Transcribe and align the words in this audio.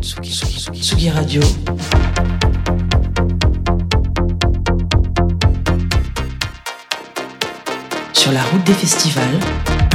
Tsugi 0.00 1.10
Radio. 1.10 1.42
Sur 8.12 8.32
la 8.32 8.42
route 8.42 8.64
des 8.64 8.74
festivals. 8.74 9.87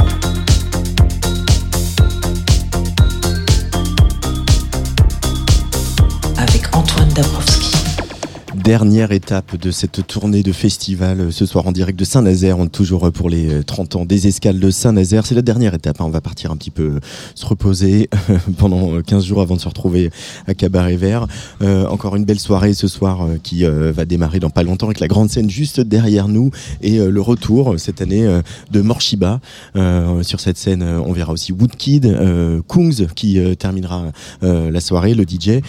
Dernière 8.64 9.12
étape 9.12 9.60
de 9.60 9.70
cette 9.70 10.06
tournée 10.06 10.42
de 10.42 10.50
festival 10.50 11.20
euh, 11.20 11.30
ce 11.30 11.44
soir 11.44 11.66
en 11.66 11.72
direct 11.72 11.98
de 11.98 12.04
Saint-Nazaire. 12.06 12.58
On 12.58 12.64
est 12.64 12.70
toujours 12.70 13.08
euh, 13.08 13.10
pour 13.10 13.28
les 13.28 13.62
30 13.62 13.94
euh, 13.94 13.98
ans 13.98 14.04
des 14.06 14.26
escales 14.26 14.58
de 14.58 14.70
Saint-Nazaire. 14.70 15.26
C'est 15.26 15.34
la 15.34 15.42
dernière 15.42 15.74
étape. 15.74 16.00
Hein. 16.00 16.06
On 16.06 16.10
va 16.10 16.22
partir 16.22 16.50
un 16.50 16.56
petit 16.56 16.70
peu 16.70 16.98
se 17.34 17.44
reposer 17.44 18.08
pendant 18.56 19.02
15 19.02 19.22
jours 19.22 19.42
avant 19.42 19.56
de 19.56 19.60
se 19.60 19.68
retrouver 19.68 20.10
à 20.46 20.54
Cabaret 20.54 20.96
Vert. 20.96 21.26
encore 21.60 22.16
une 22.16 22.24
belle 22.24 22.40
soirée 22.40 22.72
ce 22.72 22.88
soir 22.88 23.28
qui 23.42 23.64
va 23.64 24.04
démarrer 24.04 24.40
dans 24.40 24.50
pas 24.50 24.62
longtemps 24.62 24.86
avec 24.86 25.00
la 25.00 25.08
grande 25.08 25.28
scène 25.28 25.50
juste 25.50 25.80
derrière 25.80 26.28
nous 26.28 26.50
et 26.80 26.98
le 26.98 27.20
retour 27.20 27.74
cette 27.78 28.00
année 28.00 28.26
de 28.70 28.80
Morshiba. 28.80 29.40
sur 30.22 30.40
cette 30.40 30.56
scène, 30.56 30.82
on 30.82 31.12
verra 31.12 31.32
aussi 31.32 31.52
Woodkid, 31.52 32.62
Kungs 32.68 33.06
qui 33.14 33.38
terminera 33.58 34.12
la 34.42 34.80
soirée, 34.80 35.14
le 35.14 35.24
DJ. 35.24 35.60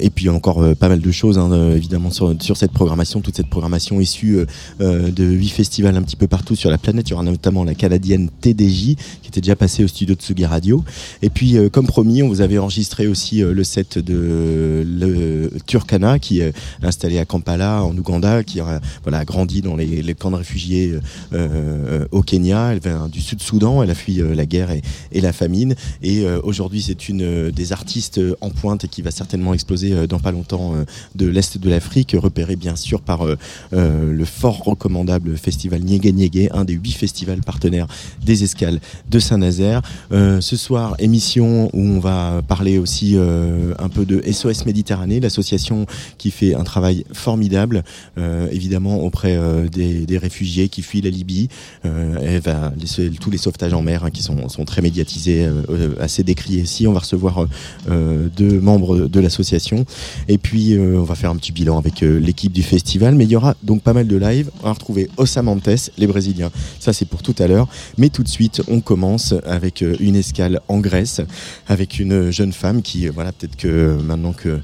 et 0.00 0.10
puis 0.10 0.28
encore 0.28 0.76
pas 0.76 0.88
mal 0.88 1.00
de 1.00 1.10
choses 1.10 1.38
hein, 1.38 1.72
évidemment 1.74 2.10
sur, 2.40 2.56
cette 2.56 2.72
programmation, 2.72 3.20
toute 3.20 3.36
cette 3.36 3.48
programmation 3.48 4.00
issue 4.00 4.36
euh, 4.36 4.46
euh, 4.80 5.10
de 5.10 5.24
huit 5.24 5.48
festivals 5.48 5.96
un 5.96 6.02
petit 6.02 6.16
peu 6.16 6.26
partout 6.26 6.56
sur 6.56 6.70
la 6.70 6.78
planète. 6.78 7.08
Il 7.08 7.12
y 7.12 7.14
aura 7.14 7.22
notamment 7.22 7.64
la 7.64 7.74
canadienne 7.74 8.28
TDJ 8.40 8.96
qui 9.22 9.28
était 9.28 9.40
déjà 9.40 9.56
passée 9.56 9.84
au 9.84 9.88
studio 9.88 10.14
de 10.14 10.20
Tsugi 10.20 10.46
Radio. 10.46 10.84
Et 11.22 11.30
puis, 11.30 11.56
euh, 11.56 11.68
comme 11.68 11.86
promis, 11.86 12.22
on 12.22 12.28
vous 12.28 12.40
avait 12.40 12.58
enregistré 12.58 13.06
aussi 13.06 13.40
le 13.40 13.64
set 13.64 13.98
de 13.98 14.84
le 14.84 15.50
Turkana 15.66 16.18
qui 16.18 16.40
est 16.40 16.52
installé 16.82 17.18
à 17.18 17.24
Kampala 17.24 17.82
en 17.84 17.96
Ouganda, 17.96 18.44
qui 18.44 18.60
a 18.60 18.80
grandi 19.24 19.62
dans 19.62 19.76
les, 19.76 20.14
camps 20.14 20.30
de 20.30 20.36
réfugiés 20.36 20.94
au 22.10 22.22
Kenya. 22.22 22.72
Elle 22.72 22.80
vient 22.80 23.08
du 23.08 23.20
Sud-Soudan, 23.20 23.82
elle 23.82 23.90
a 23.90 23.94
fui 23.94 24.20
la 24.34 24.46
guerre 24.46 24.70
et, 24.70 24.82
et, 25.12 25.20
la 25.20 25.32
famine. 25.32 25.74
Et 26.02 26.24
aujourd'hui, 26.42 26.82
c'est 26.82 27.08
une 27.08 27.50
des 27.50 27.72
artistes 27.72 28.20
en 28.40 28.50
pointe 28.50 28.84
et 28.84 28.88
qui 28.88 29.02
va 29.02 29.10
certainement 29.10 29.54
exploser 29.54 30.06
dans 30.06 30.18
pas 30.18 30.32
longtemps 30.32 30.74
de 31.14 31.26
l'Est 31.26 31.58
de 31.58 31.70
l'Afrique 31.70 32.09
repéré 32.18 32.56
bien 32.56 32.76
sûr 32.76 33.00
par 33.00 33.26
euh, 33.26 33.36
euh, 33.72 34.12
le 34.12 34.24
fort 34.24 34.64
recommandable 34.64 35.36
festival 35.36 35.82
Niégué 35.82 36.12
Niégué, 36.12 36.48
un 36.52 36.64
des 36.64 36.74
huit 36.74 36.92
festivals 36.92 37.40
partenaires 37.40 37.86
des 38.24 38.44
escales 38.44 38.80
de 39.10 39.18
Saint-Nazaire. 39.18 39.82
Euh, 40.12 40.40
ce 40.40 40.56
soir, 40.56 40.94
émission 40.98 41.70
où 41.72 41.80
on 41.80 42.00
va 42.00 42.42
parler 42.46 42.78
aussi 42.78 43.16
un 43.16 43.88
peu 43.88 44.04
de 44.04 44.22
SOS 44.30 44.66
Méditerranée, 44.66 45.20
l'association 45.20 45.86
qui 46.18 46.30
fait 46.30 46.54
un 46.54 46.64
travail 46.64 47.04
formidable, 47.12 47.82
évidemment 48.50 49.02
auprès 49.02 49.38
des, 49.70 50.18
réfugiés 50.18 50.68
qui 50.68 50.82
fuient 50.82 51.00
la 51.00 51.10
Libye. 51.10 51.48
tous 53.20 53.30
les 53.30 53.38
sauvetages 53.38 53.72
en 53.72 53.82
mer 53.82 54.04
hein, 54.04 54.10
qui 54.10 54.22
sont, 54.22 54.48
sont, 54.48 54.64
très 54.64 54.82
médiatisés, 54.82 55.48
assez 56.00 56.22
décriés 56.22 56.62
ici. 56.62 56.86
On 56.86 56.92
va 56.92 57.00
recevoir 57.00 57.46
deux 57.88 58.60
membres 58.60 59.08
de 59.08 59.20
l'association. 59.20 59.84
Et 60.28 60.38
puis, 60.38 60.76
on 60.78 61.04
va 61.04 61.14
faire 61.14 61.30
un 61.30 61.36
petit 61.36 61.52
bilan 61.52 61.78
avec 61.78 61.99
euh, 62.02 62.18
l'équipe 62.18 62.52
du 62.52 62.62
festival. 62.62 63.14
Mais 63.14 63.24
il 63.24 63.30
y 63.30 63.36
aura 63.36 63.54
donc 63.62 63.82
pas 63.82 63.92
mal 63.92 64.06
de 64.06 64.16
live. 64.16 64.50
On 64.62 64.66
va 64.66 64.72
retrouver 64.72 65.08
Osamantes, 65.16 65.90
les 65.98 66.06
Brésiliens. 66.06 66.50
Ça, 66.78 66.92
c'est 66.92 67.04
pour 67.04 67.22
tout 67.22 67.34
à 67.38 67.46
l'heure. 67.46 67.68
Mais 67.98 68.08
tout 68.08 68.22
de 68.22 68.28
suite, 68.28 68.62
on 68.68 68.80
commence 68.80 69.34
avec 69.44 69.82
euh, 69.82 69.96
une 70.00 70.16
escale 70.16 70.60
en 70.68 70.78
Grèce, 70.78 71.20
avec 71.68 71.98
une 71.98 72.30
jeune 72.30 72.52
femme 72.52 72.82
qui, 72.82 73.08
euh, 73.08 73.12
voilà, 73.12 73.32
peut-être 73.32 73.56
que 73.56 73.98
maintenant 74.02 74.32
que 74.32 74.60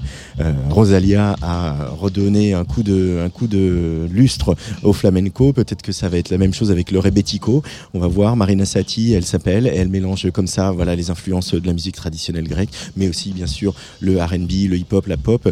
Rosalia 0.71 1.37
a 1.43 1.89
redonné 1.99 2.55
un 2.55 2.65
coup 2.65 2.83
de, 2.83 3.23
un 3.25 3.31
coup 3.31 3.47
de 3.47 4.07
lustre 4.11 4.57
au 4.83 4.93
flamenco, 4.93 5.53
peut-être 5.53 5.83
que 5.83 5.93
ça 5.93 6.09
va 6.09 6.19
être 6.19 6.31
la 6.31 6.39
même 6.39 6.55
chose 6.55 6.71
avec 6.71 6.91
le 6.91 6.99
rebetiko. 6.99 7.63
On 7.95 7.99
va 7.99 8.07
voir. 8.07 8.37
Marina 8.37 8.65
Sati, 8.65 9.13
elle 9.13 9.25
s'appelle. 9.25 9.67
Elle 9.67 9.89
mélange 9.89 10.31
comme 10.31 10.47
ça, 10.47 10.71
voilà, 10.71 10.95
les 10.95 11.11
influences 11.11 11.55
de 11.55 11.67
la 11.67 11.73
musique 11.73 11.97
traditionnelle 11.97 12.49
grecque, 12.49 12.71
mais 12.97 13.09
aussi, 13.09 13.33
bien 13.33 13.47
sûr, 13.47 13.75
le 14.01 14.21
R&B, 14.23 14.69
le 14.69 14.77
hip-hop, 14.77 15.07
la 15.07 15.17
pop. 15.17 15.49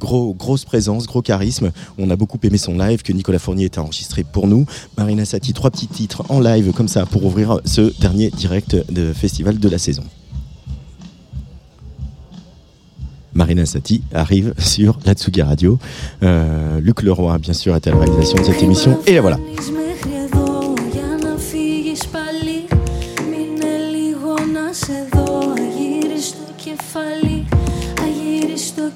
gros, 0.00 0.34
grosse 0.34 0.64
présence 0.64 0.85
gros 1.07 1.21
charisme. 1.21 1.71
On 1.97 2.09
a 2.09 2.15
beaucoup 2.15 2.39
aimé 2.43 2.57
son 2.57 2.77
live 2.77 3.01
que 3.01 3.13
Nicolas 3.13 3.39
Fournier 3.39 3.65
est 3.65 3.77
enregistré 3.77 4.23
pour 4.23 4.47
nous. 4.47 4.65
Marina 4.97 5.25
Sati, 5.25 5.53
trois 5.53 5.71
petits 5.71 5.87
titres 5.87 6.23
en 6.29 6.39
live 6.39 6.71
comme 6.73 6.87
ça 6.87 7.05
pour 7.05 7.25
ouvrir 7.25 7.59
ce 7.65 7.93
dernier 7.99 8.29
direct 8.29 8.75
de 8.91 9.13
festival 9.13 9.59
de 9.59 9.69
la 9.69 9.77
saison. 9.77 10.03
Marina 13.33 13.65
Sati 13.65 14.01
arrive 14.13 14.53
sur 14.57 14.99
la 15.05 15.13
Tsugi 15.13 15.41
Radio. 15.41 15.79
Euh, 16.21 16.81
Luc 16.81 17.01
Leroy, 17.01 17.37
bien 17.37 17.53
sûr, 17.53 17.75
est 17.75 17.87
à 17.87 17.91
la 17.91 17.97
réalisation 17.97 18.37
de 18.37 18.43
cette 18.43 18.61
émission. 18.61 18.99
Et 19.07 19.13
la 19.13 19.21
voilà. 19.21 19.37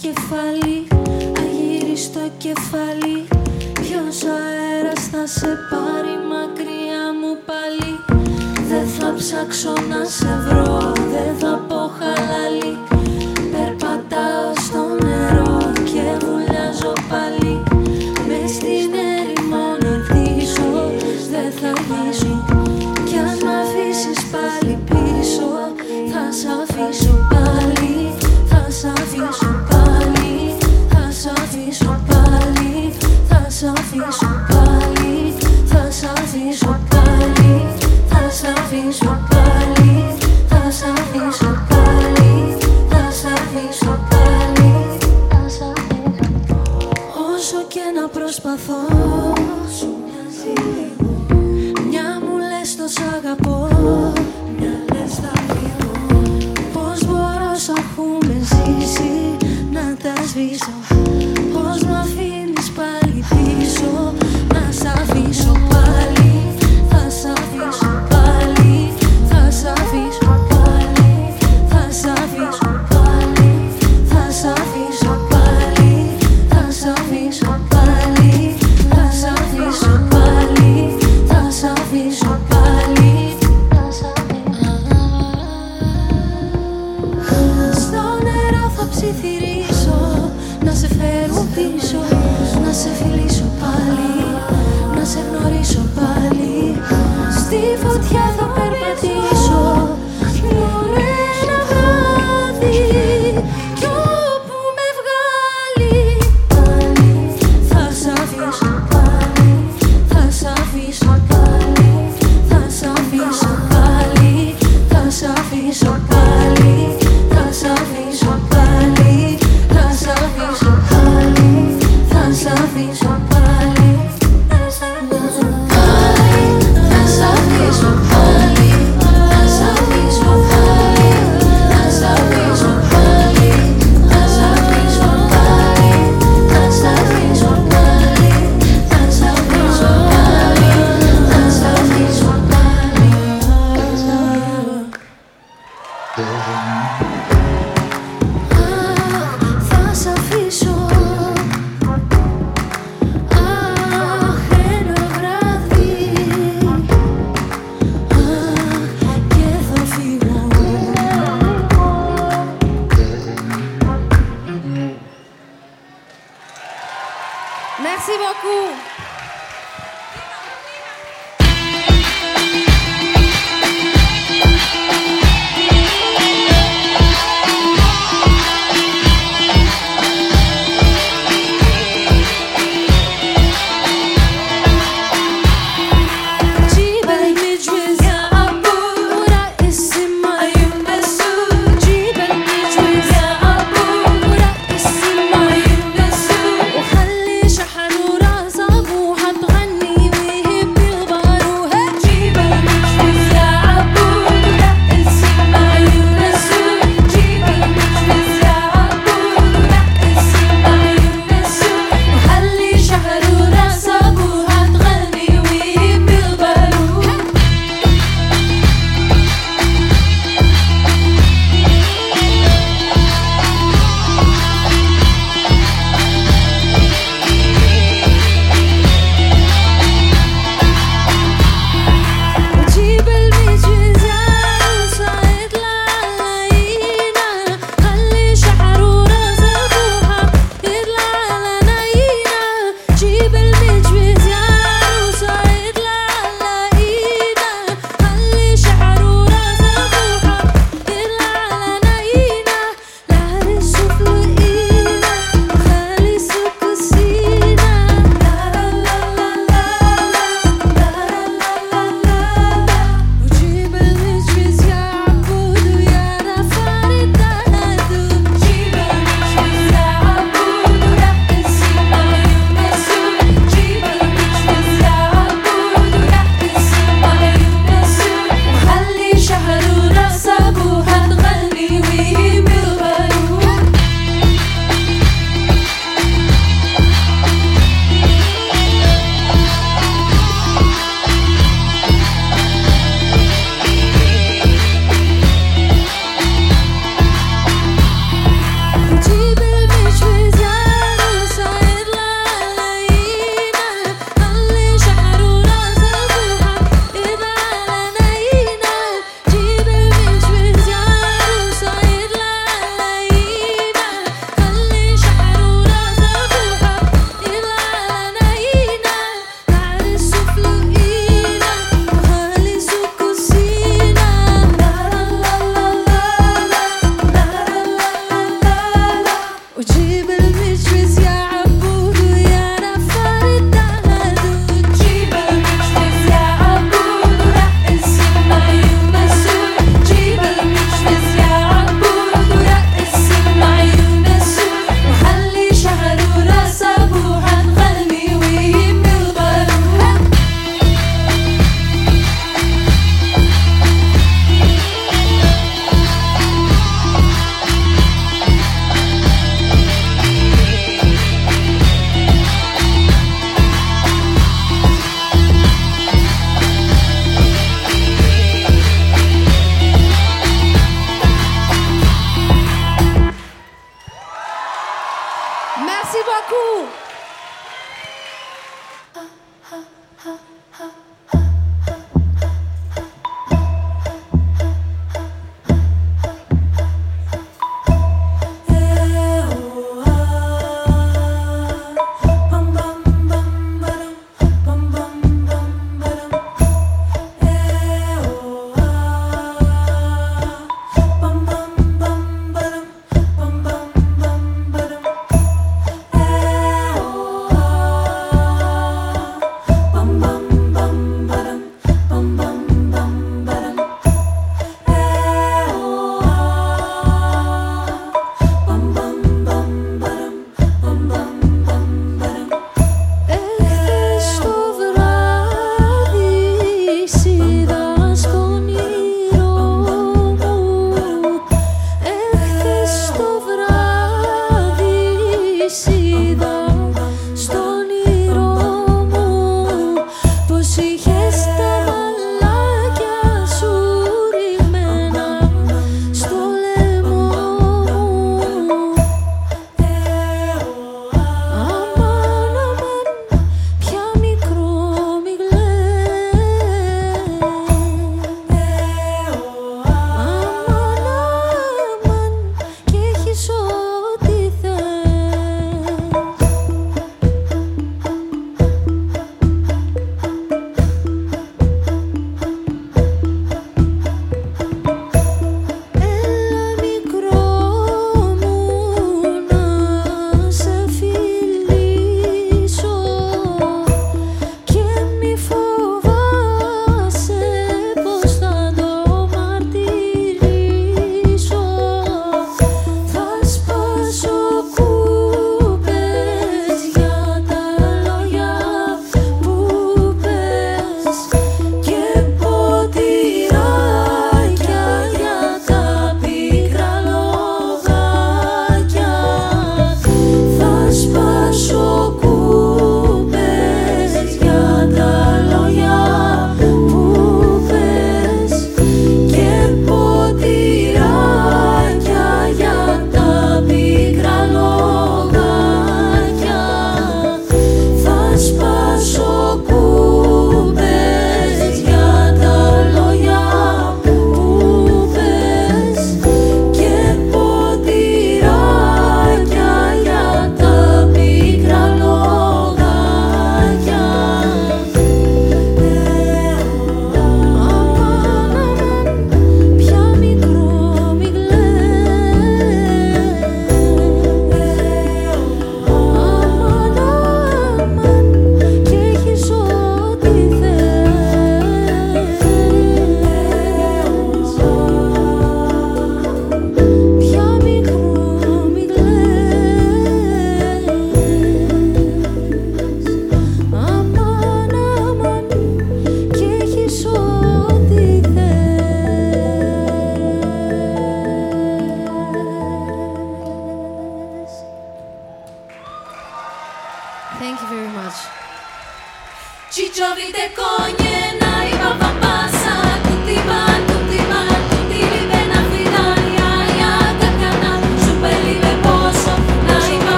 κεφάλι 0.00 0.93
Ποιος 3.81 4.23
αέρας 4.23 5.07
θα 5.11 5.27
σε 5.27 5.57
πάρει 5.69 6.17
μακριά 6.29 7.03
μου 7.19 7.37
πάλι; 7.45 7.91
Δεν 8.69 8.87
θα 8.87 9.13
ψάξω 9.13 9.73
να 9.89 10.05
σε 10.05 10.37
βρω, 10.47 10.93
δεν 10.95 11.35
θα 11.39 11.65
πω 11.67 11.91
χαλάλι 11.99 12.84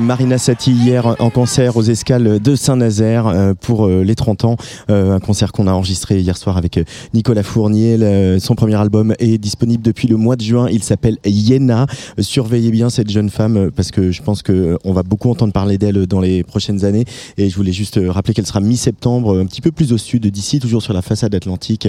Marina 0.00 0.38
Sati 0.38 0.72
hier 0.72 1.14
en 1.18 1.28
concert 1.28 1.76
aux 1.76 1.82
escales 1.82 2.40
de 2.40 2.56
Saint-Nazaire 2.56 3.26
euh, 3.26 3.52
pour 3.52 3.86
euh, 3.86 4.02
les 4.02 4.14
30 4.14 4.46
ans. 4.46 4.56
Euh, 4.88 5.14
un 5.14 5.20
concert 5.20 5.52
qu'on 5.52 5.66
a 5.66 5.72
enregistré 5.72 6.20
hier 6.20 6.38
soir 6.38 6.56
avec 6.56 6.80
Nicolas 7.12 7.42
Fournier. 7.42 8.38
Son 8.40 8.54
premier 8.54 8.76
album 8.76 9.14
est 9.18 9.36
disponible 9.36 9.82
depuis 9.82 10.08
le 10.08 10.16
mois 10.16 10.36
de 10.36 10.42
juin. 10.42 10.68
Il 10.70 10.82
s'appelle 10.82 11.18
Yena. 11.26 11.86
Surveillez 12.18 12.70
bien 12.70 12.88
cette 12.88 13.10
jeune 13.10 13.28
femme 13.28 13.70
parce 13.76 13.90
que 13.90 14.10
je 14.10 14.22
pense 14.22 14.42
que 14.42 14.78
on 14.84 14.94
va 14.94 15.02
beaucoup 15.02 15.30
entendre 15.30 15.52
parler 15.52 15.76
d'elle 15.76 16.06
dans 16.06 16.20
les 16.20 16.44
prochaines 16.44 16.86
années. 16.86 17.04
Et 17.36 17.50
je 17.50 17.56
voulais 17.56 17.72
juste 17.72 18.00
rappeler 18.02 18.32
qu'elle 18.32 18.46
sera 18.46 18.60
mi-septembre, 18.60 19.38
un 19.38 19.44
petit 19.44 19.60
peu 19.60 19.70
plus 19.70 19.92
au 19.92 19.98
sud 19.98 20.26
d'ici, 20.28 20.60
toujours 20.60 20.82
sur 20.82 20.94
la 20.94 21.02
façade 21.02 21.34
atlantique, 21.34 21.86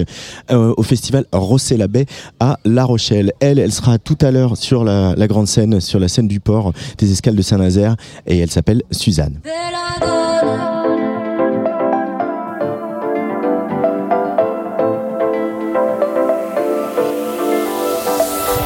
au 0.50 0.82
festival 0.82 1.24
Rosset 1.32 1.78
la 1.78 1.88
Baie 1.88 2.06
à 2.40 2.58
La 2.66 2.84
Rochelle. 2.84 3.32
Elle, 3.40 3.58
elle 3.58 3.72
sera 3.72 3.98
tout 3.98 4.18
à 4.20 4.30
l'heure 4.30 4.58
sur 4.58 4.84
la 4.84 5.26
grande 5.26 5.48
scène, 5.48 5.80
sur 5.80 5.98
la 5.98 6.08
scène 6.08 6.28
du 6.28 6.40
port 6.40 6.72
des 6.98 7.10
escales 7.10 7.36
de 7.36 7.42
Saint-Nazaire 7.42 7.53
et 8.26 8.38
elle 8.38 8.50
s'appelle 8.50 8.82
Suzanne. 8.90 9.40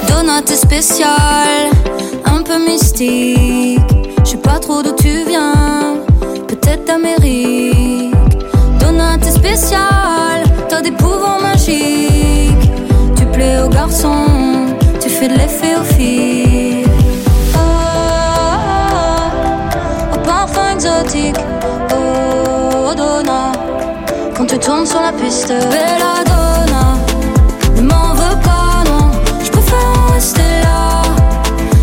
Donna, 0.09 0.43
t'es 0.45 0.55
spécial, 0.55 1.71
un 2.25 2.43
peu 2.43 2.59
mystique. 2.65 3.81
Je 4.25 4.31
sais 4.31 4.37
pas 4.39 4.59
trop 4.59 4.83
d'où 4.83 4.95
tu 4.97 5.25
viens, 5.27 5.97
peut-être 6.47 6.85
d'Amérique. 6.87 8.15
Donna, 8.81 9.17
t'es 9.19 9.31
spécial, 9.31 10.45
t'as 10.69 10.83
des 10.83 10.93
pouvoirs 10.93 11.41
magiques. 11.41 12.71
Tu 13.17 13.25
plais 13.27 13.61
aux 13.63 13.69
garçons, 13.69 14.67
tu 15.01 15.09
fais 15.09 15.29
de 15.29 15.35
l'effet 15.35 15.77
aux 15.81 15.95
filles. 15.95 16.68
Oh, 21.93 22.95
Donna, 22.97 23.53
quand 24.37 24.47
tu 24.47 24.59
tournes 24.59 24.87
sur 24.87 25.01
la 25.01 25.13
piste, 25.13 25.49
Bella 25.49 26.23
Donna, 26.25 26.97
ne 27.77 27.83
m'en 27.83 28.15
veux 28.15 28.37
pas, 28.43 28.85
non, 28.87 29.11
je 29.43 29.51
préfère 29.51 30.13
rester 30.15 30.43
là. 30.63 31.03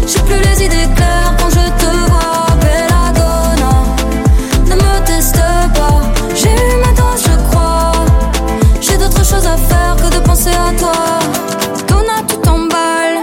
J'ai 0.07 0.19
plus 0.19 0.39
les 0.39 0.65
idées 0.65 0.89
claires 0.95 1.33
quand 1.37 1.49
je 1.49 1.65
te 1.81 1.91
vois, 2.09 2.47
Bella 2.61 3.03
Donna, 3.19 3.73
ne 4.69 4.75
me 4.75 5.05
teste 5.05 5.35
pas, 5.35 6.01
j'ai 6.33 6.49
eu 6.49 6.77
ma 6.83 6.91
dose, 6.93 7.23
je 7.29 7.35
crois. 7.49 7.91
J'ai 8.81 8.97
d'autres 8.97 9.25
choses 9.25 9.45
à 9.45 9.57
faire 9.57 9.95
que 9.97 10.15
de 10.15 10.19
penser 10.21 10.51
à 10.51 10.71
toi. 10.79 10.93
Donna, 11.87 12.17
tu 12.27 12.37
t'emballes, 12.37 13.21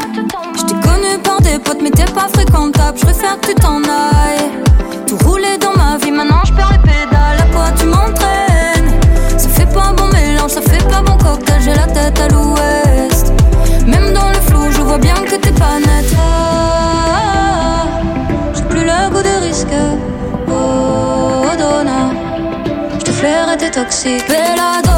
je 0.56 0.62
t'ai 0.62 0.74
connu 0.74 1.18
par 1.24 1.40
des 1.40 1.58
potes, 1.58 1.80
mais 1.82 1.90
t'es 1.90 2.10
pas 2.12 2.28
fréquentable, 2.32 2.98
je 2.98 3.04
préfère 3.06 3.40
que 3.40 3.46
tu 3.48 3.54
t'en 3.54 3.78
ailles. 3.82 4.50
Tout 5.06 5.18
rouler 5.26 5.56
vie, 5.96 6.10
maintenant 6.10 6.42
je 6.44 6.52
perds 6.52 6.72
les 6.72 6.78
pédales. 6.78 7.38
À 7.38 7.54
quoi 7.54 7.70
tu 7.78 7.86
m'entraînes? 7.86 9.00
Ça 9.36 9.48
fait 9.48 9.66
pas 9.66 9.92
bon 9.96 10.08
mélange, 10.08 10.50
ça 10.50 10.60
fait 10.62 10.84
pas 10.88 11.02
bon 11.02 11.16
cocktail. 11.18 11.60
J'ai 11.64 11.74
la 11.74 11.86
tête 11.86 12.18
à 12.20 12.28
l'ouest. 12.28 13.32
Même 13.86 14.12
dans 14.12 14.28
le 14.28 14.40
flou, 14.46 14.70
je 14.70 14.80
vois 14.80 14.98
bien 14.98 15.14
que 15.14 15.36
t'es 15.36 15.52
pas 15.52 15.78
net. 15.78 16.06
Ah, 16.18 17.86
j'ai 18.54 18.62
plus 18.62 18.84
le 18.84 19.10
goût 19.10 19.22
des 19.22 19.46
risques. 19.46 19.66
Oh, 20.48 21.46
Donna, 21.58 22.10
je 22.98 23.04
te 23.04 23.10
flairais, 23.10 23.56
t'es 23.56 23.70
toxique. 23.70 24.26
Bella 24.28 24.91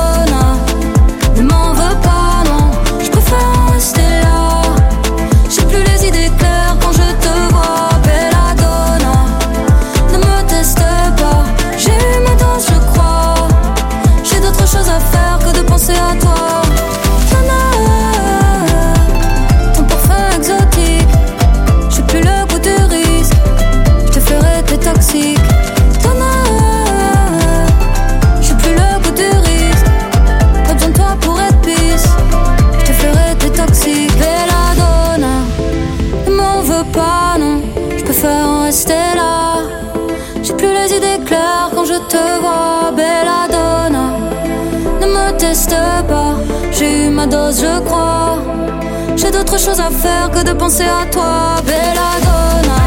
Choses 49.64 49.80
à 49.80 49.90
faire 49.90 50.30
que 50.30 50.44
de 50.44 50.52
penser 50.52 50.84
à 50.84 51.06
toi, 51.06 51.56
Bella 51.64 52.20
Donna. 52.26 52.80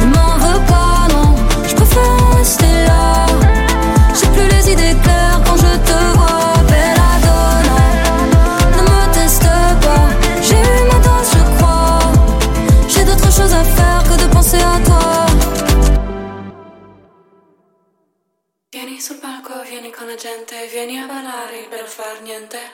Ne 0.00 0.06
m'en 0.06 0.38
veux 0.38 0.60
pas, 0.64 1.06
non. 1.12 1.36
Je 1.68 1.74
rester 2.38 2.86
là. 2.86 3.26
J'ai 4.14 4.26
plus 4.28 4.48
les 4.48 4.72
idées 4.72 4.96
claires 5.02 5.38
quand 5.44 5.56
je 5.56 5.76
te 5.88 5.98
vois, 6.16 6.54
Bella 6.70 7.12
Donna. 7.26 7.78
Ne 8.76 8.82
me 8.88 9.12
teste 9.12 9.42
pas, 9.84 10.08
j'ai 10.40 10.54
eu 10.54 10.82
ma 10.88 10.98
dose, 11.06 11.30
je 11.36 11.56
crois. 11.58 11.98
J'ai 12.88 13.04
d'autres 13.04 13.30
choses 13.30 13.52
à 13.52 13.62
faire 13.62 14.02
que 14.08 14.16
de 14.22 14.32
penser 14.32 14.62
à 14.74 14.80
toi. 14.86 15.26
Vieni 18.72 18.98
sul 18.98 19.18
palco, 19.18 19.60
vieni 19.68 19.92
con 19.92 20.06
la 20.06 20.16
gente, 20.16 20.56
vieni 20.72 20.98
a 21.00 21.06
ballare 21.06 21.68
per 21.70 21.86
far 21.86 22.22
niente. 22.24 22.71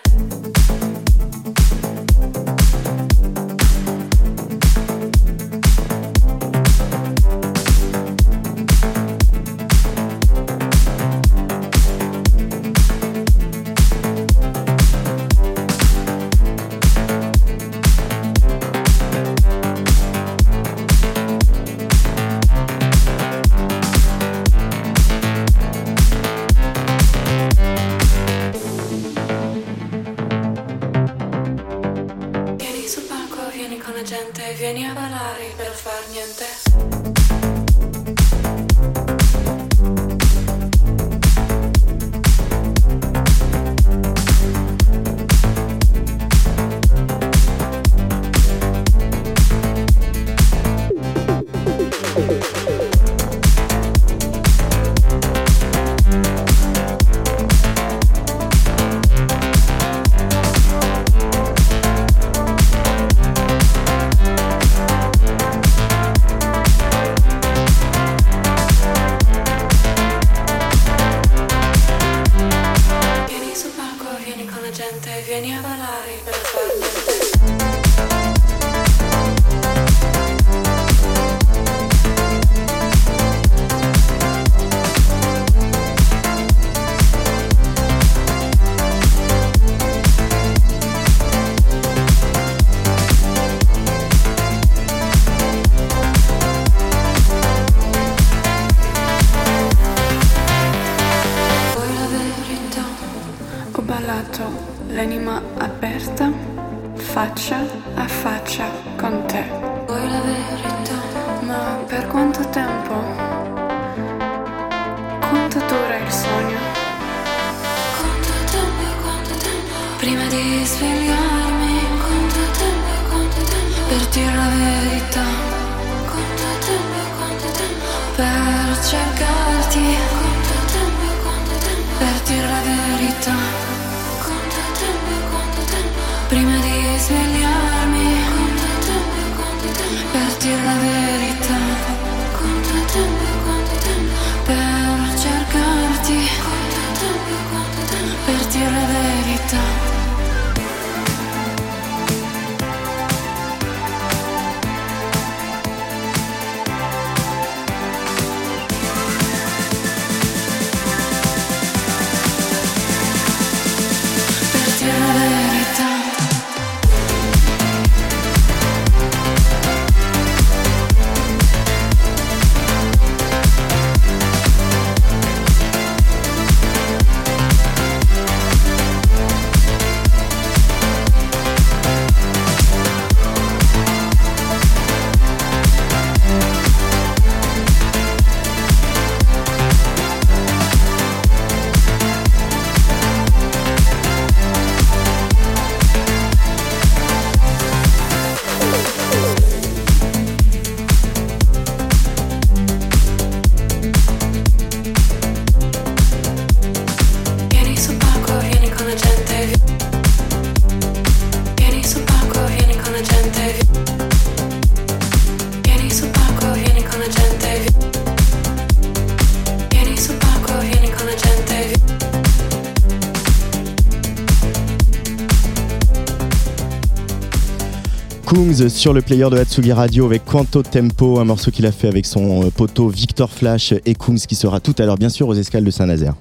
Kungs 228.28 228.68
sur 228.68 228.92
le 228.92 229.00
player 229.00 229.30
de 229.30 229.38
Hatsugi 229.38 229.72
Radio 229.72 230.04
avec 230.04 230.26
Quanto 230.26 230.62
Tempo, 230.62 231.18
un 231.18 231.24
morceau 231.24 231.50
qu'il 231.50 231.64
a 231.64 231.72
fait 231.72 231.88
avec 231.88 232.04
son 232.04 232.42
euh, 232.44 232.50
poteau 232.50 232.88
Victor 232.88 233.30
Flash 233.30 233.72
et 233.86 233.94
Kungs 233.94 234.18
qui 234.18 234.34
sera 234.34 234.60
tout 234.60 234.74
à 234.76 234.84
l'heure 234.84 234.98
bien 234.98 235.08
sûr 235.08 235.28
aux 235.28 235.34
escales 235.34 235.64
de 235.64 235.70
Saint-Nazaire. 235.70 236.12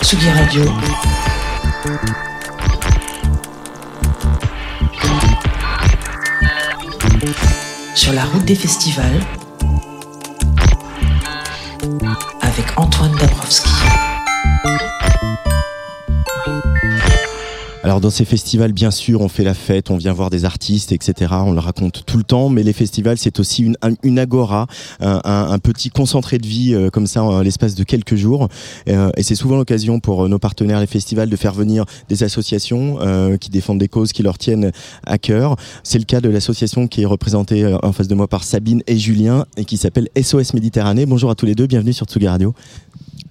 Tsugi 0.00 0.30
Radio. 0.30 0.62
Sur 7.94 8.14
la 8.14 8.24
route 8.24 8.46
des 8.46 8.54
festivals. 8.54 9.20
Avec 12.40 12.64
Antoine 12.78 13.12
Dabrowski. 13.20 13.41
Alors 17.84 18.00
dans 18.00 18.10
ces 18.10 18.24
festivals, 18.24 18.72
bien 18.72 18.92
sûr, 18.92 19.22
on 19.22 19.28
fait 19.28 19.42
la 19.42 19.54
fête, 19.54 19.90
on 19.90 19.96
vient 19.96 20.12
voir 20.12 20.30
des 20.30 20.44
artistes, 20.44 20.92
etc. 20.92 21.32
On 21.44 21.50
le 21.50 21.58
raconte 21.58 22.04
tout 22.06 22.16
le 22.16 22.22
temps, 22.22 22.48
mais 22.48 22.62
les 22.62 22.72
festivals, 22.72 23.18
c'est 23.18 23.40
aussi 23.40 23.64
une, 23.64 23.76
un- 23.82 23.94
une 24.04 24.20
agora, 24.20 24.68
un 25.00 25.58
petit 25.58 25.90
concentré 25.90 26.38
de 26.38 26.46
vie 26.46 26.74
euh, 26.74 26.90
comme 26.90 27.08
ça, 27.08 27.24
en 27.24 27.40
l'espace 27.40 27.74
de 27.74 27.82
quelques 27.82 28.14
jours. 28.14 28.46
Euh, 28.88 29.10
et 29.16 29.24
c'est 29.24 29.34
souvent 29.34 29.56
l'occasion 29.56 29.98
pour 29.98 30.24
euh, 30.24 30.28
nos 30.28 30.38
partenaires, 30.38 30.78
les 30.78 30.86
festivals, 30.86 31.28
de 31.28 31.34
faire 31.34 31.54
venir 31.54 31.84
des 32.08 32.22
associations 32.22 32.98
euh, 33.00 33.36
qui 33.36 33.50
défendent 33.50 33.80
des 33.80 33.88
causes 33.88 34.12
qui 34.12 34.22
leur 34.22 34.38
tiennent 34.38 34.70
à 35.04 35.18
cœur. 35.18 35.56
C'est 35.82 35.98
le 35.98 36.04
cas 36.04 36.20
de 36.20 36.28
l'association 36.28 36.86
qui 36.86 37.02
est 37.02 37.06
représentée 37.06 37.64
euh, 37.64 37.78
en 37.82 37.90
face 37.92 38.06
de 38.06 38.14
moi 38.14 38.28
par 38.28 38.44
Sabine 38.44 38.84
et 38.86 38.96
Julien 38.96 39.44
et 39.56 39.64
qui 39.64 39.76
s'appelle 39.76 40.08
SOS 40.16 40.54
Méditerranée. 40.54 41.04
Bonjour 41.04 41.30
à 41.32 41.34
tous 41.34 41.46
les 41.46 41.56
deux, 41.56 41.66
bienvenue 41.66 41.92
sur 41.92 42.06
Tsugi 42.06 42.28
Radio. 42.28 42.54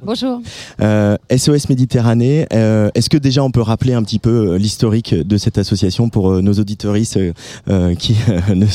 Bonjour. 0.04 0.42
Euh, 0.82 1.16
SOS 1.30 1.70
Méditerranée, 1.70 2.48
euh, 2.54 2.90
est-ce 2.96 3.08
que 3.08 3.18
déjà 3.18 3.44
on 3.44 3.52
peut 3.52 3.62
rappeler 3.62 3.94
un 3.94 4.02
petit 4.02 4.18
peu 4.18 4.54
euh, 4.54 4.58
l'historique 4.58 5.14
de 5.14 5.38
cette 5.38 5.60
association 5.60 6.10
pour 6.10 6.32
euh, 6.32 6.42
nos 6.42 6.54
auditoristes 6.54 7.18
euh, 7.18 7.34
euh, 7.70 7.94
qui 7.94 8.16
euh, 8.30 8.56
ne 8.56 8.66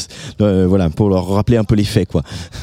euh, 0.40 0.66
voilà 0.68 0.88
pour 0.88 1.08
leur 1.08 1.26
rappeler 1.26 1.56
un 1.56 1.64
peu 1.64 1.74
les 1.74 1.84
faits 1.84 2.08
quoi? 2.08 2.22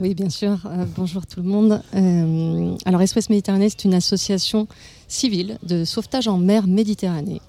Oui, 0.00 0.14
bien 0.14 0.30
sûr. 0.30 0.60
Euh, 0.66 0.84
bonjour 0.96 1.26
tout 1.26 1.42
le 1.42 1.48
monde. 1.48 1.82
Euh, 1.96 2.76
alors, 2.84 3.02
SOS 3.04 3.30
Méditerranée, 3.30 3.68
c'est 3.68 3.84
une 3.84 3.94
association 3.94 4.68
civile 5.08 5.58
de 5.64 5.84
sauvetage 5.84 6.28
en 6.28 6.38
mer 6.38 6.68
Méditerranée, 6.68 7.42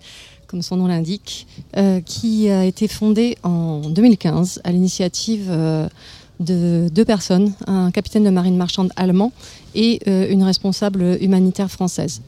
comme 0.47 0.63
son 0.63 0.77
nom 0.77 0.87
l'indique, 0.87 1.45
euh, 1.77 2.01
qui 2.01 2.49
a 2.49 2.65
été 2.65 2.87
fondée 2.87 3.37
en 3.43 3.81
2015 3.81 4.61
à 4.63 4.71
l'initiative 4.71 5.45
euh, 5.51 5.87
de 6.39 6.89
deux 6.93 7.05
personnes, 7.05 7.53
un 7.67 7.91
capitaine 7.91 8.23
de 8.23 8.29
marine 8.29 8.55
marchande 8.57 8.91
allemand 8.95 9.31
et 9.75 9.99
euh, 10.07 10.27
une 10.29 10.43
responsable 10.43 11.17
humanitaire 11.21 11.69
française. 11.69 12.21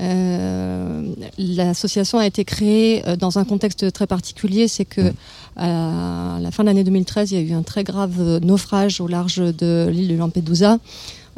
Euh, 0.00 1.02
L'association 1.38 2.18
a 2.18 2.26
été 2.26 2.44
créée 2.44 3.02
euh, 3.06 3.16
dans 3.16 3.38
un 3.38 3.44
contexte 3.44 3.92
très 3.92 4.06
particulier, 4.06 4.66
c'est 4.68 4.84
que 4.84 5.12
à 5.56 6.38
la 6.40 6.50
fin 6.50 6.64
de 6.64 6.68
l'année 6.68 6.82
2013, 6.82 7.30
il 7.30 7.34
y 7.38 7.38
a 7.38 7.42
eu 7.48 7.52
un 7.52 7.62
très 7.62 7.84
grave 7.84 8.40
naufrage 8.42 9.00
au 9.00 9.06
large 9.06 9.36
de 9.36 9.88
l'île 9.90 10.08
de 10.08 10.16
Lampedusa. 10.16 10.78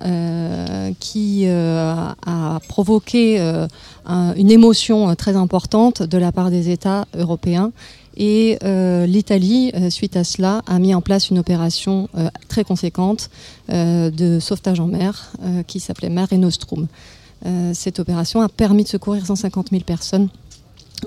euh, 0.04 0.90
qui 1.00 1.44
euh, 1.46 1.94
a 2.26 2.60
provoqué 2.68 3.38
un- 4.04 4.34
une 4.34 4.50
émotion 4.50 5.14
très 5.16 5.36
importante 5.36 6.02
de 6.02 6.18
la 6.18 6.32
part 6.32 6.50
des 6.50 6.68
États 6.68 7.06
européens. 7.16 7.72
Et 8.16 8.58
euh, 8.64 9.06
l'Italie, 9.06 9.70
euh, 9.74 9.90
suite 9.90 10.16
à 10.16 10.24
cela, 10.24 10.62
a 10.66 10.78
mis 10.78 10.94
en 10.94 11.02
place 11.02 11.28
une 11.30 11.38
opération 11.38 12.08
euh, 12.16 12.28
très 12.48 12.64
conséquente 12.64 13.30
de 13.68 14.38
sauvetage 14.40 14.78
en 14.78 14.86
mer 14.86 15.32
qui 15.66 15.80
s'appelait 15.80 16.08
Mare 16.08 16.32
Nostrum. 16.34 16.86
Cette 17.72 17.98
opération 17.98 18.40
a 18.40 18.48
permis 18.48 18.84
de 18.84 18.88
secourir 18.88 19.26
150 19.26 19.70
000 19.70 19.82
personnes 19.82 20.28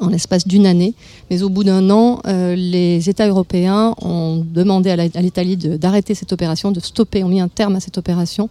en 0.01 0.09
l'espace 0.09 0.45
d'une 0.45 0.65
année. 0.65 0.93
Mais 1.29 1.41
au 1.41 1.47
bout 1.47 1.63
d'un 1.63 1.89
an, 1.89 2.21
les 2.25 3.09
États 3.09 3.29
européens 3.29 3.95
ont 4.01 4.45
demandé 4.45 4.89
à 4.89 5.21
l'Italie 5.21 5.55
d'arrêter 5.55 6.15
cette 6.15 6.33
opération, 6.33 6.73
de 6.73 6.81
stopper, 6.81 7.23
ont 7.23 7.29
mis 7.29 7.39
un 7.39 7.47
terme 7.47 7.77
à 7.77 7.79
cette 7.79 7.97
opération 7.97 8.49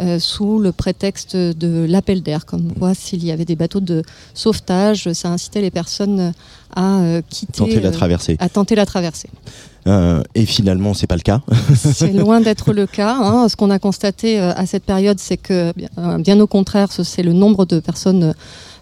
euh, 0.00 0.18
sous 0.18 0.58
le 0.58 0.72
prétexte 0.72 1.36
de 1.36 1.84
l'appel 1.88 2.22
d'air. 2.22 2.46
Comme 2.46 2.72
quoi, 2.72 2.94
s'il 2.94 3.24
y 3.24 3.32
avait 3.32 3.44
des 3.44 3.56
bateaux 3.56 3.80
de 3.80 4.02
sauvetage, 4.34 5.12
ça 5.12 5.28
incitait 5.30 5.60
les 5.60 5.70
personnes 5.70 6.32
à 6.76 6.98
euh, 7.00 7.22
quitter, 7.28 7.52
Tenter 7.58 7.80
la 7.80 7.88
euh, 7.88 7.92
traversée. 7.92 8.36
à 8.38 8.48
tenter 8.48 8.74
la 8.74 8.86
traversée. 8.86 9.28
Euh, 9.86 10.22
et 10.34 10.44
finalement, 10.44 10.92
c'est 10.94 11.06
pas 11.06 11.16
le 11.16 11.22
cas. 11.22 11.40
C'est 11.74 12.12
loin 12.12 12.40
d'être 12.40 12.72
le 12.72 12.86
cas. 12.86 13.16
hein. 13.20 13.48
Ce 13.48 13.56
qu'on 13.56 13.70
a 13.70 13.78
constaté 13.78 14.38
euh, 14.38 14.52
à 14.54 14.66
cette 14.66 14.84
période, 14.84 15.18
c'est 15.18 15.38
que 15.38 15.72
bien, 15.74 16.18
bien 16.18 16.38
au 16.40 16.46
contraire, 16.46 16.92
ce- 16.92 17.02
c'est 17.04 17.22
le 17.22 17.32
nombre 17.32 17.64
de 17.64 17.80
personnes 17.80 18.34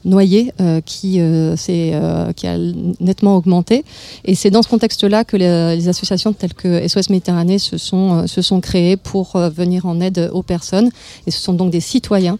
noyées 0.06 0.52
euh, 0.60 0.80
qui, 0.80 1.20
euh, 1.20 1.56
euh, 1.68 2.32
qui 2.32 2.46
a 2.46 2.56
nettement 3.00 3.36
augmenté. 3.36 3.84
Et 4.24 4.34
c'est 4.34 4.50
dans 4.50 4.62
ce 4.62 4.68
contexte-là 4.68 5.24
que 5.24 5.36
les, 5.36 5.76
les 5.76 5.88
associations 5.88 6.32
telles 6.32 6.54
que 6.54 6.86
SOS 6.88 7.10
Méditerranée 7.10 7.58
se 7.58 7.76
sont, 7.76 8.26
se 8.26 8.40
sont 8.40 8.60
créées 8.60 8.96
pour 8.96 9.36
venir 9.36 9.84
en 9.86 10.00
aide 10.00 10.30
aux 10.32 10.42
personnes. 10.42 10.90
Et 11.26 11.30
ce 11.30 11.40
sont 11.40 11.52
donc 11.52 11.70
des 11.70 11.80
citoyens 11.80 12.38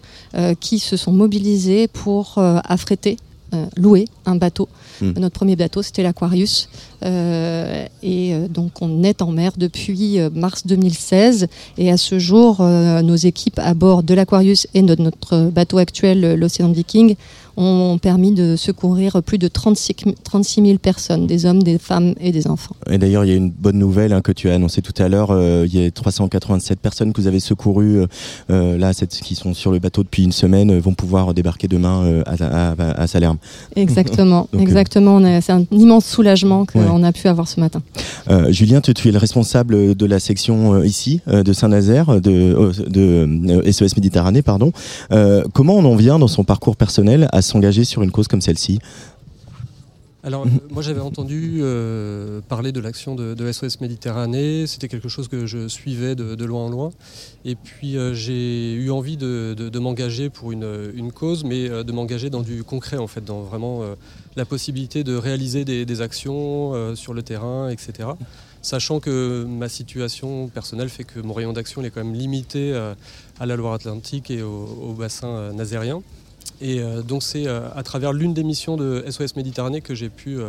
qui 0.59 0.79
se 0.79 0.97
sont 0.97 1.11
mobilisés 1.11 1.87
pour 1.87 2.37
affréter, 2.37 3.17
euh, 3.53 3.65
louer 3.77 4.09
un 4.25 4.35
bateau. 4.35 4.67
Mm. 4.99 5.19
Notre 5.19 5.35
premier 5.35 5.55
bateau, 5.55 5.81
c'était 5.81 6.03
l'Aquarius. 6.03 6.67
Euh, 7.05 7.85
et 8.03 8.33
euh, 8.33 8.49
donc 8.49 8.81
on 8.81 9.03
est 9.03 9.21
en 9.21 9.31
mer 9.31 9.53
depuis 9.55 10.19
mars 10.33 10.67
2016 10.67 11.47
et 11.77 11.89
à 11.89 11.95
ce 11.95 12.19
jour 12.19 12.61
nos 12.61 13.15
équipes 13.15 13.59
à 13.59 13.73
bord 13.73 14.03
de 14.03 14.13
l'Aquarius 14.13 14.67
et 14.73 14.81
de 14.81 15.01
notre 15.01 15.49
bateau 15.49 15.77
actuel 15.77 16.35
l'Océan 16.35 16.71
Viking 16.73 17.15
ont 17.57 17.97
permis 17.99 18.31
de 18.31 18.55
secourir 18.55 19.21
plus 19.23 19.37
de 19.37 19.47
36, 19.47 19.95
36 20.23 20.61
000 20.61 20.77
personnes, 20.77 21.27
des 21.27 21.45
hommes, 21.45 21.63
des 21.63 21.77
femmes 21.79 22.13
et 22.21 22.31
des 22.31 22.47
enfants. 22.47 22.75
Et 22.89 22.97
d'ailleurs, 22.97 23.25
il 23.25 23.29
y 23.29 23.33
a 23.33 23.35
une 23.35 23.49
bonne 23.51 23.77
nouvelle 23.79 24.13
hein, 24.13 24.21
que 24.21 24.31
tu 24.31 24.49
as 24.49 24.53
annoncée 24.53 24.81
tout 24.81 24.93
à 25.01 25.09
l'heure. 25.09 25.31
Euh, 25.31 25.65
il 25.67 25.75
y 25.79 25.85
a 25.85 25.89
387 25.91 26.79
personnes 26.79 27.13
que 27.13 27.19
vous 27.21 27.27
avez 27.27 27.39
secourues, 27.39 28.01
euh, 28.01 28.07
euh, 28.51 28.77
là, 28.77 28.93
cette- 28.93 29.15
qui 29.17 29.35
sont 29.35 29.53
sur 29.53 29.71
le 29.71 29.79
bateau 29.79 30.03
depuis 30.03 30.23
une 30.23 30.31
semaine, 30.31 30.69
euh, 30.71 30.79
vont 30.79 30.93
pouvoir 30.93 31.33
débarquer 31.33 31.67
demain 31.67 32.03
euh, 32.03 32.23
à, 32.25 32.73
à, 32.77 33.01
à 33.01 33.07
Salerne. 33.07 33.37
Exactement, 33.75 34.47
Donc, 34.53 34.61
exactement. 34.61 35.19
C'est 35.41 35.51
un 35.53 35.65
immense 35.71 36.05
soulagement 36.05 36.65
qu'on 36.65 37.01
Ouais. 37.01 37.07
a 37.07 37.11
pu 37.11 37.27
avoir 37.27 37.47
ce 37.47 37.59
matin. 37.59 37.81
Julien, 38.49 38.81
tu, 38.81 38.93
tu 38.93 39.09
es 39.09 39.11
le 39.11 39.17
responsable 39.17 39.95
de 39.95 40.05
la 40.05 40.19
section 40.19 40.83
ici, 40.83 41.21
de 41.27 41.53
Saint-Nazaire, 41.53 42.21
de, 42.21 42.71
de 42.89 43.71
SOS 43.71 43.95
Méditerranée, 43.95 44.41
pardon. 44.41 44.71
Comment 45.53 45.75
on 45.75 45.85
en 45.85 45.95
vient 45.95 46.19
dans 46.19 46.27
son 46.27 46.43
parcours 46.43 46.75
personnel 46.75 47.27
à 47.31 47.41
s'engager 47.47 47.83
sur 47.83 48.03
une 48.03 48.11
cause 48.11 48.27
comme 48.27 48.41
celle-ci 48.41 48.79
Alors, 50.23 50.45
euh, 50.45 50.49
moi 50.69 50.81
j'avais 50.81 50.99
entendu 50.99 51.59
euh, 51.61 52.41
parler 52.47 52.71
de 52.71 52.79
l'action 52.79 53.15
de, 53.15 53.33
de 53.33 53.51
SOS 53.51 53.79
Méditerranée, 53.81 54.67
c'était 54.67 54.87
quelque 54.87 55.09
chose 55.09 55.27
que 55.27 55.45
je 55.45 55.67
suivais 55.67 56.15
de, 56.15 56.35
de 56.35 56.45
loin 56.45 56.65
en 56.65 56.69
loin. 56.69 56.89
Et 57.45 57.55
puis 57.55 57.97
euh, 57.97 58.13
j'ai 58.13 58.73
eu 58.73 58.91
envie 58.91 59.17
de, 59.17 59.79
m'engager 59.79 60.29
pour 60.29 60.51
une, 60.51 60.91
une 60.93 61.11
cause, 61.11 61.43
mais 61.43 61.69
de 61.69 61.91
m'engager 61.91 62.29
dans 62.29 62.41
du 62.41 62.63
concret 62.63 62.97
en 62.97 63.07
fait, 63.07 63.23
dans 63.23 63.41
vraiment 63.41 63.81
la 64.35 64.45
possibilité 64.45 65.03
de 65.03 65.15
réaliser 65.15 65.65
des, 65.65 65.85
des 65.85 66.01
actions 66.01 66.95
sur 66.95 67.13
le 67.13 67.21
terrain, 67.21 67.69
etc. 67.69 68.09
Sachant 68.61 68.99
que 68.99 69.45
ma 69.45 69.69
situation 69.69 70.47
personnelle 70.47 70.89
fait 70.89 71.03
que 71.05 71.19
mon 71.19 71.33
rayon 71.33 71.53
d'action 71.53 71.81
est 71.83 71.91
quand 71.91 72.03
même 72.03 72.15
limité 72.15 72.73
à 73.39 73.45
la 73.45 73.55
Loire-Atlantique 73.55 74.31
et 74.31 74.41
au, 74.41 74.65
au 74.89 74.93
bassin 74.93 75.53
nazérien. 75.53 76.01
Et 76.61 76.79
euh, 76.79 77.01
donc 77.01 77.23
c'est 77.23 77.47
euh, 77.47 77.69
à 77.75 77.83
travers 77.83 78.13
l'une 78.13 78.33
des 78.33 78.43
missions 78.43 78.77
de 78.77 79.03
SOS 79.09 79.35
Méditerranée 79.35 79.81
que 79.81 79.93
j'ai 79.93 80.09
pu 80.09 80.39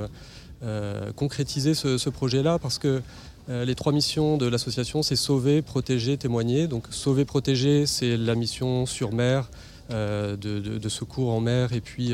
euh, 0.62 1.12
concrétiser 1.12 1.74
ce, 1.74 2.08
projet-là 2.08 2.58
parce 2.58 2.78
que 2.78 3.02
les 3.50 3.74
trois 3.74 3.92
missions 3.94 4.36
de 4.36 4.46
l'association, 4.46 5.02
c'est 5.02 5.16
sauver, 5.16 5.62
protéger, 5.62 6.18
témoigner. 6.18 6.66
Donc 6.66 6.84
sauver, 6.90 7.24
protéger, 7.24 7.86
c'est 7.86 8.18
la 8.18 8.34
mission 8.34 8.84
sur 8.84 9.10
mer, 9.14 9.48
de, 9.88 10.88
secours 10.88 11.30
en 11.30 11.40
mer 11.40 11.72
et 11.72 11.80
puis, 11.80 12.12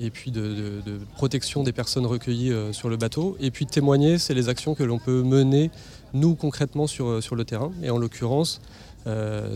et 0.00 0.08
puis 0.08 0.30
de, 0.30 0.80
protection 1.16 1.64
des 1.64 1.72
personnes 1.72 2.06
recueillies 2.06 2.54
sur 2.72 2.88
le 2.88 2.96
bateau. 2.96 3.36
Et 3.40 3.50
puis 3.50 3.66
témoigner, 3.66 4.16
c'est 4.16 4.32
les 4.32 4.48
actions 4.48 4.74
que 4.74 4.84
l'on 4.84 4.98
peut 4.98 5.22
mener, 5.22 5.70
nous, 6.14 6.34
concrètement, 6.34 6.86
sur, 6.86 7.22
sur 7.22 7.36
le 7.36 7.44
terrain. 7.44 7.70
Et 7.82 7.90
en 7.90 7.98
l'occurrence, 7.98 8.62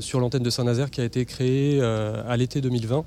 sur 0.01 0.21
l'antenne 0.21 0.43
de 0.43 0.51
Saint-Nazaire 0.51 0.91
qui 0.91 1.01
a 1.01 1.05
été 1.05 1.25
créée 1.25 1.81
à 1.81 2.37
l'été 2.37 2.61
2020. 2.61 3.07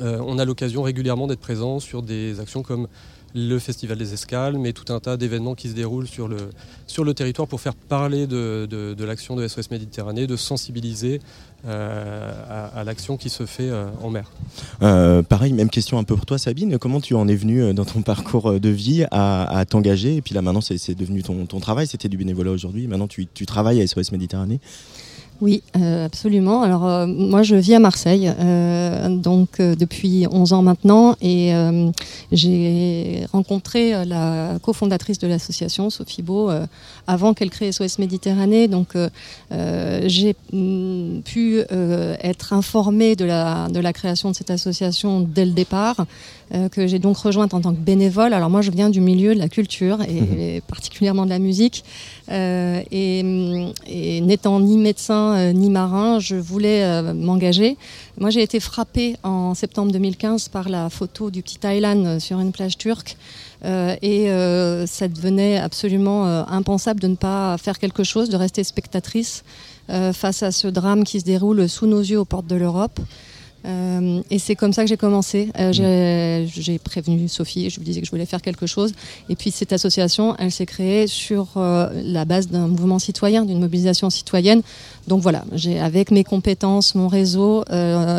Euh, 0.00 0.18
on 0.24 0.38
a 0.38 0.44
l'occasion 0.44 0.82
régulièrement 0.82 1.26
d'être 1.26 1.40
présent 1.40 1.80
sur 1.80 2.02
des 2.02 2.40
actions 2.40 2.62
comme 2.62 2.88
le 3.36 3.58
Festival 3.58 3.98
des 3.98 4.14
Escales, 4.14 4.58
mais 4.58 4.72
tout 4.72 4.92
un 4.92 5.00
tas 5.00 5.16
d'événements 5.16 5.56
qui 5.56 5.68
se 5.68 5.74
déroulent 5.74 6.06
sur 6.06 6.28
le, 6.28 7.14
territoire 7.14 7.48
pour 7.48 7.60
faire 7.60 7.74
parler 7.74 8.28
de, 8.28 8.94
l'action 9.04 9.34
de 9.34 9.46
SOS 9.48 9.72
Méditerranée, 9.72 10.28
de 10.28 10.36
sensibiliser 10.36 11.20
euh, 11.66 12.70
à, 12.72 12.84
l'action 12.84 13.16
qui 13.16 13.30
se 13.30 13.44
fait 13.44 13.70
euh, 13.70 13.88
en 14.02 14.10
mer. 14.10 14.30
Pareil, 15.28 15.52
même 15.52 15.68
question 15.68 15.98
un 15.98 16.04
peu 16.04 16.14
pour 16.14 16.26
toi, 16.26 16.38
Sabine. 16.38 16.78
Comment 16.78 17.00
tu 17.00 17.14
en 17.14 17.26
es 17.26 17.34
venue 17.34 17.74
dans 17.74 17.84
ton 17.84 18.02
parcours 18.02 18.60
de 18.60 18.68
vie 18.68 19.04
à, 19.10 19.64
t'engager? 19.68 20.14
Et 20.14 20.22
puis 20.22 20.34
là, 20.34 20.40
maintenant, 20.40 20.60
c'est 20.60 20.94
devenu 20.94 21.24
ton, 21.24 21.60
travail. 21.60 21.88
C'était 21.88 22.08
du 22.08 22.16
bénévolat 22.16 22.52
aujourd'hui. 22.52 22.86
Maintenant, 22.86 23.08
tu 23.08 23.46
travailles 23.46 23.82
à 23.82 23.86
SOS 23.86 24.12
Méditerranée. 24.12 24.60
Oui, 25.40 25.62
euh, 25.76 26.06
absolument. 26.06 26.62
Alors 26.62 26.86
euh, 26.86 27.06
moi 27.06 27.42
je 27.42 27.56
vis 27.56 27.74
à 27.74 27.80
Marseille, 27.80 28.32
euh, 28.38 29.08
donc 29.08 29.60
depuis 29.60 30.26
11 30.30 30.52
ans 30.52 30.62
maintenant, 30.62 31.16
et 31.20 31.52
j'ai 32.30 33.26
rencontré 33.32 34.04
la 34.04 34.58
cofondatrice 34.62 35.18
de 35.18 35.26
l'association, 35.26 35.90
Sophie 35.90 36.22
Beau, 36.22 36.50
avant 37.06 37.34
qu'elle 37.34 37.50
crée 37.50 37.72
SOS 37.72 37.98
Méditerranée. 37.98 38.68
Donc 38.68 38.96
j'ai 39.50 40.36
mm, 40.52 41.20
pu 41.24 41.60
être 42.22 42.52
informée 42.52 43.16
de 43.16 43.24
la, 43.24 43.68
de 43.68 43.80
la 43.80 43.92
création 43.92 44.30
de 44.30 44.36
cette 44.36 44.50
association 44.50 45.20
dès 45.20 45.44
le 45.44 45.52
départ, 45.52 46.06
que 46.70 46.86
j'ai 46.86 46.98
donc 46.98 47.16
rejointe 47.16 47.54
en 47.54 47.60
tant 47.60 47.72
que 47.72 47.80
bénévole. 47.80 48.32
Alors 48.34 48.50
moi 48.50 48.62
je 48.62 48.70
viens 48.70 48.90
du 48.90 49.00
milieu 49.00 49.34
de 49.34 49.40
la 49.40 49.48
culture 49.48 49.98
et, 50.02 50.56
et 50.56 50.60
particulièrement 50.60 51.24
de 51.24 51.30
la 51.30 51.38
musique. 51.38 51.84
Et, 52.30 53.20
hum, 53.24 53.72
et 53.86 54.20
n'étant 54.20 54.60
ni 54.60 54.78
médecin 54.78 55.23
euh, 55.32 55.52
ni 55.52 55.70
marin, 55.70 56.18
je 56.18 56.36
voulais 56.36 56.84
euh, 56.84 57.14
m'engager. 57.14 57.76
Moi, 58.18 58.30
j'ai 58.30 58.42
été 58.42 58.60
frappée 58.60 59.16
en 59.22 59.54
septembre 59.54 59.92
2015 59.92 60.48
par 60.48 60.68
la 60.68 60.90
photo 60.90 61.30
du 61.30 61.42
petit 61.42 61.58
Thaïlande 61.58 62.06
euh, 62.06 62.18
sur 62.20 62.38
une 62.40 62.52
plage 62.52 62.76
turque. 62.76 63.16
Et 64.02 64.26
ça 64.86 65.08
devenait 65.08 65.56
absolument 65.56 66.26
impensable 66.48 67.00
de 67.00 67.08
ne 67.08 67.14
pas 67.14 67.56
faire 67.56 67.78
quelque 67.78 68.04
chose, 68.04 68.28
de 68.28 68.36
rester 68.36 68.62
spectatrice 68.62 69.42
face 69.88 70.42
à 70.42 70.52
ce 70.52 70.68
drame 70.68 71.04
qui 71.04 71.20
se 71.20 71.24
déroule 71.24 71.66
sous 71.66 71.86
nos 71.86 72.00
yeux 72.00 72.20
aux 72.20 72.26
portes 72.26 72.46
de 72.46 72.56
l'Europe. 72.56 73.00
Euh, 73.66 74.20
et 74.30 74.38
c'est 74.38 74.54
comme 74.56 74.72
ça 74.72 74.82
que 74.82 74.88
j'ai 74.88 74.96
commencé. 74.96 75.48
Euh, 75.58 75.72
j'ai- 75.72 76.46
j'ai 76.60 76.78
prévenu 76.78 77.28
Sophie, 77.28 77.70
je 77.70 77.78
lui 77.78 77.84
disais 77.84 78.00
que 78.00 78.06
je 78.06 78.10
voulais 78.10 78.26
faire 78.26 78.42
quelque 78.42 78.66
chose. 78.66 78.92
Et 79.28 79.36
puis 79.36 79.50
cette 79.50 79.72
association, 79.72 80.36
elle 80.38 80.50
s'est 80.50 80.66
créée 80.66 81.06
sur 81.06 81.48
euh, 81.56 81.88
la 82.04 82.24
base 82.24 82.48
d'un 82.48 82.68
mouvement 82.68 82.98
citoyen, 82.98 83.44
d'une 83.44 83.60
mobilisation 83.60 84.10
citoyenne. 84.10 84.60
Donc 85.08 85.22
voilà, 85.22 85.44
j'ai 85.52 85.78
avec 85.78 86.10
mes 86.10 86.24
compétences, 86.24 86.94
mon 86.94 87.08
réseau, 87.08 87.64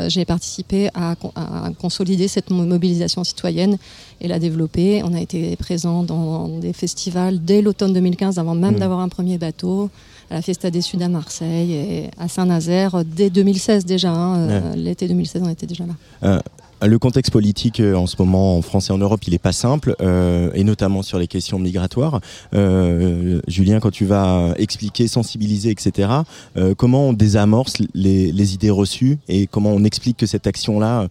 j'ai 0.07 0.25
participé 0.25 0.89
à, 0.93 1.15
con- 1.15 1.31
à 1.35 1.69
consolider 1.79 2.27
cette 2.27 2.49
mo- 2.51 2.63
mobilisation 2.65 3.23
citoyenne 3.23 3.77
et 4.21 4.27
la 4.27 4.39
développer. 4.39 5.01
On 5.03 5.13
a 5.13 5.19
été 5.21 5.55
présent 5.55 6.03
dans 6.03 6.47
des 6.47 6.73
festivals 6.73 7.43
dès 7.43 7.61
l'automne 7.61 7.93
2015, 7.93 8.37
avant 8.39 8.55
même 8.55 8.73
Mhm. 8.73 8.79
d'avoir 8.79 8.99
un 8.99 9.09
premier 9.09 9.37
bateau, 9.37 9.89
à 10.29 10.35
la 10.35 10.41
Fiesta 10.41 10.71
des 10.71 10.81
Sud 10.81 11.01
à 11.01 11.07
Marseille 11.09 11.73
et 11.73 12.09
à 12.17 12.27
Saint-Nazaire 12.27 13.03
dès 13.05 13.29
2016 13.29 13.85
déjà. 13.85 14.11
hein, 14.11 14.37
euh, 14.49 14.75
L'été 14.75 15.07
2016, 15.07 15.41
on 15.45 15.49
était 15.49 15.67
déjà 15.67 15.85
là. 15.85 15.93
Euh, 16.23 16.39
le 16.85 16.99
contexte 16.99 17.31
politique 17.31 17.79
euh, 17.79 17.95
en 17.95 18.05
ce 18.05 18.15
moment 18.19 18.57
en 18.57 18.61
France 18.61 18.89
et 18.89 18.93
en 18.93 18.97
Europe, 18.97 19.21
il 19.27 19.31
n'est 19.31 19.37
pas 19.39 19.53
simple, 19.53 19.95
euh, 20.01 20.51
et 20.55 20.63
notamment 20.63 21.03
sur 21.03 21.17
les 21.19 21.27
questions 21.27 21.57
migratoires. 21.57 22.19
Euh, 22.53 23.39
Julien, 23.47 23.79
quand 23.79 23.91
tu 23.91 24.05
vas 24.05 24.53
expliquer, 24.57 25.07
sensibiliser, 25.07 25.69
etc., 25.71 26.09
euh, 26.57 26.73
comment 26.75 27.09
on 27.09 27.13
désamorce 27.13 27.75
les, 27.93 28.31
les 28.31 28.53
idées 28.53 28.69
reçues 28.71 29.19
et 29.29 29.47
comment 29.47 29.71
on 29.71 29.83
explique 29.83 30.17
que 30.17 30.25
cette 30.25 30.47
action-là, 30.47 31.07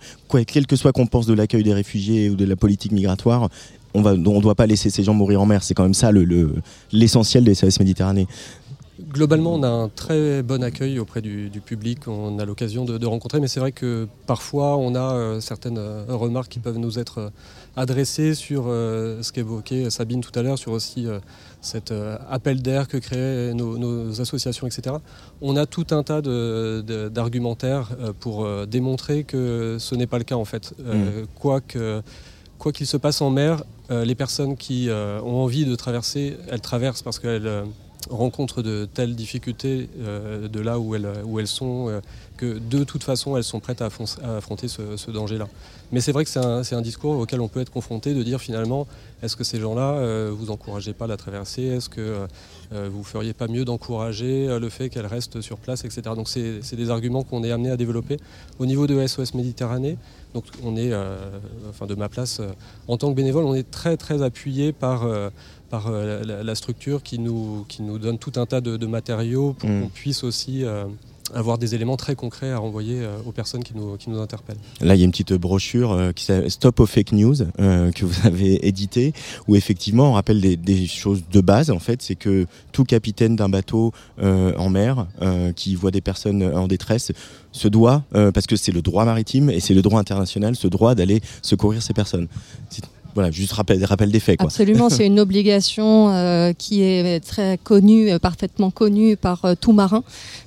quel 0.47 0.67
que 0.67 0.77
soit 0.77 0.93
qu'on 0.93 1.07
pense 1.07 1.27
de 1.27 1.35
l'accueil 1.35 1.63
des 1.63 1.75
réfugiés 1.75 2.29
ou 2.31 2.35
de 2.37 2.45
la 2.45 2.57
politique 2.57 2.93
migratoire, 2.93 3.49
on 3.97 4.05
on 4.05 4.41
doit 4.41 4.57
pas 4.57 4.67
laisser 4.67 4.91
ces 4.91 5.05
gens 5.05 5.15
mourir 5.15 5.41
en 5.41 5.47
mer. 5.47 5.63
C'est 5.63 5.73
quand 5.75 5.85
même 5.85 5.95
ça 5.95 6.11
le- 6.11 6.25
le- 6.25 6.57
l'essentiel 6.91 7.45
des 7.45 7.55
services 7.55 7.79
Méditerranée. 7.79 8.27
Globalement, 9.15 9.55
on 9.55 9.63
a 9.63 9.69
un 9.69 9.89
très 9.89 10.43
bon 10.43 10.61
accueil 10.65 10.99
auprès 10.99 11.23
du, 11.23 11.49
du 11.49 11.61
public, 11.61 12.09
on 12.09 12.37
a 12.41 12.45
l'occasion 12.45 12.85
de, 12.85 12.99
de 12.99 13.07
rencontrer, 13.07 13.39
mais 13.39 13.47
c'est 13.47 13.61
vrai 13.61 13.71
que 13.71 14.09
parfois 14.27 14.77
on 14.77 14.97
a 14.97 15.15
euh, 15.15 15.41
certaines 15.41 15.79
euh, 15.79 16.05
remarques 16.09 16.49
qui 16.51 16.59
peuvent 16.59 16.79
nous 16.79 16.99
être 16.99 17.19
euh, 17.19 17.31
adressées 17.77 18.35
sur 18.35 18.65
ce 18.65 19.31
qu'évoquait 19.31 19.89
Sabine 19.89 20.21
tout 20.21 20.37
à 20.37 20.43
l'heure, 20.43 20.59
sur 20.59 20.73
aussi 20.73 21.07
cet 21.61 21.93
appel 22.31 22.63
d'air 22.63 22.87
que 22.89 22.97
créaient 22.97 23.53
nos, 23.55 23.79
nos 23.79 24.21
associations, 24.21 24.67
etc. 24.69 24.97
On 25.43 25.57
a 25.57 25.67
tout 25.67 25.87
un 25.91 26.03
tas 26.05 26.21
d'argumentaires 26.23 27.91
pour 28.21 28.47
démontrer 28.69 29.25
que 29.25 29.77
ce 29.81 29.95
n'est 29.97 30.07
pas 30.07 30.19
le 30.19 30.25
cas 30.25 30.37
en 30.37 30.45
fait. 30.45 30.73
Euh, 30.87 31.25
quoi 31.35 31.61
que- 31.61 32.01
quoi 32.59 32.71
qu'il 32.73 32.87
se 32.87 32.97
passe 32.97 33.21
en 33.21 33.31
mer, 33.31 33.65
euh, 33.91 34.05
les 34.05 34.15
personnes 34.15 34.57
qui 34.57 34.89
euh, 34.89 35.21
ont 35.23 35.39
envie 35.43 35.65
de 35.65 35.75
traverser, 35.75 36.37
elles 36.49 36.61
traversent 36.61 37.03
parce 37.03 37.19
qu'elles 37.19 37.51
rencontrent 38.11 38.63
de 38.63 38.87
telles 38.93 39.15
difficultés 39.15 39.89
euh, 39.99 40.49
de 40.49 40.61
là 40.61 40.79
où 40.79 40.95
elles, 40.95 41.09
où 41.25 41.41
elles 41.41 41.47
sont, 41.47 41.89
euh, 41.89 42.01
que 42.37 42.59
de 42.59 42.85
toute 42.85 43.05
façon 43.05 43.37
elles 43.37 43.45
sont 43.45 43.61
prêtes 43.61 43.83
à, 43.83 43.89
affron- 43.89 44.19
à 44.23 44.37
affronter 44.37 44.69
ce, 44.69 45.11
danger-là. 45.11 45.49
Mais 45.93 46.01
c'est 46.01 46.13
vrai 46.13 46.25
que 46.25 46.31
c'est 46.31 46.75
un, 46.75 46.83
discours 46.83 47.19
auquel 47.19 47.41
on 47.41 47.49
peut 47.49 47.61
être 47.61 47.71
confronté, 47.71 48.15
de 48.15 48.23
dire 48.23 48.41
finalement, 48.41 48.87
est-ce 49.23 49.37
que 49.37 49.45
ces 49.45 49.61
gens-là, 49.61 49.93
euh, 49.93 50.33
vous 50.35 50.51
encouragez 50.51 50.93
pas 50.93 51.07
la 51.07 51.17
traversée? 51.17 51.63
Est-ce 51.63 51.89
que 51.89 52.27
vous 52.73 53.05
feriez 53.05 53.35
pas 53.35 53.47
mieux 53.47 53.65
d'encourager 53.65 54.59
le 54.59 54.69
fait 54.69 54.89
qu'elles 54.89 55.07
restent 55.07 55.41
sur 55.41 55.59
place, 55.59 55.85
etc. 55.85 56.03
Donc 56.17 56.29
c'est 56.29 56.75
des 56.75 56.91
arguments 56.91 57.23
qu'on 57.23 57.45
est 57.45 57.53
amené 57.53 57.71
à 57.71 57.77
développer. 57.77 58.17
Au 58.59 58.67
niveau 58.67 58.89
de 58.89 59.07
SOS 59.07 59.35
Méditerranée, 59.35 59.97
donc 60.33 60.45
on 60.65 60.75
est, 60.77 60.93
enfin 61.69 61.87
de 61.87 61.95
ma 61.95 62.09
place, 62.09 62.41
en 62.89 62.97
tant 62.97 63.11
que 63.11 63.15
bénévole, 63.15 63.45
on 63.45 63.55
est 63.55 63.71
très 63.71 63.97
très 63.97 64.23
appuyé 64.23 64.73
par, 64.73 65.07
par 65.71 65.89
euh, 65.89 66.23
la, 66.25 66.43
la 66.43 66.55
structure 66.55 67.03
qui 67.03 67.19
nous, 67.19 67.65
qui 67.69 67.83
nous 67.83 67.99
donne 67.99 68.19
tout 68.19 68.33
un 68.37 68.47
tas 68.47 68.61
de, 68.61 68.77
de 68.77 68.87
matériaux 68.87 69.55
pour 69.59 69.69
Mm. 69.69 69.83
qu'on 69.83 69.89
puisse 69.89 70.25
aussi 70.25 70.63
euh, 70.65 70.85
avoir 71.33 71.57
des 71.57 71.75
éléments 71.75 71.97
très 71.97 72.15
concrets 72.15 72.51
à 72.51 72.59
renvoyer 72.59 73.01
euh, 73.01 73.17
aux 73.27 73.33
personnes 73.33 73.65
qui 73.65 73.73
nous, 73.75 73.97
qui 73.97 74.11
nous 74.11 74.21
interpellent. 74.21 74.59
Là, 74.83 74.95
il 74.95 74.99
y 74.99 75.03
a 75.03 75.05
une 75.07 75.11
petite 75.11 75.33
brochure 75.33 75.93
euh, 75.93 76.13
qui 76.13 76.25
s'appelle 76.27 76.51
Stop 76.51 76.81
aux 76.81 76.87
fake 76.87 77.13
news 77.13 77.35
euh, 77.61 77.91
que 77.93 78.05
vous 78.05 78.15
avez 78.27 78.67
édité, 78.69 79.15
où 79.49 79.57
effectivement 79.57 80.11
on 80.11 80.13
rappelle 80.13 80.41
des, 80.41 80.57
des 80.57 80.87
choses 80.87 81.23
de 81.31 81.41
base. 81.41 81.71
En 81.71 81.79
fait, 81.79 82.03
c'est 82.03 82.15
que 82.15 82.47
tout 82.73 82.85
capitaine 82.85 83.37
d'un 83.37 83.49
bateau 83.49 83.93
en 84.21 84.69
mer 84.69 85.07
qui 85.57 85.75
voit 85.77 85.91
des 85.91 86.01
personnes 86.01 86.43
en 86.43 86.67
détresse 86.67 87.13
se 87.53 87.69
doit, 87.69 88.03
parce 88.13 88.47
que 88.47 88.57
c'est 88.57 88.73
le 88.73 88.83
droit 88.83 89.05
maritime 89.05 89.49
et 89.49 89.61
c'est 89.61 89.75
le 89.75 89.83
droit 89.83 90.01
international, 90.01 90.57
ce 90.57 90.67
droit 90.69 90.95
d'aller 90.95 91.21
secourir 91.41 91.83
ces 91.83 91.95
personnes. 91.95 92.27
Voilà, 93.15 93.31
juste 93.31 93.53
rappel, 93.53 93.85
rappel 93.85 94.11
des 94.11 94.21
faits. 94.21 94.39
Quoi. 94.39 94.47
Absolument, 94.47 94.89
c'est 94.91 95.07
une 95.07 95.21
obligation 95.21 96.11
euh, 96.13 96.53
qui 96.53 96.83
est 96.83 97.21
très 97.21 97.59
connue, 97.63 98.19
parfaitement 98.19 98.71
connue 98.71 99.17
par 99.17 99.45
euh, 99.45 99.55
tout 99.61 99.73
marin. 99.73 100.03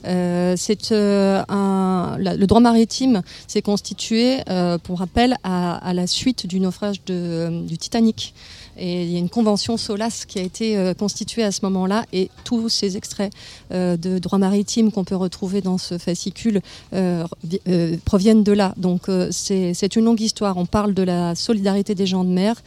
Euh, 0.06 0.56
c'est 0.58 0.92
un, 0.92 2.18
la- 2.20 2.36
le 2.36 2.48
droit 2.48 2.60
maritime 2.62 3.22
s'est 3.48 3.62
constitué, 3.62 4.38
pour 4.84 5.00
rappel, 5.00 5.38
à, 5.44 5.76
à 5.78 5.94
la 5.94 6.08
suite 6.08 6.46
du 6.48 6.60
naufrage 6.60 6.98
de, 7.06 7.66
du 7.66 7.78
Titanic. 7.78 8.34
Et 8.78 9.04
il 9.04 9.12
y 9.12 9.16
a 9.16 9.20
une 9.20 9.30
convention 9.30 9.78
SOLAS 9.78 10.26
qui 10.28 10.40
a 10.40 10.42
été 10.42 10.78
euh, 10.78 10.94
constituée 10.94 11.44
à 11.44 11.52
ce 11.52 11.62
moment-là 11.64 12.06
et 12.14 12.30
tous 12.44 12.70
ces 12.70 12.98
extraits 12.98 13.34
euh, 13.72 13.98
de 13.98 14.20
droit 14.20 14.38
maritime 14.40 14.92
qu'on 14.92 15.04
peut 15.04 15.16
retrouver 15.16 15.62
dans 15.62 15.78
ce 15.78 15.98
fascicule 15.98 16.62
euh, 16.94 17.26
vi- 17.46 17.98
proviennent 18.06 18.44
de 18.44 18.52
là. 18.52 18.74
Donc 18.78 19.10
c'est 19.32 19.96
une 19.96 20.06
longue 20.06 20.22
histoire. 20.22 20.58
On 20.58 20.66
parle 20.66 20.94
de 20.94 21.04
la 21.04 21.36
solidarité 21.36 21.96
des 21.96 22.06
gens 22.06 22.24
de 22.24 22.30
mer 22.30 22.62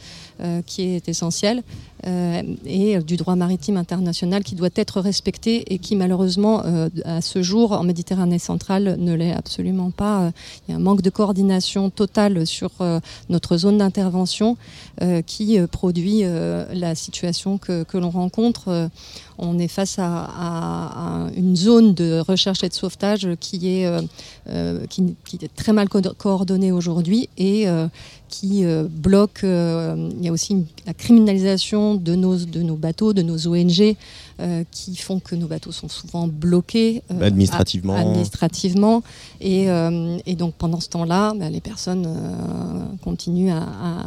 qui 0.65 0.81
est 0.83 1.07
essentielle 1.07 1.63
euh, 2.07 2.41
et 2.65 2.97
du 2.99 3.15
droit 3.15 3.35
maritime 3.35 3.77
international 3.77 4.43
qui 4.43 4.55
doit 4.55 4.69
être 4.75 5.01
respecté 5.01 5.71
et 5.73 5.77
qui 5.77 5.95
malheureusement 5.95 6.63
euh, 6.65 6.89
à 7.05 7.21
ce 7.21 7.43
jour 7.43 7.73
en 7.73 7.83
Méditerranée 7.83 8.39
centrale 8.39 8.95
ne 8.97 9.13
l'est 9.13 9.33
absolument 9.33 9.91
pas. 9.91 10.21
Euh, 10.21 10.31
Il 10.67 10.71
y 10.71 10.73
a 10.73 10.77
un 10.77 10.79
manque 10.79 11.01
de 11.01 11.09
coordination 11.09 11.89
totale 11.89 12.47
sur 12.47 12.71
euh, 12.81 12.99
notre 13.29 13.57
zone 13.57 13.77
d'intervention 13.77 14.57
euh, 15.01 15.21
qui 15.21 15.59
euh, 15.59 15.67
produit 15.67 16.21
euh, 16.23 16.65
la 16.73 16.95
situation 16.95 17.57
que, 17.57 17.83
que 17.83 17.97
l'on 17.97 18.09
rencontre. 18.09 18.89
On 19.37 19.57
est 19.59 19.67
face 19.67 19.97
à, 19.99 20.25
à- 20.25 21.25
à 21.25 21.31
une 21.35 21.55
zone 21.55 21.93
de 21.93 22.19
recherche 22.19 22.63
et 22.63 22.69
de 22.69 22.73
sauvetage 22.73 23.27
qui 23.39 23.67
est, 23.79 23.85
euh, 23.87 24.01
euh, 24.49 24.85
qui, 24.87 25.15
qui 25.25 25.37
est 25.43 25.53
très 25.55 25.73
mal 25.73 25.89
co- 25.89 26.01
coordonnée 26.17 26.71
aujourd'hui 26.71 27.29
et 27.37 27.67
euh, 27.67 27.87
qui 28.29 28.63
euh, 28.65 28.85
bloque. 28.89 29.39
il 29.43 30.23
y 30.23 30.27
a 30.27 30.31
aussi 30.31 30.53
une- 30.53 30.65
la 30.85 30.93
criminalisation 30.93 31.95
de 31.95 32.15
nos, 32.15 32.35
de 32.37 32.61
nos 32.61 32.75
bateaux, 32.75 33.13
de 33.13 33.21
nos 33.21 33.47
ONG, 33.47 33.95
qui 34.71 34.95
font 34.95 35.19
que 35.19 35.35
nos 35.35 35.45
bateaux 35.47 35.71
sont 35.71 35.87
souvent 35.89 36.27
bloqués 36.27 37.03
euh, 37.11 37.21
Administrativement. 37.21 37.95
administrativement. 37.95 39.03
Et, 39.39 39.67
et 40.25 40.35
donc 40.35 40.53
pendant 40.55 40.79
ce 40.79 40.89
temps-là, 40.89 41.33
bah, 41.35 41.49
les 41.49 41.61
personnes 41.61 42.07
continuent 43.03 43.51
à, 43.51 43.57
à- 43.61 44.05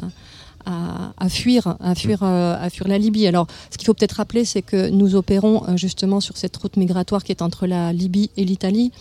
à, 0.67 1.29
fuir, 1.29 1.77
à 1.81 1.95
fuir, 1.95 2.23
euh, 2.23 2.57
à 2.59 2.71
fuir 2.71 2.89
la 2.89 2.99
Libye. 2.99 3.27
Alors, 3.27 3.47
ce 3.71 3.79
qu'il 3.79 3.87
faut 3.87 3.95
peut-être 3.95 4.17
rappeler, 4.17 4.45
c'est 4.45 4.63
que 4.63 4.89
nous 4.89 5.15
opérons 5.15 5.63
euh, 5.69 5.77
justement 5.77 6.21
sur 6.21 6.37
cette 6.37 6.57
route 6.57 6.77
migratoire 6.77 7.23
qui 7.23 7.33
est 7.33 7.43
entre 7.43 7.67
la 7.67 7.93
Libye 7.93 8.31
et 8.37 8.45
l'Italie, 8.45 8.93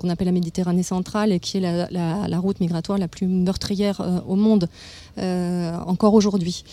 qu'on 0.00 0.08
appelle 0.08 0.26
la 0.26 0.32
Méditerranée 0.32 0.82
centrale, 0.82 1.32
et 1.32 1.40
qui 1.40 1.58
est 1.58 1.60
la, 1.60 2.38
route 2.38 2.60
migratoire 2.60 2.98
la 2.98 3.08
plus 3.08 3.26
meurtrière 3.26 4.00
euh, 4.00 4.20
au 4.26 4.36
monde 4.36 4.68
encore 5.16 6.14
aujourd'hui. 6.14 6.64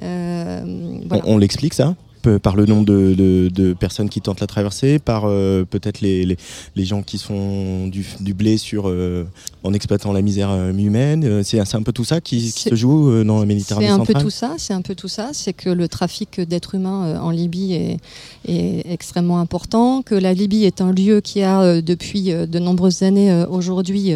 On, 0.00 1.36
l'explique 1.38 1.74
ça? 1.74 1.94
Par 2.42 2.56
le 2.56 2.66
nombre 2.66 2.84
de, 2.86 3.14
de- 3.14 3.48
de 3.52 3.72
personnes 3.72 4.08
qui 4.08 4.20
tentent 4.20 4.40
la 4.40 4.46
traversée, 4.46 4.98
par 4.98 5.24
euh, 5.26 5.64
peut-être 5.64 6.00
les, 6.00 6.24
les, 6.24 6.36
les 6.76 6.84
gens 6.84 7.02
qui 7.02 7.18
font 7.18 7.86
du, 7.88 8.06
du 8.20 8.34
blé 8.34 8.56
sur, 8.58 8.88
euh, 8.88 9.24
en 9.62 9.72
exploitant 9.72 10.12
la 10.12 10.22
misère 10.22 10.50
euh, 10.50 10.72
humaine. 10.72 11.24
Euh, 11.24 11.42
C'est 11.44 11.58
un 11.74 11.82
peu 11.82 11.92
tout 11.92 12.04
ça 12.04 12.20
qui, 12.20 12.50
se 12.50 12.74
joue 12.74 13.10
euh, 13.10 13.24
dans 13.24 13.40
la 13.40 13.46
Méditerranée 13.46 13.86
C'est 13.86 13.92
un 13.92 13.98
peu 13.98 14.04
centrale. 14.06 14.22
tout 14.22 14.30
ça, 14.30 14.54
c'est 14.58 14.72
un 14.74 14.82
peu 14.82 14.94
tout 14.94 15.08
ça, 15.08 15.30
c'est 15.32 15.52
que 15.52 15.70
le 15.70 15.88
trafic 15.88 16.40
d'êtres 16.40 16.74
humains 16.74 17.04
euh, 17.06 17.18
en 17.18 17.30
Libye 17.30 17.74
est, 17.74 17.96
est 18.48 18.90
extrêmement 18.90 19.40
important, 19.40 20.02
que 20.02 20.14
la 20.14 20.32
Libye 20.34 20.64
est 20.64 20.80
un 20.80 20.92
lieu 20.92 21.20
qui 21.20 21.42
a 21.42 21.60
euh, 21.62 21.80
depuis 21.82 22.32
euh, 22.32 22.46
de 22.46 22.58
nombreuses 22.58 23.02
années 23.02 23.30
euh, 23.30 23.46
aujourd'hui 23.48 24.12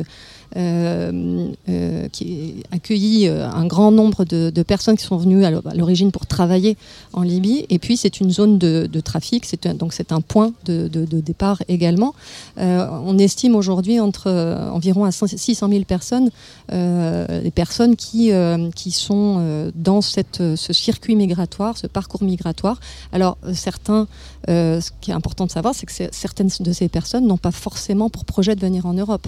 euh, 0.57 1.49
euh, 1.69 2.09
qui 2.13 2.63
accueilli 2.71 3.27
euh, 3.27 3.51
un 3.51 3.67
grand 3.67 3.91
nombre 3.91 4.25
de, 4.25 4.51
personnes 4.63 4.97
qui 4.97 5.03
sont 5.05 5.17
venues 5.17 5.45
à 5.45 5.51
l'o- 5.51 5.63
à 5.67 5.75
l'origine 5.75 6.13
pour 6.13 6.27
travailler 6.27 6.77
en 7.13 7.23
Libye. 7.23 7.67
Et 7.71 7.81
puis 7.81 7.97
c'est 7.97 8.21
une 8.21 8.31
zone 8.31 8.59
de, 8.59 9.01
trafic, 9.01 9.45
donc 9.77 9.93
c'est 9.93 10.13
un 10.13 10.21
point 10.21 10.53
de, 10.65 10.89
départ 11.21 11.61
également. 11.69 12.15
On 12.57 13.19
estime 13.19 13.57
aujourd'hui 13.57 13.99
entre 14.01 14.31
environ 14.73 15.05
à 15.05 15.11
600 15.13 15.69
000 15.69 15.85
personnes 15.85 16.31
les 16.71 17.53
personnes 17.55 17.97
qui, 17.97 18.31
qui 18.75 18.91
sont 18.91 19.71
dans 19.75 20.01
ce 20.01 20.57
circuit 20.73 21.17
migratoire, 21.17 21.77
ce 21.77 21.87
parcours 21.87 22.23
migratoire. 22.23 22.81
Alors, 23.13 23.37
certains, 23.53 24.07
ce 24.49 24.91
qui 25.01 25.11
est 25.11 25.15
important 25.15 25.47
de 25.47 25.51
savoir, 25.51 25.75
c'est 25.75 25.87
que 25.87 25.93
certaines 26.13 26.51
de 26.61 26.73
ces 26.73 26.89
personnes 26.89 27.27
n'ont 27.27 27.39
pas 27.39 27.53
forcément 27.53 28.09
pour 28.09 28.25
projet 28.25 28.55
de 28.55 28.61
venir 28.61 28.87
en 28.87 28.95
Europe. 28.95 29.27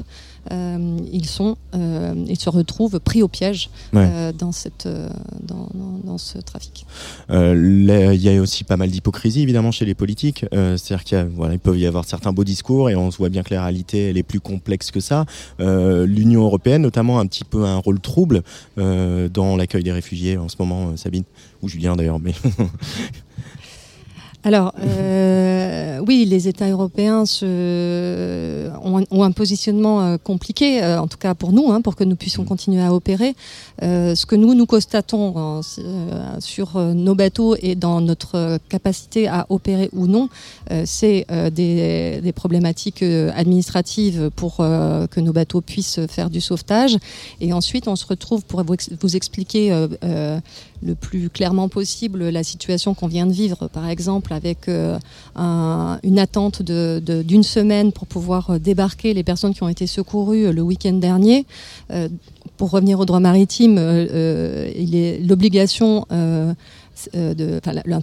Euh, 0.52 0.96
ils, 1.12 1.26
sont, 1.26 1.56
euh, 1.74 2.14
ils 2.28 2.38
se 2.38 2.48
retrouvent 2.48 3.00
pris 3.00 3.22
au 3.22 3.28
piège 3.28 3.70
Ouais. 3.92 4.08
euh, 4.10 4.32
dans, 4.32 4.52
cette, 4.52 4.88
dans, 5.42 5.68
dans- 5.74 5.98
dans 6.04 6.18
ce 6.18 6.38
trafic. 6.38 6.86
Il 7.30 7.84
y 8.22 8.28
a 8.28 8.40
aussi 8.40 8.64
pas 8.64 8.76
mal 8.76 8.90
d'hypocrisie 8.90 9.42
évidemment 9.42 9.70
chez 9.72 9.84
les 9.84 9.94
politiques. 9.94 10.44
C'est-à-dire 10.52 11.04
qu'il 11.04 11.26
voilà, 11.34 11.58
peut 11.58 11.76
y 11.76 11.86
avoir 11.86 12.04
certains 12.04 12.32
beaux 12.32 12.44
discours 12.44 12.90
et 12.90 12.96
on 12.96 13.10
se 13.10 13.18
voit 13.18 13.28
bien 13.28 13.42
que 13.42 13.52
la 13.54 13.62
réalité 13.62 14.10
elle 14.10 14.16
est 14.18 14.22
plus 14.22 14.40
complexe 14.40 14.90
que 14.90 15.00
ça. 15.00 15.26
L'Union 15.58 16.42
européenne 16.44 16.82
notamment 16.82 17.18
a 17.18 17.22
un 17.22 17.26
petit 17.26 17.44
peu 17.44 17.64
un 17.64 17.76
rôle 17.78 18.00
trouble 18.00 18.42
dans 18.76 19.56
l'accueil 19.56 19.82
des 19.82 19.92
réfugiés 19.92 20.36
en 20.38 20.48
ce 20.48 20.56
moment, 20.58 20.96
Sabine 20.96 21.24
ou 21.62 21.68
Julien 21.68 21.96
d'ailleurs. 21.96 22.18
Mais 22.20 22.32
Alors, 24.46 24.72
euh, 24.80 25.98
oui, 26.06 26.24
les 26.24 26.46
États 26.46 26.70
européens 26.70 27.26
se, 27.26 28.68
ont, 28.80 28.98
un- 29.00 29.04
ont 29.10 29.24
un 29.24 29.32
positionnement 29.32 30.00
euh, 30.02 30.18
compliqué, 30.22 30.84
euh, 30.84 31.00
en 31.00 31.08
tout 31.08 31.18
cas 31.18 31.34
pour 31.34 31.50
nous, 31.50 31.72
hein, 31.72 31.80
pour 31.80 31.96
que 31.96 32.04
nous 32.04 32.14
puissions 32.14 32.44
continuer 32.44 32.80
à 32.80 32.94
opérer. 32.94 33.34
Euh, 33.82 34.14
ce 34.14 34.24
que 34.24 34.36
nous, 34.36 34.54
nous 34.54 34.66
constatons 34.66 35.34
euh, 35.36 35.62
sur 36.38 36.78
nos 36.78 37.16
bateaux 37.16 37.56
et 37.60 37.74
dans 37.74 38.00
notre 38.00 38.60
capacité 38.68 39.26
à 39.26 39.46
opérer 39.48 39.90
ou 39.92 40.06
non, 40.06 40.28
c'est 40.84 41.26
des, 41.52 42.20
des 42.22 42.32
problématiques 42.32 43.02
administratives 43.02 44.30
pour 44.36 44.58
que 44.58 45.20
nos 45.20 45.32
bateaux 45.32 45.60
puissent 45.60 45.98
faire 46.08 46.30
du 46.30 46.40
sauvetage. 46.40 46.96
Et 47.40 47.52
ensuite, 47.52 47.88
on 47.88 47.96
se 47.96 48.06
retrouve, 48.06 48.44
pour 48.44 48.62
vous, 48.62 48.74
ex- 48.74 48.90
vous 49.00 49.16
expliquer 49.16 49.72
le 50.82 50.94
plus 50.94 51.30
clairement 51.30 51.68
possible 51.68 52.28
la 52.28 52.44
situation 52.44 52.94
qu'on 52.94 53.06
vient 53.08 53.26
de 53.26 53.32
vivre, 53.32 53.68
par 53.68 53.88
exemple, 53.88 54.32
avec 54.32 54.68
euh, 54.68 54.98
un- 55.34 55.98
une 56.02 56.18
attente 56.18 56.62
d'une 56.62 57.42
semaine 57.42 57.92
pour 57.92 58.06
pouvoir 58.06 58.50
euh, 58.50 58.58
débarquer 58.58 59.14
les 59.14 59.22
personnes 59.24 59.54
qui 59.54 59.62
ont 59.62 59.68
été 59.68 59.86
secourues 59.86 60.46
euh, 60.46 60.52
le 60.52 60.62
week-end 60.62 60.92
dernier. 60.94 61.46
Pour 62.56 62.70
revenir 62.70 62.98
au 63.00 63.04
droit 63.04 63.20
maritime, 63.20 63.76
euh, 63.78 64.70
l'obligation 65.22 66.06
de, 67.14 67.58
enfin, 67.58 67.72
la- 67.72 67.82
le- 67.84 67.96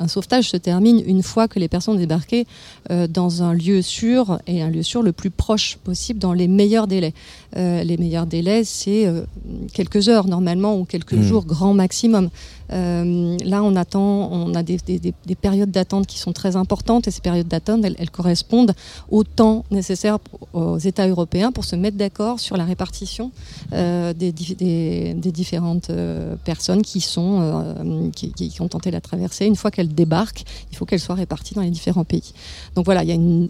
un, 0.00 0.08
sauvetage 0.08 0.50
se 0.50 0.56
termine 0.56 1.02
une 1.06 1.22
fois 1.22 1.48
que 1.48 1.58
les 1.58 1.68
personnes 1.68 1.96
ont 1.96 1.98
débarqué 1.98 2.46
euh, 2.90 3.06
dans 3.06 3.42
un 3.42 3.52
lieu 3.52 3.82
sûr 3.82 4.38
et 4.46 4.62
un 4.62 4.70
lieu 4.70 4.82
sûr 4.82 5.02
le 5.02 5.12
plus 5.12 5.30
proche 5.30 5.76
possible 5.84 6.18
dans 6.18 6.32
les 6.32 6.48
meilleurs 6.48 6.86
délais. 6.86 7.14
Euh, 7.56 7.82
les 7.82 7.96
meilleurs 7.96 8.26
délais, 8.26 8.62
c'est 8.64 9.06
euh, 9.06 9.22
quelques 9.72 10.08
heures 10.08 10.26
normalement 10.26 10.78
ou 10.78 10.84
quelques 10.84 11.14
Mm. 11.14 11.22
jours 11.22 11.44
grand 11.46 11.74
maximum. 11.74 12.30
Euh, 12.72 13.36
là, 13.44 13.62
on 13.62 13.74
attend, 13.76 14.30
on 14.30 14.54
a 14.54 14.62
des, 14.62 14.76
des- 14.78 14.98
des- 14.98 15.14
des 15.26 15.34
périodes 15.34 15.70
d'attente 15.70 16.06
qui 16.06 16.18
sont 16.18 16.32
très 16.32 16.54
importantes 16.56 17.08
et 17.08 17.10
ces 17.10 17.20
périodes 17.20 17.48
d'attente, 17.48 17.84
elles, 17.84 18.10
correspondent 18.10 18.74
au 19.10 19.24
temps 19.24 19.64
nécessaire 19.70 20.18
aux 20.52 20.78
États 20.78 21.08
européens 21.08 21.50
pour 21.52 21.64
se 21.64 21.76
mettre 21.76 21.96
d'accord 21.96 22.40
sur 22.40 22.56
la 22.56 22.64
répartition 22.64 23.30
euh, 23.72 24.12
des, 24.12 24.32
dif- 24.32 24.56
des- 24.56 25.14
des 25.14 25.32
différentes 25.32 25.90
euh, 25.90 26.36
personnes 26.44 26.82
qui 26.82 27.00
sont 27.00 28.08
qui- 28.14 28.32
qui 28.32 28.60
ont 28.62 28.68
tenté 28.68 28.90
la 28.90 29.00
traversée. 29.00 29.46
Une 29.46 29.56
fois 29.56 29.70
qu'elles 29.70 29.94
débarquent, 29.94 30.44
il 30.70 30.76
faut 30.76 30.84
qu'elles 30.84 31.00
soient 31.00 31.14
réparties 31.14 31.54
dans 31.54 31.62
les 31.62 31.70
différents 31.70 32.04
pays. 32.04 32.32
Donc 32.74 32.84
voilà, 32.84 33.02
il 33.02 33.08
y 33.08 33.12
a 33.12 33.14
une, 33.14 33.48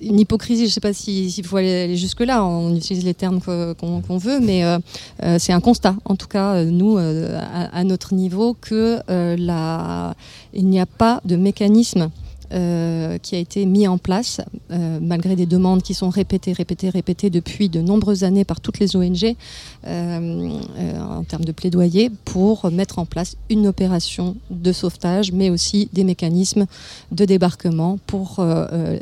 une 0.00 0.20
hypocrisie. 0.20 0.62
Je 0.62 0.70
ne 0.70 0.72
sais 0.72 0.80
pas 0.80 0.92
si- 0.92 1.30
s'il 1.30 1.44
faut 1.44 1.56
aller, 1.56 1.84
aller 1.84 1.96
jusque 1.96 2.20
là. 2.20 2.44
On 2.44 2.74
utilise 2.74 3.04
les 3.04 3.14
termes 3.14 3.40
qu'on 3.40 4.18
veut, 4.18 4.40
mais 4.40 4.64
euh, 4.64 4.78
euh, 5.22 5.36
c'est 5.38 5.52
un 5.52 5.60
constat. 5.60 5.94
En 6.04 6.16
tout 6.16 6.28
cas, 6.28 6.54
euh, 6.54 6.64
nous, 6.64 6.98
à, 6.98 7.84
notre 7.84 8.14
niveau, 8.14 8.56
que 8.60 9.00
il 9.08 10.66
n'y 10.68 10.80
a 10.80 10.86
pas 10.86 11.20
de 11.24 11.36
mécanisme. 11.36 12.10
Euh, 12.52 13.18
qui 13.18 13.34
a 13.34 13.38
été 13.38 13.66
mis 13.66 13.88
en 13.88 13.98
place 13.98 14.40
euh, 14.70 14.98
malgré 15.02 15.34
des 15.34 15.46
demandes 15.46 15.82
qui 15.82 15.94
sont 15.94 16.10
répétées, 16.10 16.52
répétées, 16.52 16.90
répétées 16.90 17.28
depuis 17.28 17.68
de 17.68 17.80
nombreuses 17.80 18.22
années 18.22 18.44
par 18.44 18.60
toutes 18.60 18.78
les 18.78 18.94
ONG 18.94 19.34
euh, 19.86 20.58
en 21.00 21.24
termes 21.24 21.44
de 21.44 21.52
plaidoyer 21.52 22.10
pour 22.24 22.70
mettre 22.70 22.98
en 22.98 23.04
place 23.06 23.36
une 23.50 23.66
opération 23.66 24.36
de 24.50 24.72
sauvetage, 24.72 25.32
mais 25.32 25.50
aussi 25.50 25.88
des 25.92 26.04
mécanismes 26.04 26.66
de 27.10 27.24
débarquement 27.24 27.98
pour 28.06 28.44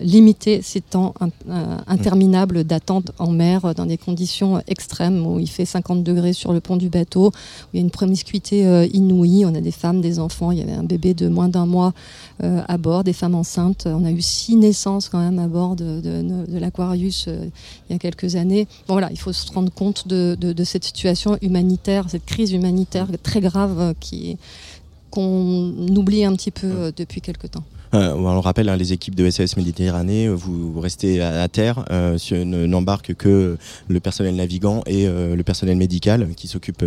limiter 0.00 0.62
ces 0.62 0.80
temps 0.80 1.14
in- 1.20 1.30
interminables 1.86 2.64
d'attente 2.64 3.12
en 3.18 3.30
mer 3.30 3.74
dans 3.74 3.86
des 3.86 3.98
conditions 3.98 4.62
extrêmes 4.66 5.26
où 5.26 5.38
il 5.38 5.48
fait 5.48 5.64
50 5.64 6.02
degrés 6.02 6.32
sur 6.32 6.52
le 6.52 6.60
pont 6.60 6.76
du 6.76 6.88
bateau, 6.88 7.28
où 7.28 7.30
il 7.72 7.76
y 7.76 7.80
a 7.80 7.82
une 7.82 7.90
promiscuité 7.90 8.88
inouïe. 8.92 9.44
On 9.44 9.54
a 9.54 9.60
des 9.60 9.70
femmes, 9.70 10.00
des 10.00 10.18
enfants. 10.18 10.50
Il 10.50 10.58
y 10.58 10.62
avait 10.62 10.72
un 10.72 10.84
bébé 10.84 11.14
de 11.14 11.28
moins 11.28 11.48
d'un 11.48 11.66
mois 11.66 11.92
à 12.42 12.78
bord, 12.78 13.04
des 13.04 13.12
femmes 13.12 13.33
enceintes. 13.34 13.86
On 13.86 14.04
a 14.04 14.10
eu 14.10 14.22
six 14.22 14.56
naissances 14.56 15.08
quand 15.08 15.18
même 15.18 15.38
à 15.38 15.46
bord 15.48 15.76
de, 15.76 16.00
de- 16.00 16.46
de 16.52 16.58
l'Aquarius 16.58 17.26
euh, 17.28 17.46
il 17.88 17.92
y 17.92 17.96
a 17.96 17.98
quelques 17.98 18.36
années. 18.36 18.66
Bon, 18.88 18.94
voilà, 18.94 19.10
il 19.10 19.18
faut 19.18 19.32
se 19.32 19.52
rendre 19.52 19.70
compte 19.72 20.08
de, 20.08 20.36
de- 20.40 20.52
de 20.52 20.64
cette 20.64 20.84
situation 20.84 21.36
humanitaire, 21.42 22.06
cette 22.08 22.24
crise 22.24 22.52
humanitaire 22.52 23.08
très 23.22 23.40
grave 23.40 23.78
euh, 23.80 23.92
qui 24.00 24.38
qu'on 25.10 25.72
oublie 25.96 26.24
un 26.24 26.34
petit 26.34 26.50
peu 26.50 26.66
euh, 26.66 26.92
depuis 26.96 27.20
quelque 27.20 27.46
temps. 27.46 27.62
Euh, 27.94 28.12
on 28.14 28.32
le 28.32 28.38
rappelle, 28.40 28.68
hein, 28.68 28.76
les 28.76 28.92
équipes 28.92 29.14
de 29.14 29.30
SOS 29.30 29.56
Méditerranée, 29.56 30.26
euh, 30.26 30.34
vous, 30.34 30.80
restez 30.80 31.20
à, 31.22 31.42
à 31.42 31.48
terre, 31.48 31.84
euh, 31.90 32.18
sur- 32.18 32.44
ne- 32.44 32.66
n'embarquent 32.66 33.14
que 33.14 33.56
le 33.88 34.00
personnel 34.00 34.34
navigant 34.34 34.82
et 34.86 35.06
le 35.06 35.42
personnel 35.42 35.76
médical 35.76 36.28
qui 36.36 36.48
s'occupe 36.48 36.84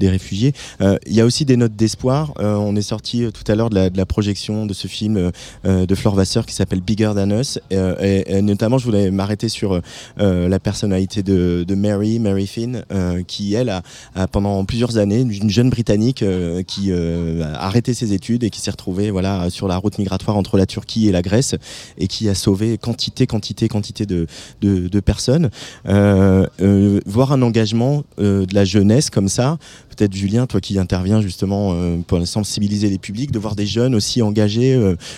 des 0.00 0.08
réfugiés. 0.08 0.52
Il 0.80 1.12
y 1.14 1.20
a 1.20 1.24
aussi 1.24 1.44
des 1.44 1.56
notes 1.56 1.74
d'espoir. 1.74 2.32
On 2.38 2.76
est 2.76 2.82
sorti 2.82 3.24
tout 3.32 3.50
à 3.50 3.54
l'heure 3.54 3.70
de 3.70 3.74
la, 3.74 3.90
de 3.90 3.96
la 3.96 4.06
projection 4.06 4.66
de 4.66 4.72
ce 4.74 4.86
film 4.86 5.30
de 5.64 5.94
Flore 5.94 6.14
Vasseur 6.14 6.46
qui 6.46 6.54
s'appelle 6.54 6.80
Bigger 6.80 7.12
Than 7.14 7.30
Us. 7.30 7.58
Euh, 7.72 7.96
et, 8.00 8.36
et 8.36 8.42
notamment, 8.42 8.78
je 8.78 8.84
voulais 8.84 9.10
m'arrêter 9.10 9.48
sur 9.48 9.80
la 10.16 10.58
personnalité 10.60 11.22
de, 11.22 11.64
de 11.66 11.74
Mary, 11.74 12.18
Mary 12.18 12.46
Finn, 12.46 12.84
qui 13.26 13.54
elle 13.54 13.70
a, 13.70 13.82
a 14.14 14.26
pendant 14.28 14.64
plusieurs 14.64 14.98
années, 14.98 15.20
une 15.20 15.50
jeune 15.50 15.70
britannique 15.70 16.24
qui 16.66 16.92
a 16.92 17.54
arrêté 17.60 17.94
ses 17.94 18.12
études 18.12 18.44
et 18.44 18.50
qui 18.50 18.60
s'est 18.60 18.70
retrouvée 18.70 19.10
voilà 19.10 19.50
sur 19.50 19.68
la 19.68 19.76
route 19.76 19.98
migratoire 19.98 20.36
entre 20.44 20.58
la 20.58 20.66
Turquie 20.66 21.08
et 21.08 21.12
la 21.12 21.22
Grèce 21.22 21.54
et 21.96 22.06
qui 22.06 22.28
a 22.28 22.34
sauvé 22.34 22.76
quantité, 22.76 23.26
quantité, 23.26 23.66
quantité 23.68 24.04
de, 24.04 24.26
de, 24.60 25.00
personnes. 25.00 25.48
Euh, 25.86 26.46
euh, 26.60 27.00
voir 27.06 27.32
un 27.32 27.40
engagement 27.42 28.04
euh, 28.18 28.44
de 28.44 28.54
la 28.54 28.64
jeunesse 28.66 29.08
comme 29.08 29.28
ça, 29.28 29.56
peut-être 29.96 30.12
Julien, 30.12 30.46
toi 30.46 30.60
qui 30.60 30.78
interviens 30.78 31.20
justement 31.22 31.74
pour 32.06 32.26
sensibiliser 32.26 32.90
les 32.90 32.98
publics, 32.98 33.30
de 33.30 33.38
voir 33.38 33.54
des 33.54 33.64
jeunes 33.66 33.94
aussi 33.94 34.20
engagés, 34.22 34.74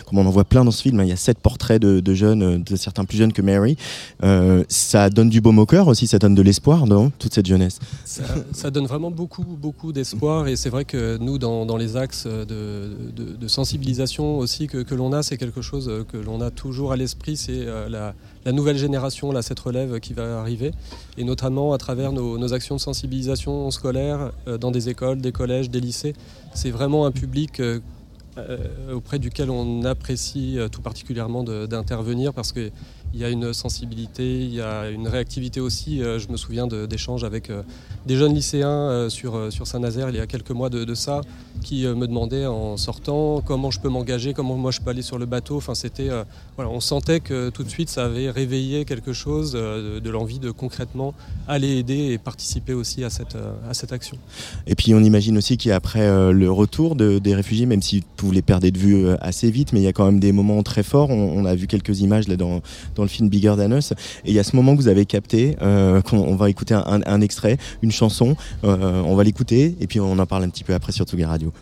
comme 0.06 0.18
on 0.18 0.26
en 0.26 0.30
voit 0.30 0.44
plein 0.44 0.64
dans 0.64 0.70
ce 0.70 0.82
film. 0.82 1.00
hein. 1.00 1.04
Il 1.04 1.08
y 1.08 1.12
a 1.12 1.16
sept 1.16 1.38
portraits 1.38 1.80
de, 1.80 2.14
jeunes, 2.14 2.62
de 2.62 2.76
certains 2.76 3.04
plus 3.04 3.16
jeunes 3.18 3.32
que 3.32 3.42
Mary. 3.42 3.76
Ça 4.68 5.08
donne 5.10 5.30
du 5.30 5.40
baume 5.40 5.58
au 5.58 5.66
cœur 5.66 5.88
aussi, 5.88 6.06
ça 6.06 6.18
donne 6.18 6.34
de 6.34 6.42
l'espoir, 6.42 6.86
non 6.86 7.10
Toute 7.18 7.32
cette 7.34 7.46
jeunesse? 7.46 7.78
Ça, 8.52 8.70
donne 8.70 8.86
vraiment 8.86 9.10
beaucoup, 9.10 9.44
beaucoup 9.44 9.92
d'espoir 9.92 10.46
et 10.48 10.56
c'est 10.56 10.68
vrai 10.70 10.84
que 10.84 11.16
nous, 11.18 11.38
dans, 11.38 11.64
dans 11.64 11.76
les 11.78 11.96
axes 11.96 12.26
de, 12.26 12.44
de- 13.16 13.36
de 13.36 13.48
sensibilisation 13.48 14.38
aussi 14.38 14.66
que, 14.66 14.82
que 14.82 14.94
l'on 14.94 15.12
a, 15.12 15.15
c'est 15.22 15.36
quelque 15.36 15.62
chose 15.62 16.04
que 16.08 16.16
l'on 16.16 16.40
a 16.40 16.50
toujours 16.50 16.92
à 16.92 16.96
l'esprit, 16.96 17.36
c'est 17.36 17.66
euh, 17.66 17.88
la, 17.88 18.52
nouvelle 18.52 18.78
génération, 18.78 19.32
cette 19.42 19.60
relève 19.60 20.00
qui 20.00 20.12
va 20.12 20.40
arriver, 20.40 20.72
et 21.18 21.24
notamment 21.24 21.72
à 21.72 21.78
travers 21.78 22.12
nos, 22.12 22.38
nos 22.38 22.52
actions 22.54 22.76
de 22.76 22.80
sensibilisation 22.80 23.70
scolaire 23.70 24.32
euh, 24.48 24.58
dans 24.58 24.70
des 24.70 24.88
écoles, 24.88 25.20
des 25.20 25.32
collèges, 25.32 25.70
des 25.70 25.80
lycées. 25.80 26.14
C'est 26.54 26.70
vraiment 26.70 27.06
un 27.06 27.12
public 27.12 27.60
euh, 27.60 27.80
euh, 28.38 28.92
auprès 28.92 29.18
duquel 29.18 29.48
on 29.48 29.84
apprécie 29.84 30.58
euh, 30.58 30.68
tout 30.68 30.82
particulièrement 30.82 31.42
d'intervenir 31.42 32.34
parce 32.34 32.52
que 32.52 32.70
il 33.14 33.20
y 33.20 33.24
a 33.24 33.30
une 33.30 33.52
sensibilité, 33.52 34.40
il 34.40 34.54
y 34.54 34.60
a 34.60 34.88
une 34.90 35.08
réactivité 35.08 35.60
aussi. 35.60 36.02
Euh, 36.02 36.18
je 36.18 36.28
me 36.28 36.36
souviens 36.36 36.66
d'échanges 36.66 37.24
avec 37.24 37.50
euh, 37.50 37.62
des 38.04 38.16
jeunes 38.16 38.34
lycéens 38.34 38.68
euh, 38.68 39.08
sur, 39.08 39.52
sur 39.52 39.66
Saint-Nazaire 39.66 40.10
il 40.10 40.16
y 40.16 40.20
a 40.20 40.26
quelques 40.26 40.50
mois 40.50 40.68
de, 40.68 40.94
ça, 40.94 41.20
qui 41.62 41.86
me 41.86 42.06
demandaient 42.06 42.46
en 42.46 42.76
sortant 42.76 43.40
comment 43.44 43.70
je 43.70 43.80
peux 43.80 43.88
m'engager, 43.88 44.34
comment 44.34 44.56
moi 44.56 44.70
je 44.70 44.80
peux 44.80 44.90
aller 44.90 45.02
sur 45.02 45.18
le 45.18 45.26
bateau. 45.26 45.56
Enfin, 45.56 45.74
c'était, 45.74 46.08
voilà, 46.56 46.70
on 46.70 46.80
sentait 46.80 47.20
que 47.20 47.50
tout 47.50 47.64
de 47.64 47.68
suite 47.68 47.88
ça 47.88 48.04
avait 48.04 48.30
réveillé 48.30 48.84
quelque 48.84 49.12
chose 49.12 49.52
de, 49.52 50.10
l'envie 50.10 50.38
de 50.38 50.50
concrètement 50.50 51.14
aller 51.48 51.78
aider 51.78 52.12
et 52.12 52.18
participer 52.18 52.72
aussi 52.72 53.04
à 53.04 53.10
cette, 53.10 53.36
à 53.68 53.74
cette 53.74 53.92
action. 53.92 54.16
Et 54.66 54.74
puis 54.74 54.94
on 54.94 55.00
imagine 55.00 55.36
aussi 55.36 55.56
qu'après 55.58 56.32
le 56.32 56.50
retour 56.50 56.96
de- 56.96 57.18
des 57.18 57.34
réfugiés, 57.34 57.66
même 57.66 57.82
si 57.82 58.04
vous 58.18 58.30
les 58.30 58.42
perdez 58.42 58.70
de 58.70 58.78
vue 58.78 59.08
assez 59.20 59.50
vite, 59.50 59.72
mais 59.72 59.80
il 59.80 59.84
y 59.84 59.88
a 59.88 59.92
quand 59.92 60.06
même 60.06 60.20
des 60.20 60.32
moments 60.32 60.62
très 60.62 60.82
forts. 60.82 61.10
On, 61.10 61.32
on 61.36 61.44
a 61.44 61.54
vu 61.54 61.66
quelques 61.66 62.00
images 62.00 62.28
là 62.28 62.36
dans, 62.36 62.60
dans 62.96 63.02
le 63.02 63.08
film 63.08 63.28
Bigger 63.28 63.54
Than 63.56 63.76
Us. 63.76 63.92
Et 64.24 64.30
il 64.30 64.34
y 64.34 64.38
a 64.38 64.44
ce 64.44 64.56
moment 64.56 64.74
que 64.74 64.80
vous 64.80 64.88
avez 64.88 65.06
capté, 65.06 65.56
euh, 65.62 66.00
qu'on 66.02 66.18
on 66.18 66.34
va 66.34 66.50
écouter 66.50 66.74
un 66.74 67.20
extrait, 67.20 67.58
une 67.82 67.92
chanson. 67.92 68.36
Euh, 68.64 69.02
on 69.04 69.14
va 69.14 69.24
l'écouter 69.24 69.76
et 69.80 69.86
puis 69.86 70.00
on 70.00 70.18
en 70.18 70.26
parle 70.26 70.44
un 70.44 70.48
petit 70.48 70.64
peu 70.64 70.74
après 70.74 70.92
sur 70.92 71.04
Tsugi 71.04 71.24
Radio. 71.24 71.52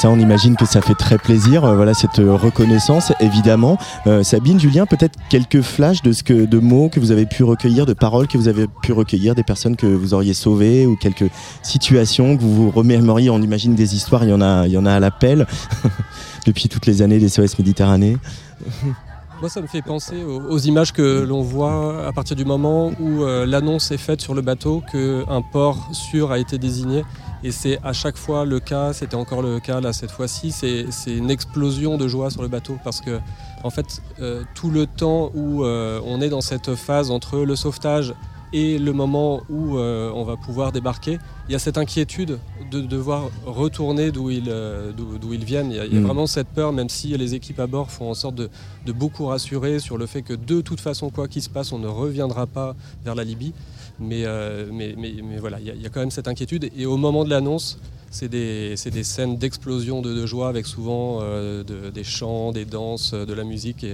Ça, 0.00 0.08
on 0.08 0.18
imagine 0.18 0.56
que 0.56 0.64
ça 0.64 0.80
fait 0.80 0.94
très 0.94 1.18
plaisir. 1.18 1.62
euh, 1.62 1.76
voilà 1.76 1.92
cette 1.92 2.20
euh, 2.20 2.34
reconnaissance, 2.34 3.12
évidemment. 3.20 3.76
Euh, 4.06 4.22
Sabine, 4.22 4.58
Julien, 4.58 4.86
peut-être 4.86 5.18
quelques 5.28 5.60
flashs 5.60 6.00
de 6.00 6.58
mots 6.58 6.88
que 6.88 6.98
vous 6.98 7.12
avez 7.12 7.26
pu 7.26 7.44
recueillir, 7.44 7.84
de 7.84 7.92
paroles 7.92 8.26
que 8.26 8.38
vous 8.38 8.48
avez 8.48 8.66
pu 8.80 8.94
recueillir, 8.94 9.34
des 9.34 9.42
personnes 9.42 9.76
que 9.76 9.84
vous 9.84 10.14
auriez 10.14 10.32
sauvées 10.32 10.86
ou 10.86 10.96
quelques 10.96 11.28
situations 11.62 12.34
que 12.34 12.40
vous 12.40 12.54
vous 12.54 12.70
remémoriez. 12.70 13.28
On 13.28 13.42
imagine 13.42 13.74
des 13.74 13.94
histoires. 13.94 14.24
Il 14.24 14.30
y 14.30 14.32
en 14.32 14.40
a, 14.40 14.66
il 14.66 14.72
y 14.72 14.78
en 14.78 14.86
a 14.86 14.92
à 14.94 15.00
l'appel 15.00 15.46
depuis 16.46 16.70
toutes 16.70 16.86
les 16.86 17.02
années 17.02 17.18
des 17.18 17.28
SOS 17.28 17.58
Méditerranée. 17.58 18.16
Moi, 19.42 19.50
ça 19.50 19.60
me 19.60 19.66
fait 19.66 19.82
penser 19.82 20.22
aux, 20.24 20.58
images 20.58 20.94
que 20.94 21.26
l'on 21.28 21.42
voit 21.42 22.06
à 22.06 22.12
partir 22.12 22.36
du 22.36 22.46
moment 22.46 22.92
où 23.00 23.22
l'annonce 23.44 23.90
est 23.90 23.98
faite 23.98 24.22
sur 24.22 24.32
le 24.32 24.40
bateau 24.40 24.82
qu'un 24.90 25.42
port 25.42 25.90
sûr 25.92 26.32
a 26.32 26.38
été 26.38 26.56
désigné. 26.56 27.04
Et 27.42 27.52
c'est 27.52 27.78
à 27.82 27.92
chaque 27.92 28.16
fois 28.18 28.44
le 28.44 28.60
cas, 28.60 28.92
c'était 28.92 29.14
encore 29.14 29.40
le 29.42 29.60
cas 29.60 29.80
là 29.80 29.92
cette 29.92 30.10
fois-ci, 30.10 30.50
c'est 30.50 30.86
c'est 30.90 31.16
une 31.16 31.30
explosion 31.30 31.96
de 31.96 32.06
joie 32.06 32.30
sur 32.30 32.42
le 32.42 32.48
bateau 32.48 32.76
parce 32.84 33.00
que 33.00 33.18
en 33.64 33.70
fait 33.70 34.02
euh, 34.20 34.42
tout 34.54 34.70
le 34.70 34.86
temps 34.86 35.30
où 35.34 35.64
euh, 35.64 36.00
on 36.04 36.20
est 36.20 36.28
dans 36.28 36.42
cette 36.42 36.74
phase 36.74 37.10
entre 37.10 37.38
le 37.38 37.56
sauvetage 37.56 38.14
et 38.52 38.78
le 38.80 38.92
moment 38.92 39.42
où 39.48 39.78
euh, 39.78 40.10
on 40.12 40.24
va 40.24 40.36
pouvoir 40.36 40.72
débarquer, 40.72 41.18
il 41.48 41.52
y 41.52 41.54
a 41.54 41.60
cette 41.60 41.78
inquiétude 41.78 42.40
de 42.72 42.80
devoir 42.80 43.30
retourner 43.46 44.10
d'où 44.10 44.28
ils, 44.28 44.52
d'où- 44.96 45.18
d'où 45.18 45.32
ils 45.32 45.44
viennent. 45.44 45.70
Il 45.70 45.76
y 45.76 45.80
a, 45.80 45.86
il 45.86 45.94
y 45.94 45.96
a 45.96 46.00
Mm. 46.00 46.04
vraiment 46.04 46.26
cette 46.26 46.48
peur, 46.48 46.72
même 46.72 46.88
si 46.88 47.16
les 47.16 47.34
équipes 47.36 47.60
à 47.60 47.68
bord 47.68 47.92
font 47.92 48.10
en 48.10 48.14
sorte 48.14 48.34
de, 48.34 48.50
de 48.86 48.92
beaucoup 48.92 49.26
rassurer 49.26 49.78
sur 49.78 49.96
le 49.98 50.06
fait 50.06 50.22
que 50.22 50.34
de 50.34 50.60
toute 50.62 50.80
façon, 50.80 51.10
quoi 51.10 51.28
qu'il 51.28 51.42
se 51.42 51.48
passe, 51.48 51.70
on 51.72 51.78
ne 51.78 51.86
reviendra 51.86 52.46
pas 52.48 52.74
vers 53.04 53.14
la 53.14 53.22
Libye. 53.22 53.52
Mais, 54.00 54.24
euh, 54.24 54.66
mais, 54.72 54.94
voilà, 55.38 55.60
il 55.60 55.66
y, 55.66 55.86
a- 55.86 55.88
quand 55.90 56.00
même 56.00 56.10
cette 56.10 56.28
inquiétude. 56.28 56.70
Et 56.76 56.86
au 56.86 56.96
moment 56.96 57.24
de 57.24 57.30
l'annonce, 57.30 57.78
c'est 58.10 58.28
des, 58.28 58.76
scènes 58.76 59.36
d'explosion 59.36 60.00
de, 60.00 60.26
joie 60.26 60.48
avec 60.48 60.66
souvent 60.66 61.18
euh, 61.20 61.62
de- 61.62 61.90
des 61.90 62.04
chants, 62.04 62.50
des 62.52 62.64
danses, 62.64 63.12
de 63.12 63.32
la 63.34 63.44
musique. 63.44 63.84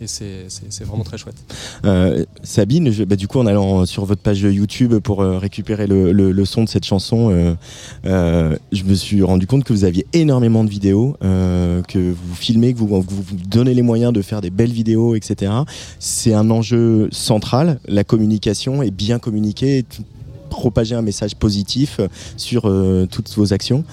Et 0.00 0.06
c'est, 0.06 0.84
vraiment 0.84 1.04
très 1.04 1.18
chouette. 1.18 1.36
Euh, 1.84 2.24
Sabine, 2.42 2.90
bah, 3.04 3.16
du 3.16 3.26
coup, 3.26 3.38
en 3.38 3.46
allant 3.46 3.84
sur 3.84 4.04
votre 4.04 4.22
page 4.22 4.40
YouTube 4.40 4.98
pour 4.98 5.22
euh, 5.22 5.38
récupérer 5.38 5.86
le, 5.86 6.44
son 6.44 6.64
de 6.64 6.68
cette 6.68 6.84
chanson, 6.84 7.56
euh, 8.06 8.56
je 8.72 8.84
me 8.84 8.94
suis 8.94 9.22
rendu 9.22 9.46
compte 9.46 9.64
que 9.64 9.72
vous 9.72 9.84
aviez 9.84 10.06
énormément 10.12 10.64
de 10.64 10.70
vidéos, 10.70 11.16
que 11.20 12.12
vous 12.12 12.34
filmez, 12.34 12.74
que 12.74 12.78
vous, 12.78 12.86
vous 12.86 13.36
donnez 13.48 13.74
les 13.74 13.82
moyens 13.82 14.12
de 14.12 14.22
faire 14.22 14.40
des 14.40 14.50
belles 14.50 14.72
vidéos, 14.72 15.14
etc. 15.14 15.52
C'est 15.98 16.34
un 16.34 16.50
enjeu 16.50 17.08
central, 17.10 17.80
la 17.86 18.04
communication 18.04 18.82
et 18.82 18.90
bien 18.90 19.18
communiquer, 19.18 19.84
propager 20.48 20.94
un 20.94 21.02
message 21.02 21.34
positif 21.34 22.00
sur 22.36 22.72
toutes 23.10 23.34
vos 23.36 23.52
actions. 23.52 23.84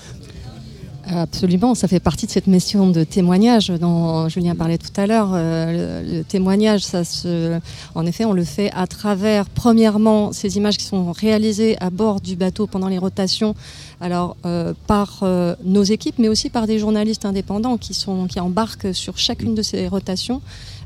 Absolument, 1.08 1.76
ça 1.76 1.88
fait 1.88 2.00
partie 2.00 2.26
de 2.26 2.32
cette 2.32 2.48
mission 2.48 2.90
de 2.90 3.04
témoignage 3.04 3.68
dont 3.68 4.28
Julien 4.28 4.56
parlait 4.56 4.80
tout 4.80 5.00
à 5.00 5.06
l'heure. 5.06 5.30
Euh, 5.34 6.18
le, 6.18 6.24
témoignage, 6.24 6.82
ça 6.84 7.04
se, 7.04 7.60
en 7.94 8.06
effet, 8.08 8.26
on 8.26 8.34
le 8.34 8.44
fait 8.44 8.72
à 8.74 8.88
travers, 8.88 9.48
premièrement, 9.48 10.34
ces 10.34 10.58
images 10.58 10.78
qui 10.78 10.86
sont 10.86 11.12
réalisées 11.12 11.78
à 11.80 11.92
bord 11.92 12.22
du 12.22 12.36
bateau 12.36 12.66
pendant 12.66 12.88
les 12.88 12.98
rotations, 12.98 13.54
alors 14.02 14.36
euh, 14.48 14.74
par 14.88 15.20
euh, 15.22 15.56
nos 15.64 15.84
équipes, 15.84 16.16
mais 16.18 16.28
aussi 16.28 16.50
par 16.50 16.66
des 16.66 16.80
journalistes 16.80 17.26
indépendants 17.26 17.78
qui 17.78 17.94
sont 17.94 18.26
qui 18.26 18.40
embarquent 18.40 18.94
sur 18.94 19.20
chacune 19.20 19.54
de 19.54 19.62
ces 19.62 19.88
rotations. 19.88 20.42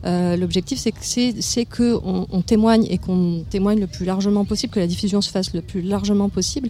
L'objectif, 0.06 0.80
c'est 0.80 0.94
que 0.94 1.00
c'est 1.02 1.36
c'est 1.42 1.66
que 1.66 2.00
on, 2.06 2.26
on 2.32 2.42
témoigne 2.42 2.86
et 2.90 2.98
qu'on 2.98 3.44
témoigne 3.50 3.82
le 3.82 3.88
plus 3.88 4.06
largement 4.06 4.46
possible, 4.46 4.74
que 4.74 4.80
la 4.80 4.88
diffusion 4.88 5.20
se 5.22 5.30
fasse 5.30 5.54
le 5.54 5.62
plus 5.62 5.82
largement 5.82 6.30
possible. 6.30 6.70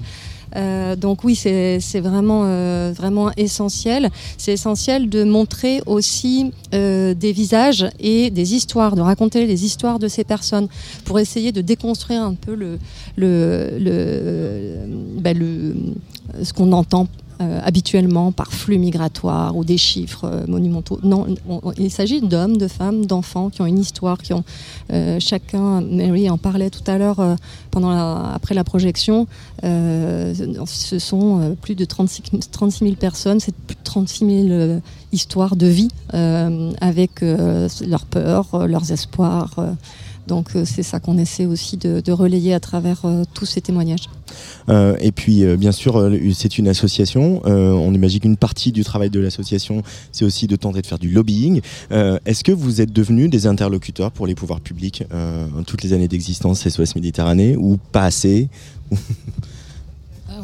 Euh, 0.55 0.95
donc 0.95 1.23
oui, 1.23 1.35
c'est 1.35 1.79
euh, 1.95 2.93
vraiment 2.95 3.31
essentiel. 3.37 4.09
C'est 4.37 4.53
essentiel 4.53 5.09
de 5.09 5.23
montrer 5.23 5.81
aussi 5.85 6.51
euh, 6.73 7.13
des 7.13 7.31
visages 7.31 7.87
et 7.99 8.29
des 8.29 8.53
histoires, 8.53 8.95
de 8.95 9.01
raconter 9.01 9.45
les 9.45 9.65
histoires 9.65 9.99
de 9.99 10.07
ces 10.07 10.23
personnes 10.23 10.67
pour 11.05 11.19
essayer 11.19 11.51
de 11.51 11.61
déconstruire 11.61 12.21
un 12.23 12.33
peu 12.33 12.55
le 12.55 12.79
bah, 15.19 15.33
le 15.33 15.75
ce 16.43 16.53
qu'on 16.53 16.71
entend 16.71 17.07
euh, 17.41 17.61
habituellement 17.63 18.31
par 18.33 18.51
flux 18.51 18.77
migratoire 18.77 19.55
ou 19.55 19.63
des 19.63 19.77
chiffres 19.77 20.25
euh, 20.25 20.45
monumentaux. 20.47 20.99
Non, 21.03 21.25
on- 21.47 21.61
on- 21.63 21.71
il 21.77 21.89
s'agit 21.91 22.19
d'hommes, 22.21 22.57
de 22.57 22.67
femmes, 22.67 23.05
d'enfants 23.05 23.49
qui 23.49 23.61
ont 23.61 23.65
une 23.65 23.79
histoire, 23.79 24.17
qui 24.17 24.33
ont 24.33 24.43
euh, 24.91 25.19
chacun. 25.21 25.79
Mary 25.81 26.29
en 26.29 26.37
parlait 26.37 26.69
tout 26.69 26.83
à 26.87 26.97
l'heure 26.97 27.19
après 28.33 28.53
la 28.55 28.63
projection. 28.63 29.25
Ce 29.63 30.97
sont 30.99 31.55
plus 31.61 31.75
de 31.75 31.85
36, 31.85 32.23
36 32.51 32.79
000 32.85 32.95
personnes, 32.95 33.39
c'est 33.39 33.55
plus 33.55 33.75
de 33.75 33.83
36 33.83 34.19
000 34.25 34.29
euh, 34.49 34.79
histoires 35.11 35.55
de 35.55 35.67
vie 35.67 35.89
avec 36.81 37.21
leurs 37.21 38.05
peurs, 38.05 38.67
leurs 38.67 38.91
espoirs. 38.91 39.55
donc 40.27 40.49
c'est 40.65 40.83
ça 40.83 40.99
qu'on 40.99 41.17
essaie 41.17 41.45
aussi 41.45 41.77
de, 41.77 42.11
relayer 42.11 42.53
à 42.53 42.59
travers 42.59 43.01
tous 43.33 43.45
ces 43.45 43.61
témoignages. 43.61 44.07
Euh, 44.69 44.95
et 44.99 45.11
puis, 45.11 45.43
euh, 45.43 45.57
bien 45.57 45.71
sûr, 45.71 45.97
euh, 45.97 46.17
c'est 46.33 46.57
une 46.57 46.67
association. 46.67 47.41
On 47.45 47.93
imagine 47.93 48.19
qu'une 48.19 48.37
partie 48.37 48.71
du 48.71 48.83
travail 48.83 49.09
de 49.09 49.19
l'association, 49.19 49.83
c'est 50.11 50.25
aussi 50.25 50.47
de 50.47 50.55
tenter 50.55 50.81
de 50.81 50.87
faire 50.87 50.99
du 50.99 51.09
lobbying. 51.09 51.61
Est-ce 51.91 52.43
que 52.43 52.51
vous 52.51 52.81
êtes 52.81 52.91
devenus 52.91 53.29
des 53.29 53.47
interlocuteurs 53.47 54.11
pour 54.11 54.27
les 54.27 54.35
pouvoirs 54.35 54.61
publics 54.61 55.03
en 55.11 55.63
toutes 55.63 55.83
les 55.83 55.93
années 55.93 56.07
d'existence 56.07 56.67
SOS 56.67 56.95
Méditerranée 56.95 57.55
ou 57.57 57.77
pas 57.91 58.03
assez 58.03 58.49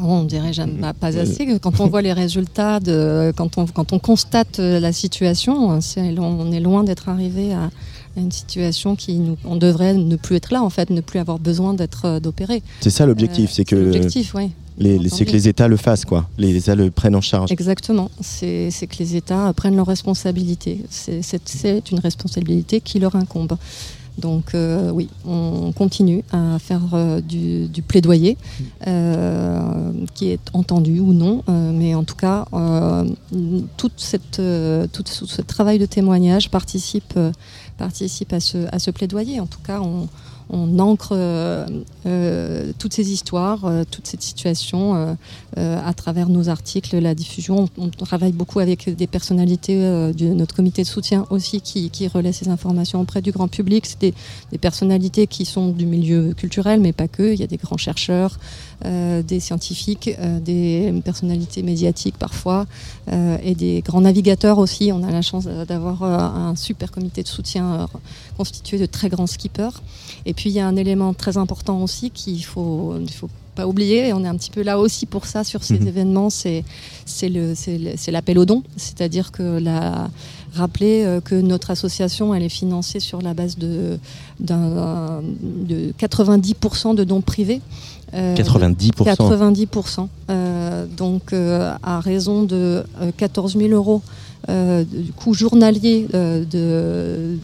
On 0.01 0.23
dirait 0.23 0.53
jamais 0.53 0.79
bah, 0.79 0.93
pas 0.93 1.17
assez. 1.17 1.59
Quand 1.59 1.79
on 1.79 1.87
voit 1.87 2.01
les 2.01 2.13
résultats, 2.13 2.79
de, 2.79 3.33
quand, 3.35 3.57
on, 3.57 3.65
quand 3.65 3.93
on 3.93 3.99
constate 3.99 4.59
la 4.59 4.91
situation, 4.91 5.79
on 5.79 6.51
est 6.51 6.59
loin 6.59 6.83
d'être 6.83 7.09
arrivé 7.09 7.53
à 7.53 7.69
une 8.17 8.31
situation 8.31 8.95
qui 8.95 9.15
nous, 9.15 9.37
on 9.45 9.55
devrait 9.55 9.93
ne 9.93 10.15
plus 10.15 10.35
être 10.35 10.51
là 10.51 10.63
en 10.63 10.69
fait, 10.69 10.89
ne 10.89 11.01
plus 11.01 11.19
avoir 11.19 11.39
besoin 11.39 11.73
d'être 11.73 12.05
euh, 12.05 12.19
d'opérer. 12.19 12.61
C'est 12.81 12.89
ça 12.89 13.05
l'objectif, 13.05 13.49
Euh, 13.49 13.53
c'est 13.53 13.65
que 13.65 13.75
l'objectif, 13.75 14.33
oui. 14.35 14.51
c'est 15.09 15.25
que 15.25 15.31
les 15.31 15.47
États 15.47 15.67
le 15.67 15.77
fassent, 15.77 16.05
quoi. 16.05 16.27
Les 16.37 16.55
États 16.55 16.75
le 16.75 16.91
prennent 16.91 17.15
en 17.15 17.21
charge. 17.21 17.51
Exactement. 17.51 18.09
C'est 18.21 18.69
que 18.89 18.97
les 18.99 19.15
États 19.15 19.51
prennent 19.53 19.75
leurs 19.75 19.87
responsabilités. 19.87 20.81
C'est- 20.89 21.91
une 21.91 21.99
responsabilité 21.99 22.81
qui 22.81 22.99
leur 22.99 23.15
incombe. 23.15 23.57
Donc 24.17 24.55
euh, 24.55 24.91
oui, 24.91 25.09
on 25.27 25.73
continue 25.73 26.23
à 26.31 26.57
faire 26.59 26.81
euh, 26.93 27.19
du, 27.19 27.67
du 27.67 27.81
plaidoyer, 27.81 28.37
euh, 28.87 29.59
qui 30.13 30.29
est 30.29 30.39
entendu 30.53 30.99
ou 30.99 31.11
non, 31.13 31.43
mais 31.47 31.95
en 31.95 32.03
tout 32.03 32.15
cas, 32.15 32.45
toute 33.77 33.93
cette, 33.97 34.41
tout 34.93 35.03
ce, 35.05 35.41
travail 35.41 35.79
de 35.79 35.85
témoignage 35.85 36.49
participe, 36.49 37.19
participe 37.77 38.33
à, 38.33 38.39
ce, 38.39 38.67
à 38.71 38.79
ce 38.79 38.91
plaidoyer. 38.91 39.39
En 39.39 39.47
tout 39.47 39.61
cas, 39.65 39.81
on, 39.81 40.07
on 40.49 40.79
ancre 40.79 41.09
euh, 41.13 41.65
euh, 42.05 42.71
toutes 42.77 42.93
ces 42.93 43.11
histoires, 43.11 43.65
euh, 43.65 43.83
toute 43.89 44.07
cette 44.07 44.21
situation 44.21 45.15
à 45.57 45.93
travers 45.93 46.29
nos 46.29 46.49
articles, 46.49 46.97
la 46.99 47.15
diffusion. 47.15 47.69
On, 47.77 47.85
on 47.85 48.05
travaille 48.05 48.33
beaucoup 48.33 48.59
avec 48.59 48.93
des 48.93 49.07
personnalités 49.07 49.75
de 49.75 50.33
notre 50.33 50.55
comité 50.55 50.83
de 50.83 50.87
soutien 50.87 51.25
aussi 51.29 51.61
qui, 51.61 51.89
qui 51.89 52.07
relaient 52.07 52.33
ces 52.33 52.49
informations 52.49 53.01
auprès 53.01 53.21
du 53.21 53.31
grand 53.31 53.47
public. 53.47 53.85
C'est 53.85 53.99
des, 54.01 54.13
des 54.51 54.57
personnalités 54.57 55.27
qui 55.27 55.45
sont 55.45 55.69
du 55.69 55.85
milieu 55.85 56.33
culturel, 56.33 56.81
mais 56.81 56.93
pas 56.93 57.07
que. 57.07 57.33
Il 57.33 57.39
y 57.39 57.43
a 57.43 57.47
des 57.47 57.57
grands 57.57 57.77
chercheurs, 57.77 58.37
des 59.23 59.39
scientifiques, 59.39 60.09
euh, 60.19 60.39
des 60.39 60.93
personnalités 61.03 61.63
médiatiques 61.63 62.17
parfois, 62.17 62.65
euh, 63.11 63.37
et 63.43 63.55
des 63.55 63.81
grands 63.81 64.01
navigateurs 64.01 64.57
aussi. 64.57 64.91
On 64.93 65.03
a 65.03 65.11
la 65.11 65.21
chance 65.21 65.45
euh, 65.47 65.65
d'avoir 65.65 66.03
euh, 66.03 66.17
un 66.17 66.55
super 66.55 66.91
comité 66.91 67.23
de 67.23 67.27
soutien 67.27 67.65
euh, 67.73 67.87
constitué 68.37 68.77
de 68.77 68.85
très 68.85 69.09
grands 69.09 69.27
skippers. 69.27 69.81
Et 70.25 70.33
puis 70.33 70.49
il 70.49 70.53
y 70.53 70.59
a 70.59 70.67
un 70.67 70.75
élément 70.75 71.13
très 71.13 71.37
important 71.37 71.81
aussi 71.83 72.11
qu'il 72.11 72.43
faut, 72.43 72.95
il 72.99 73.11
faut 73.11 73.29
pas 73.55 73.67
oublier, 73.67 74.09
et 74.09 74.13
on 74.13 74.23
est 74.25 74.27
un 74.27 74.35
petit 74.35 74.51
peu 74.51 74.63
là 74.63 74.77
aussi 74.79 75.05
pour 75.05 75.25
ça 75.25 75.45
sur 75.45 75.63
ces 75.63 75.79
Mhm. 75.79 75.87
événements, 75.87 76.29
c'est 76.29 76.63
l'appel 78.11 78.37
aux 78.37 78.45
dons, 78.45 78.63
c'est-à-dire 78.75 79.31
que 79.31 79.43
la, 79.59 80.09
rappeler 80.55 81.03
euh, 81.03 81.21
que 81.21 81.35
notre 81.35 81.69
association 81.71 82.33
elle 82.33 82.43
est 82.43 82.49
financée 82.49 82.99
sur 82.99 83.21
la 83.21 83.33
base 83.33 83.57
de, 83.57 83.99
de 84.39 85.93
90% 85.99 86.95
de 86.95 87.03
dons 87.03 87.21
privés. 87.21 87.61
Euh, 88.13 88.35
90%. 88.35 89.03
90%. 89.03 90.07
Euh, 90.29 90.85
donc, 90.95 91.33
euh, 91.33 91.73
à 91.83 91.99
raison 91.99 92.43
de 92.43 92.83
euh, 93.01 93.11
14 93.17 93.57
000 93.57 93.69
euros 93.73 94.01
euh, 94.47 94.83
du 94.83 95.11
coût 95.11 95.33
journalier 95.33 96.07
euh, 96.13 96.43
de, 96.45 97.35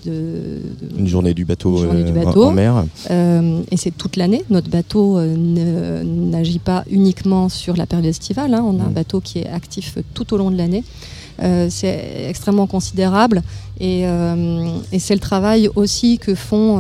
Une 0.98 1.08
journée 1.08 1.34
du 1.34 1.46
bateau, 1.46 1.78
journée 1.78 2.04
euh, 2.12 2.22
en- 2.22 2.26
bateau. 2.26 2.44
en 2.46 2.52
mer. 2.52 2.86
et 3.10 3.78
c'est 3.78 3.92
toute 3.98 4.16
l'année. 4.18 4.44
Notre 4.50 4.70
bateau 4.70 5.20
n'agit 5.20 6.60
pas 6.60 6.84
uniquement 6.90 7.50
sur 7.50 7.76
la 7.76 7.86
période 7.88 8.06
estivale. 8.08 8.54
hein. 8.54 8.64
On 8.64 8.80
a 8.80 8.84
un 8.84 8.90
Mm. 8.90 8.94
bateau 8.94 9.20
qui 9.20 9.40
est 9.40 9.50
actif 9.50 9.98
tout 10.14 10.32
au 10.34 10.38
long 10.38 10.52
de 10.52 10.58
l'année. 10.58 10.84
C'est 11.70 12.26
extrêmement 12.30 12.68
considérable 12.68 13.42
et, 13.80 14.02
et 14.92 15.00
c'est 15.00 15.16
le 15.16 15.20
travail 15.20 15.70
aussi 15.76 16.20
que 16.20 16.36
font 16.36 16.78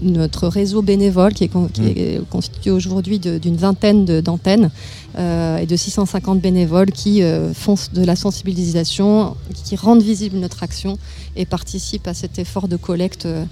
notre 0.00 0.46
réseau 0.48 0.80
bénévole 0.82 1.32
qui 1.34 1.44
est, 1.44 1.48
con- 1.48 1.68
qui 1.72 1.80
Mm. 1.80 1.92
est 1.96 2.20
constitué 2.30 2.70
aujourd'hui 2.70 3.18
d'une 3.18 3.56
vingtaine 3.56 4.04
d'antennes 4.20 4.70
euh, 5.18 5.56
et 5.58 5.66
de 5.66 5.76
650 5.76 6.40
bénévoles 6.40 6.90
qui 6.92 7.22
euh, 7.22 7.52
font 7.52 7.74
de 7.92 8.04
la 8.04 8.14
sensibilisation, 8.16 9.34
qui 9.64 9.76
rendent 9.76 10.02
visible 10.02 10.36
notre 10.38 10.62
action 10.62 10.98
et 11.36 11.46
participent 11.46 12.06
à 12.08 12.14
cet 12.14 12.38
effort 12.38 12.68
de 12.68 12.76
collecte 12.76 13.26
euh, 13.26 13.44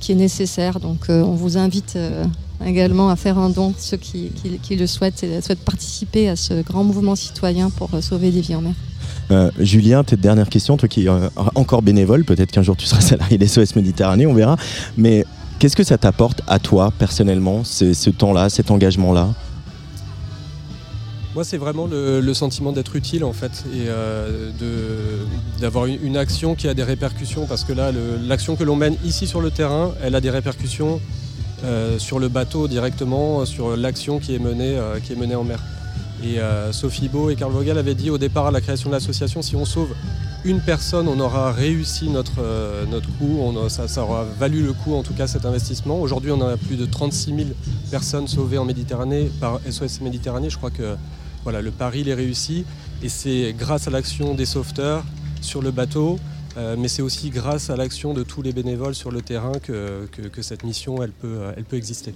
qui 0.00 0.12
est 0.12 0.16
nécessaire. 0.16 0.80
Donc 0.80 1.08
euh, 1.08 1.22
on 1.22 1.32
vous 1.34 1.56
invite 1.56 1.94
euh, 1.96 2.24
également 2.64 3.08
à 3.10 3.16
faire 3.16 3.38
un 3.38 3.48
don, 3.50 3.72
ceux 3.78 3.96
qui, 3.96 4.30
qui- 4.42 4.58
qui 4.62 4.76
le 4.76 4.86
souhaitent, 4.86 5.22
et 5.24 5.40
souhaitent 5.40 5.64
participer 5.64 6.28
à 6.28 6.36
ce 6.36 6.62
grand 6.62 6.84
mouvement 6.84 7.16
citoyen 7.16 7.70
pour 7.70 7.88
euh, 7.94 8.00
sauver 8.02 8.30
des 8.30 8.40
vies 8.42 8.54
en 8.56 8.60
mer. 8.60 8.74
Euh, 9.30 9.50
Julien, 9.58 10.04
peut-être 10.04 10.20
dernière 10.20 10.48
question, 10.50 10.76
toi 10.76 10.88
qui 10.88 11.04
es 11.04 11.08
euh, 11.08 11.28
encore 11.54 11.80
bénévole, 11.82 12.24
peut-être 12.24 12.50
qu'un 12.52 12.62
jour 12.62 12.76
tu 12.76 12.84
seras 12.86 13.00
salarié 13.12 13.38
des 13.38 13.46
SOS 13.46 13.74
Méditerranée, 13.76 14.26
on 14.26 14.34
verra. 14.34 14.56
Mais 14.98 15.24
qu'est-ce 15.64 15.76
que 15.76 15.82
ça 15.82 15.96
t'apporte 15.96 16.42
à 16.46 16.58
toi 16.58 16.92
personnellement, 16.98 17.64
ce, 17.64 18.10
temps-là, 18.10 18.50
cet 18.50 18.70
engagement-là? 18.70 19.30
Moi, 21.34 21.42
c'est 21.42 21.56
vraiment 21.56 21.86
le, 21.90 22.34
sentiment 22.34 22.70
d'être 22.70 22.94
utile 22.96 23.24
en 23.24 23.32
fait 23.32 23.64
et 23.72 23.86
euh, 23.88 24.50
d'avoir 25.62 25.86
une, 25.86 26.18
action 26.18 26.54
qui 26.54 26.68
a 26.68 26.74
des 26.74 26.82
répercussions 26.82 27.46
parce 27.46 27.64
que 27.64 27.72
là, 27.72 27.92
l'action 28.26 28.56
que 28.56 28.64
l'on 28.64 28.76
mène 28.76 28.96
ici 29.06 29.26
sur 29.26 29.40
le 29.40 29.50
terrain, 29.50 29.92
elle 30.02 30.14
a 30.14 30.20
des 30.20 30.28
répercussions 30.28 31.00
euh, 31.64 31.98
sur 31.98 32.18
le 32.18 32.28
bateau 32.28 32.68
directement, 32.68 33.46
sur 33.46 33.74
l'action 33.74 34.18
qui 34.18 34.34
est 34.34 34.38
menée, 34.38 34.76
euh, 34.76 35.00
qui 35.00 35.14
est 35.14 35.16
menée 35.16 35.34
en 35.34 35.44
mer. 35.44 35.60
Et 36.22 36.38
Sophie 36.72 37.08
Beau 37.08 37.30
et 37.30 37.36
Karl 37.36 37.52
Vogel 37.52 37.76
avaient 37.78 37.94
dit 37.94 38.10
au 38.10 38.18
départ 38.18 38.46
à 38.46 38.50
la 38.50 38.60
création 38.60 38.90
de 38.90 38.94
l'association, 38.94 39.40
si 39.40 39.56
on 39.56 39.64
sauve 39.64 39.94
une 40.44 40.60
personne, 40.60 41.08
on 41.08 41.18
aura 41.20 41.52
réussi 41.52 42.10
notre, 42.10 42.40
euh, 42.40 42.84
coup, 43.18 43.40
ça 43.68 44.02
aura 44.02 44.24
valu 44.38 44.62
le 44.62 44.72
coup 44.74 44.94
en 44.94 45.02
tout 45.02 45.14
cas 45.14 45.26
cet 45.26 45.46
investissement. 45.46 45.98
Aujourd'hui, 46.00 46.30
on 46.32 46.40
a 46.42 46.56
plus 46.56 46.76
de 46.76 46.84
36 46.84 47.34
000 47.34 47.48
personnes 47.90 48.28
sauvées 48.28 48.58
en 48.58 48.64
Méditerranée 48.64 49.30
par 49.40 49.60
SOS 49.68 50.00
Méditerranée. 50.02 50.50
Je 50.50 50.58
crois 50.58 50.70
que 50.70 50.96
voilà, 51.44 51.62
le 51.62 51.70
pari 51.70 52.00
il 52.00 52.08
est 52.08 52.14
réussi 52.14 52.64
et 53.02 53.08
c'est 53.08 53.54
grâce 53.56 53.88
à 53.88 53.90
l'action 53.90 54.34
des 54.34 54.44
sauveteurs 54.44 55.02
sur 55.40 55.62
le 55.62 55.70
bateau, 55.70 56.18
euh, 56.56 56.76
mais 56.78 56.88
c'est 56.88 57.02
aussi 57.02 57.30
grâce 57.30 57.70
à 57.70 57.76
l'action 57.76 58.14
de 58.14 58.22
tous 58.22 58.42
les 58.42 58.52
bénévoles 58.52 58.94
sur 58.94 59.10
le 59.10 59.20
terrain 59.22 59.52
que, 59.62 60.06
que- 60.12 60.28
que 60.28 60.42
cette 60.42 60.64
mission 60.64 61.02
elle 61.02 61.10
peut, 61.10 61.28
euh, 61.40 61.52
elle 61.56 61.64
peut 61.64 61.76
exister. 61.76 62.14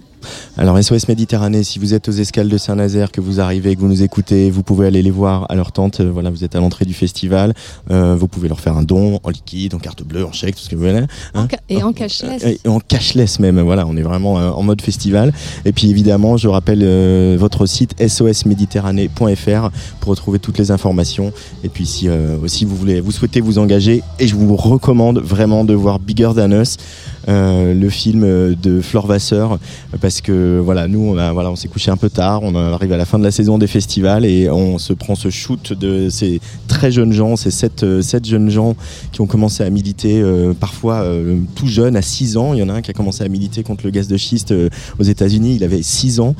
Alors 0.56 0.76
SOS 0.82 1.08
Méditerranée, 1.08 1.62
si 1.62 1.78
vous 1.78 1.94
êtes 1.94 2.08
aux 2.08 2.12
escales 2.12 2.48
de 2.48 2.58
Saint-Nazaire, 2.58 3.12
que 3.12 3.20
vous 3.20 3.40
arrivez, 3.40 3.74
que 3.76 3.80
vous 3.80 3.88
nous 3.88 4.02
écoutez, 4.02 4.50
vous 4.50 4.62
pouvez 4.62 4.86
aller 4.88 5.02
les 5.02 5.10
voir 5.10 5.46
à 5.50 5.54
leur 5.54 5.72
tente. 5.72 6.00
Euh, 6.00 6.10
Voilà, 6.10 6.30
vous 6.30 6.42
êtes 6.44 6.56
à 6.56 6.60
l'entrée 6.60 6.84
du 6.84 6.94
festival. 6.94 7.54
Euh, 7.90 8.16
vous 8.16 8.26
pouvez 8.28 8.48
leur 8.48 8.58
faire 8.60 8.76
un 8.76 8.82
don 8.82 9.20
en 9.22 9.30
liquide, 9.30 9.74
en 9.74 9.78
carte 9.78 10.02
bleue, 10.02 10.24
en 10.24 10.32
chèque, 10.32 10.56
tout 10.56 10.62
ce 10.62 10.68
que 10.68 10.76
vous 10.76 10.82
voulez. 10.82 11.02
En 11.34 11.42
Hein 11.42 11.48
ca- 11.50 11.60
et 11.68 11.82
en 11.82 11.92
cashless. 11.92 12.42
Et 12.44 12.60
en 12.68 12.80
cashless 12.80 13.38
même, 13.38 13.60
voilà, 13.60 13.86
on 13.86 13.96
est 13.96 14.02
vraiment 14.02 14.34
en 14.34 14.62
mode 14.62 14.80
festival. 14.82 15.32
Et 15.64 15.72
puis 15.72 15.90
évidemment, 15.90 16.36
je 16.36 16.48
rappelle 16.48 16.80
euh, 16.82 17.36
votre 17.38 17.66
site 17.66 17.94
sosméditerranée.fr 18.08 19.70
pour 20.00 20.10
retrouver 20.10 20.38
toutes 20.38 20.58
les 20.58 20.70
informations. 20.70 21.32
Et 21.64 21.68
puis 21.68 21.86
si 21.86 22.08
euh, 22.08 22.36
aussi 22.42 22.64
vous 22.64 22.76
voulez, 22.76 23.00
vous 23.00 23.12
souhaitez 23.12 23.40
vous 23.40 23.58
engager, 23.58 24.02
et 24.18 24.26
je 24.28 24.36
vous 24.36 24.56
recommande 24.56 25.18
vraiment 25.18 25.64
de 25.64 25.74
voir 25.74 25.98
Bigger 25.98 26.30
Than 26.36 26.52
Us, 26.52 26.76
euh, 27.28 27.74
le 27.74 27.88
film 27.88 28.22
euh, 28.24 28.54
de 28.62 28.80
Flore 28.80 29.06
Vasseur, 29.06 29.58
parce 30.00 30.20
que 30.20 30.60
voilà, 30.62 30.86
nous 30.88 31.00
on 31.00 31.16
a, 31.18 31.32
voilà, 31.32 31.50
on 31.50 31.56
s'est 31.56 31.68
couché 31.68 31.90
un 31.90 31.96
peu 31.96 32.10
tard, 32.10 32.42
on 32.42 32.54
arrive 32.54 32.92
à 32.92 32.96
la 32.96 33.04
fin 33.04 33.18
de 33.18 33.24
la 33.24 33.30
saison 33.30 33.58
des 33.58 33.66
festivals 33.66 34.24
et 34.24 34.48
on 34.50 34.78
se 34.78 34.92
prend 34.92 35.14
ce 35.14 35.30
shoot 35.30 35.72
de 35.72 36.08
ces 36.10 36.40
très 36.68 36.90
jeunes 36.92 37.12
gens, 37.12 37.36
ces 37.36 37.50
sept, 37.50 37.82
euh, 37.82 38.02
sept 38.02 38.26
jeunes 38.26 38.50
gens 38.50 38.76
qui 39.12 39.20
ont 39.20 39.26
commencé 39.26 39.62
à 39.64 39.70
militer, 39.70 40.20
euh, 40.20 40.52
parfois 40.52 40.96
euh, 41.02 41.38
tout 41.54 41.66
jeune, 41.66 41.96
à 41.96 42.02
6 42.02 42.36
ans. 42.36 42.54
Il 42.54 42.60
y 42.60 42.62
en 42.62 42.68
a 42.68 42.74
un 42.74 42.82
qui 42.82 42.90
a 42.90 42.94
commencé 42.94 43.24
à 43.24 43.28
militer 43.28 43.62
contre 43.62 43.84
le 43.84 43.90
gaz 43.90 44.08
de 44.08 44.16
schiste 44.16 44.54
aux 44.98 45.02
États-Unis, 45.02 45.56
il 45.56 45.64
avait 45.64 45.82
6 45.82 46.20
ans. 46.20 46.34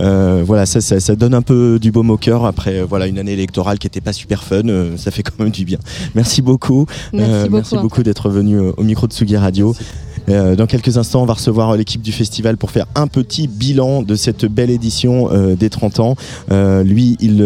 Euh, 0.00 0.42
voilà, 0.46 0.66
ça, 0.66 0.80
ça, 0.80 1.00
ça 1.00 1.14
donne 1.16 1.34
un 1.34 1.42
peu 1.42 1.78
du 1.80 1.90
baume 1.92 2.10
au 2.10 2.16
cœur 2.16 2.44
après 2.44 2.82
voilà, 2.82 3.06
une 3.06 3.18
année 3.18 3.32
électorale 3.32 3.78
qui 3.78 3.86
n'était 3.86 4.00
pas 4.00 4.12
super 4.12 4.42
fun, 4.42 4.62
euh, 4.68 4.96
ça 4.96 5.10
fait 5.10 5.22
quand 5.22 5.38
même 5.38 5.50
du 5.50 5.64
bien. 5.64 5.78
Merci 6.14 6.42
beaucoup. 6.42 6.86
Merci 7.12 7.30
Euh, 7.32 7.42
beaucoup. 7.44 7.54
merci 7.54 7.76
beaucoup 7.76 8.02
d'être 8.02 8.28
venu 8.30 8.58
au 8.58 8.82
micro 8.82 9.06
de 9.06 9.12
Sugi 9.12 9.36
Radio. 9.36 9.74
Euh, 10.28 10.56
dans 10.56 10.66
quelques 10.66 10.96
instants, 10.96 11.22
on 11.22 11.26
va 11.26 11.34
recevoir 11.34 11.76
l'équipe 11.76 12.02
du 12.02 12.12
festival 12.12 12.56
pour 12.56 12.70
faire 12.70 12.86
un 12.94 13.06
petit 13.06 13.48
bilan 13.48 14.02
de 14.02 14.14
cette 14.14 14.46
belle 14.46 14.70
édition 14.70 15.28
euh, 15.32 15.54
des 15.54 15.70
30 15.70 16.00
ans. 16.00 16.16
Euh, 16.50 16.82
lui, 16.82 17.16
il, 17.20 17.42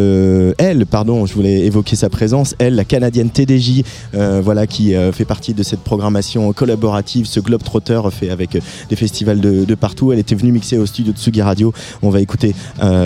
elle, 0.58 0.86
pardon, 0.86 1.26
je 1.26 1.34
voulais 1.34 1.60
évoquer 1.66 1.96
sa 1.96 2.08
présence. 2.08 2.54
Elle, 2.58 2.74
la 2.74 2.84
canadienne 2.84 3.30
TDJ, 3.30 3.82
voilà, 4.12 4.66
qui 4.66 4.94
fait 5.12 5.24
partie 5.24 5.54
de 5.54 5.62
cette 5.62 5.80
programmation 5.80 6.52
collaborative, 6.52 7.26
ce 7.26 7.40
Globetrotter 7.40 8.00
fait 8.10 8.30
avec 8.30 8.58
des 8.88 8.96
festivals 8.96 9.40
de, 9.40 9.74
partout. 9.74 10.12
Elle 10.12 10.18
était 10.18 10.34
venue 10.34 10.52
mixer 10.52 10.78
au 10.78 10.86
studio 10.86 11.12
de 11.12 11.18
Tsugi 11.18 11.42
Radio. 11.42 11.72
On 12.02 12.10
va 12.10 12.20
écouter 12.20 12.54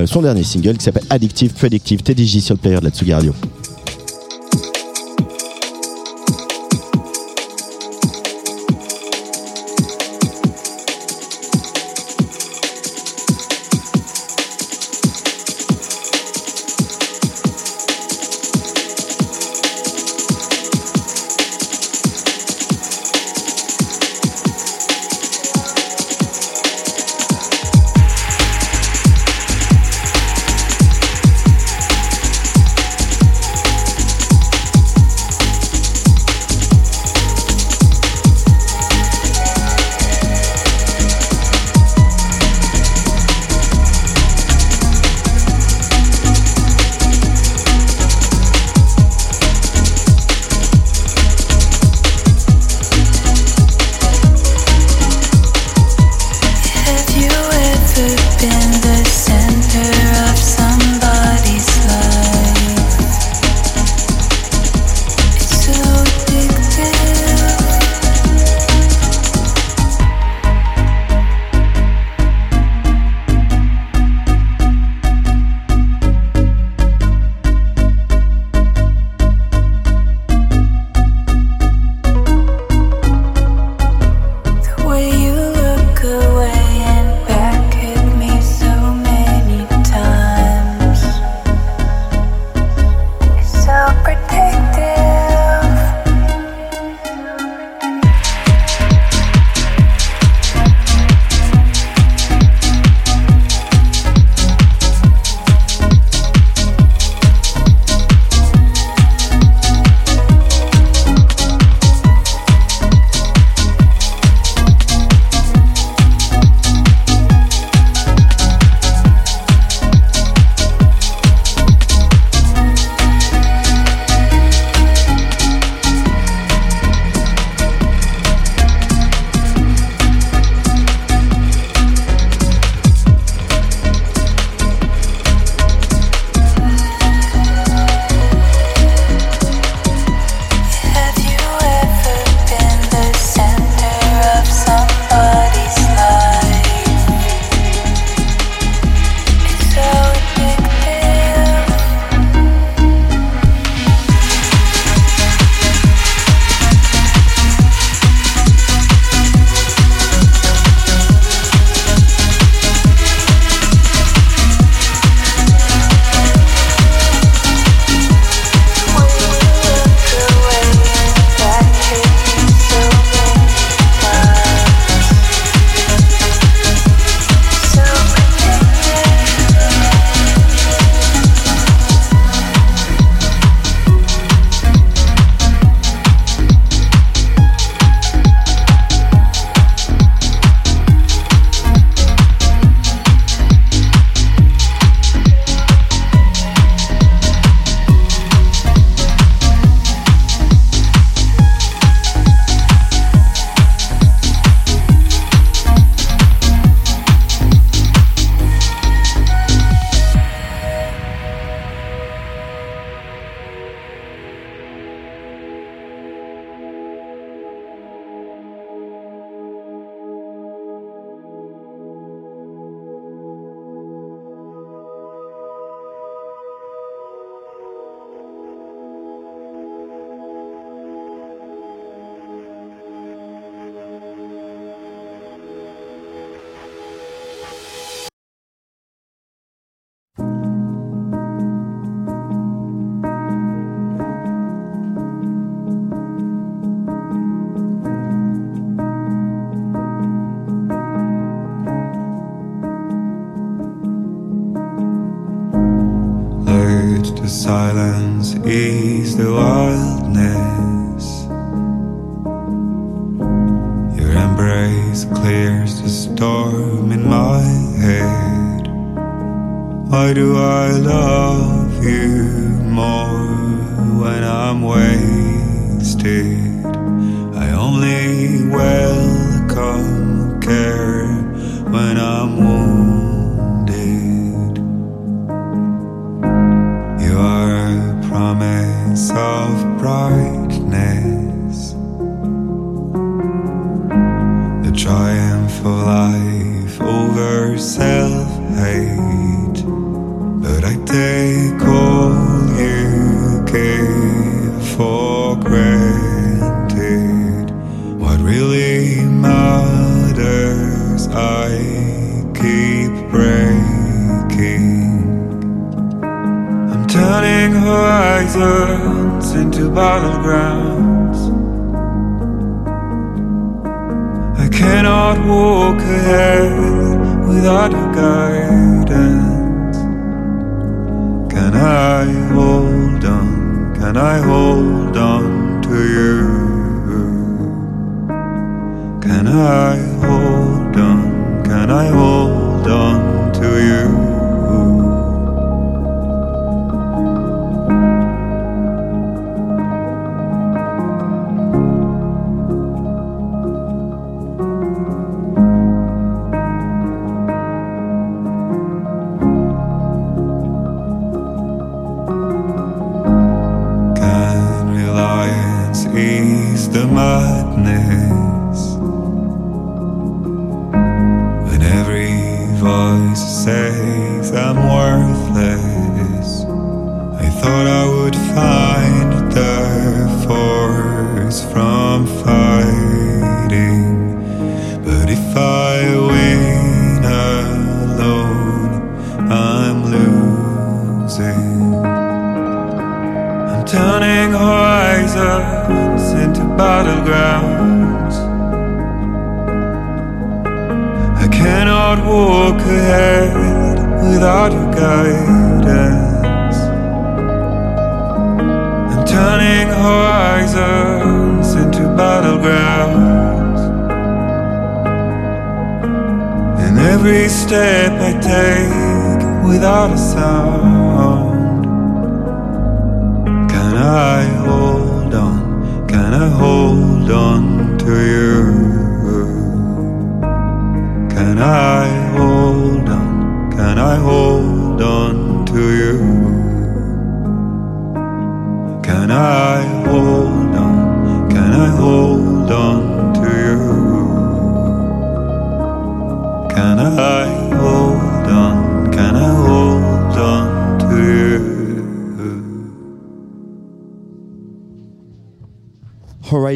son 0.06 0.22
dernier 0.22 0.42
single 0.42 0.76
qui 0.76 0.84
s'appelle 0.84 1.04
Addictive 1.10 1.52
Predictive 1.52 2.02
TDJ 2.02 2.40
sur 2.40 2.54
le 2.54 2.60
player 2.60 2.78
de 2.78 2.84
la 2.84 2.90
Tsugi 2.90 3.14
Radio. 3.14 3.32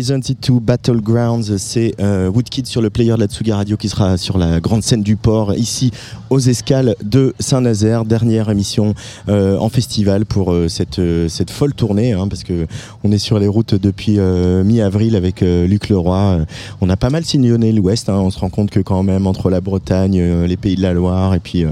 72 0.06 0.60
Battlegrounds, 0.60 1.56
c'est 1.58 1.94
euh, 1.98 2.28
Woodkid 2.28 2.68
sur 2.68 2.80
le 2.80 2.90
player 2.90 3.14
de 3.14 3.18
la 3.18 3.26
Tsuga 3.26 3.56
Radio 3.56 3.76
qui 3.76 3.88
sera 3.88 4.16
sur 4.16 4.38
la 4.38 4.60
grande 4.60 4.84
scène 4.84 5.02
du 5.02 5.16
port 5.16 5.52
ici 5.54 5.90
aux 6.30 6.38
escales 6.40 6.94
de 7.04 7.34
Saint-Nazaire. 7.38 8.04
Dernière 8.04 8.50
émission 8.50 8.94
euh, 9.28 9.58
en 9.58 9.68
festival 9.68 10.24
pour 10.24 10.52
euh, 10.52 10.68
cette, 10.68 10.98
euh, 10.98 11.28
cette 11.28 11.50
folle 11.50 11.74
tournée 11.74 12.12
hein, 12.12 12.28
parce 12.28 12.42
que 12.44 12.66
on 13.04 13.12
est 13.12 13.18
sur 13.18 13.38
les 13.38 13.48
routes 13.48 13.74
depuis 13.74 14.18
euh, 14.18 14.64
mi-avril 14.64 15.14
avec 15.16 15.42
euh, 15.42 15.66
Luc 15.66 15.88
Leroy. 15.88 16.38
On 16.80 16.90
a 16.90 16.96
pas 16.96 17.10
mal 17.10 17.24
sillonné 17.24 17.72
l'Ouest. 17.72 18.08
hein. 18.08 18.14
On 18.18 18.30
se 18.30 18.38
rend 18.38 18.48
compte 18.50 18.70
que 18.70 18.80
quand 18.80 19.02
même 19.02 19.26
entre 19.26 19.50
la 19.50 19.60
Bretagne, 19.60 20.18
euh, 20.20 20.46
les 20.46 20.56
Pays 20.56 20.76
de 20.76 20.82
la 20.82 20.92
Loire 20.92 21.34
et 21.34 21.40
puis 21.40 21.64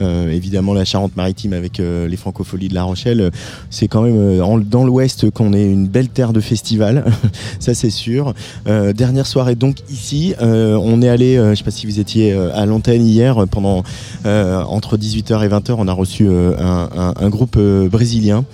évidemment 0.00 0.74
la 0.74 0.84
Charente-Maritime 0.84 1.52
avec 1.52 1.78
les 1.78 2.16
Francopholies 2.16 2.68
de 2.68 2.74
La 2.74 2.82
Rochelle, 2.84 3.30
c'est 3.70 3.88
quand 3.88 4.02
même 4.02 4.40
en- 4.42 4.58
dans 4.58 4.84
l'Ouest 4.84 5.30
qu'on 5.30 5.52
est 5.52 5.64
une 5.64 5.86
belle 5.86 6.08
terre 6.08 6.32
de 6.32 6.40
festival. 6.40 7.04
ça 7.60 7.74
c'est 7.74 7.90
sûr. 7.90 8.34
Dernière 8.66 9.26
soirée 9.26 9.54
donc 9.54 9.76
ici, 9.90 10.34
on 10.40 11.02
est 11.02 11.08
allé, 11.08 11.36
je 11.36 11.54
sais 11.54 11.64
pas 11.64 11.70
si 11.70 11.86
vous 11.86 12.00
étiez 12.00 12.32
à 12.32 12.66
l'antenne 12.66 13.06
hier, 13.06 13.44
pendant 13.50 13.82
entre 14.24 14.96
18h 14.96 15.44
et 15.44 15.48
20h, 15.48 15.74
on 15.78 15.88
a 15.88 15.92
reçu 15.92 16.26
euh, 16.28 16.54
un, 16.58 17.28
groupe 17.28 17.56
euh, 17.56 17.88
brésilien. 17.88 18.44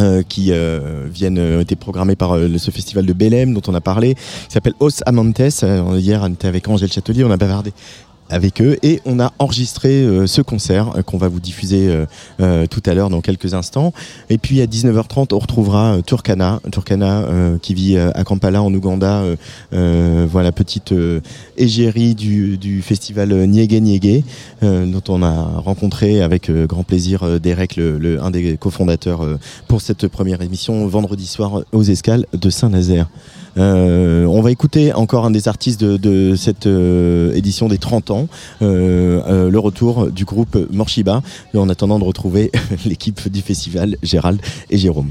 euh, 0.00 0.22
qui 0.26 0.50
euh, 0.50 1.06
viennent 1.12 1.38
euh, 1.38 1.60
été 1.60 1.76
programmés 1.76 2.16
par 2.16 2.34
euh, 2.34 2.48
ce 2.56 2.70
festival 2.70 3.04
de 3.04 3.12
Belém 3.12 3.52
dont 3.52 3.60
on 3.68 3.74
a 3.74 3.82
parlé 3.82 4.14
qui 4.14 4.20
s'appelle 4.48 4.72
Os 4.80 5.02
Amantes 5.04 5.62
Euh, 5.62 5.98
hier 5.98 6.22
on 6.24 6.32
était 6.32 6.48
avec 6.48 6.66
Angèle 6.68 6.90
Châtelier 6.90 7.22
on 7.24 7.30
a 7.30 7.36
bavardé 7.36 7.72
avec 8.30 8.62
eux 8.62 8.78
et 8.82 9.00
on 9.04 9.20
a 9.20 9.32
enregistré 9.38 9.90
euh, 10.02 10.26
ce 10.26 10.40
concert 10.42 10.96
euh, 10.96 11.02
qu'on 11.02 11.18
va 11.18 11.28
vous 11.28 11.40
diffuser 11.40 11.88
euh, 12.40 12.66
tout 12.68 12.82
à 12.86 12.94
l'heure 12.94 13.10
dans 13.10 13.20
quelques 13.20 13.54
instants. 13.54 13.92
Et 14.30 14.38
puis 14.38 14.60
à 14.60 14.66
19h30 14.66 15.34
on 15.34 15.38
retrouvera 15.38 15.98
Turkana, 16.06 16.60
Turkana 16.72 17.26
qui 17.60 17.74
vit 17.74 17.98
à 17.98 18.24
Kampala 18.24 18.62
en 18.62 18.72
Ouganda, 18.72 19.22
voilà 19.72 20.52
petite 20.52 20.94
égérie 21.56 22.14
du, 22.14 22.56
du 22.58 22.82
festival 22.82 23.32
Niégué 23.46 23.80
Niégué 23.80 24.24
dont 24.62 25.02
on 25.08 25.22
a 25.22 25.32
rencontré 25.58 26.22
avec 26.22 26.50
grand 26.50 26.82
plaisir 26.84 27.40
Derek, 27.40 27.76
le, 27.76 27.98
le- 27.98 28.22
un 28.22 28.30
des 28.30 28.56
cofondateurs 28.56 29.26
pour 29.68 29.80
cette 29.80 30.06
première 30.08 30.42
émission 30.42 30.86
vendredi 30.86 31.26
soir 31.26 31.62
aux 31.72 31.82
escales 31.82 32.26
de 32.32 32.50
Saint-Nazaire. 32.50 33.08
Euh, 33.56 34.24
on 34.24 34.40
va 34.40 34.50
écouter 34.50 34.92
encore 34.92 35.24
un 35.24 35.30
des 35.30 35.48
artistes 35.48 35.80
de, 35.82 36.34
cette 36.36 36.66
euh, 36.66 37.34
édition 37.34 37.68
des 37.68 37.78
30 37.78 38.10
ans, 38.10 38.28
euh, 38.62 39.50
le 39.50 39.58
retour 39.58 40.10
du 40.10 40.24
groupe 40.24 40.56
Morshiba, 40.70 41.22
en 41.54 41.68
attendant 41.68 41.98
de 41.98 42.04
retrouver 42.04 42.50
l'équipe 42.84 43.28
du 43.28 43.40
festival, 43.40 43.96
Gérald 44.02 44.40
et 44.70 44.78
Jérôme. 44.78 45.10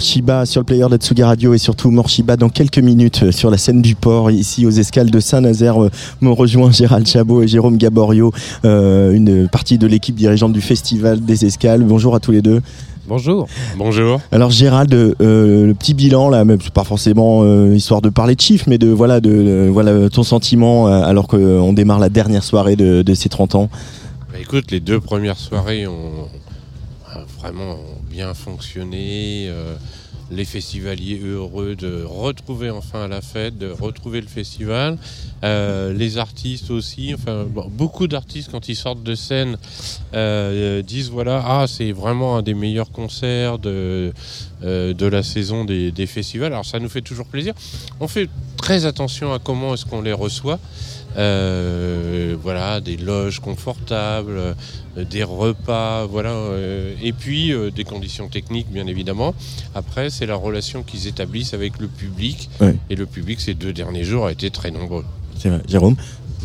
Morshiba 0.00 0.44
sur 0.44 0.60
le 0.60 0.66
player 0.66 0.86
d'Atsugi 0.90 1.22
Radio 1.22 1.54
et 1.54 1.58
surtout 1.58 1.90
Morshiba 1.90 2.36
dans 2.36 2.50
quelques 2.50 2.80
minutes 2.80 3.22
euh, 3.22 3.32
sur 3.32 3.50
la 3.50 3.56
scène 3.56 3.80
du 3.80 3.94
port 3.94 4.30
ici 4.30 4.66
aux 4.66 4.70
escales 4.70 5.10
de 5.10 5.20
Saint-Nazaire. 5.20 5.82
Euh, 5.82 5.90
Me 6.20 6.28
rejoint 6.30 6.70
Gérald 6.70 7.06
Chabot 7.06 7.42
et 7.42 7.48
Jérôme 7.48 7.78
Gaborio, 7.78 8.30
euh, 8.66 9.14
une 9.14 9.48
partie 9.48 9.78
de 9.78 9.86
l'équipe 9.86 10.14
dirigeante 10.14 10.52
du 10.52 10.60
Festival 10.60 11.24
des 11.24 11.46
Escales. 11.46 11.82
Bonjour 11.82 12.14
à 12.14 12.20
tous 12.20 12.30
les 12.30 12.42
deux. 12.42 12.60
Bonjour. 13.08 13.48
Bonjour. 13.78 14.20
Alors 14.32 14.50
Gérald, 14.50 14.92
euh, 14.92 15.14
le 15.66 15.72
petit 15.72 15.94
bilan 15.94 16.28
là, 16.28 16.44
même 16.44 16.58
pas 16.74 16.84
forcément 16.84 17.40
euh, 17.44 17.74
histoire 17.74 18.02
de 18.02 18.10
parler 18.10 18.34
de 18.34 18.40
chiffres, 18.42 18.66
mais 18.68 18.76
de 18.76 18.88
voilà 18.88 19.22
de, 19.22 19.30
de- 19.30 19.68
voilà 19.72 20.10
ton 20.10 20.24
sentiment 20.24 20.88
euh, 20.88 21.00
alors 21.04 21.26
qu'on 21.26 21.72
démarre 21.72 22.00
la 22.00 22.10
dernière 22.10 22.44
soirée 22.44 22.76
de, 22.76 23.00
de 23.00 23.14
ces 23.14 23.30
30 23.30 23.54
ans. 23.54 23.70
Bah, 24.30 24.38
écoute, 24.42 24.70
les 24.70 24.80
deux 24.80 25.00
premières 25.00 25.38
soirées 25.38 25.86
ont 25.86 26.28
vraiment 27.46 27.78
bien 28.10 28.34
fonctionné. 28.34 29.46
euh, 29.48 29.76
les 30.30 30.44
festivaliers 30.44 31.20
heureux 31.24 31.76
de 31.76 32.02
retrouver 32.02 32.70
enfin 32.70 33.06
la 33.06 33.20
fête, 33.20 33.58
de 33.58 33.70
retrouver 33.70 34.20
le 34.20 34.26
festival. 34.26 34.98
Euh, 35.44 35.92
les 35.92 36.18
artistes 36.18 36.70
aussi, 36.70 37.14
enfin 37.14 37.46
beaucoup 37.70 38.08
d'artistes 38.08 38.50
quand 38.50 38.68
ils 38.68 38.74
sortent 38.74 39.04
de 39.04 39.14
scène 39.14 39.56
euh, 40.14 40.82
disent 40.82 41.10
voilà 41.10 41.44
ah 41.46 41.66
c'est 41.68 41.92
vraiment 41.92 42.38
un 42.38 42.42
des 42.42 42.54
meilleurs 42.54 42.90
concerts 42.90 43.58
de 43.58 44.12
de 44.62 45.06
la 45.06 45.22
saison 45.22 45.64
des, 45.64 45.92
des 45.92 46.06
festivals. 46.06 46.52
Alors 46.52 46.66
ça 46.66 46.80
nous 46.80 46.88
fait 46.88 47.02
toujours 47.02 47.26
plaisir. 47.26 47.54
On 48.00 48.08
fait 48.08 48.28
très 48.56 48.84
attention 48.84 49.32
à 49.32 49.38
comment 49.38 49.74
est-ce 49.74 49.84
qu'on 49.84 50.02
les 50.02 50.14
reçoit. 50.14 50.58
Euh, 51.16 52.36
voilà, 52.42 52.80
des 52.80 52.96
loges 52.96 53.40
confortables, 53.40 54.36
euh, 54.38 55.04
des 55.04 55.24
repas, 55.24 56.04
voilà, 56.06 56.30
euh, 56.30 56.94
et 57.02 57.12
puis 57.12 57.52
euh, 57.52 57.70
des 57.70 57.84
conditions 57.84 58.28
techniques, 58.28 58.70
bien 58.70 58.86
évidemment. 58.86 59.34
Après, 59.74 60.10
c'est 60.10 60.26
la 60.26 60.36
relation 60.36 60.82
qu'ils 60.82 61.06
établissent 61.06 61.54
avec 61.54 61.78
le 61.78 61.88
public, 61.88 62.50
Ouais. 62.60 62.76
et 62.90 62.96
le 62.96 63.06
public 63.06 63.40
ces 63.40 63.54
deux 63.54 63.72
derniers 63.72 64.04
jours 64.04 64.26
a 64.26 64.32
été 64.32 64.50
très 64.50 64.70
nombreux. 64.70 65.04
C'est 65.38 65.48
vrai. 65.48 65.62
Jérôme 65.68 65.96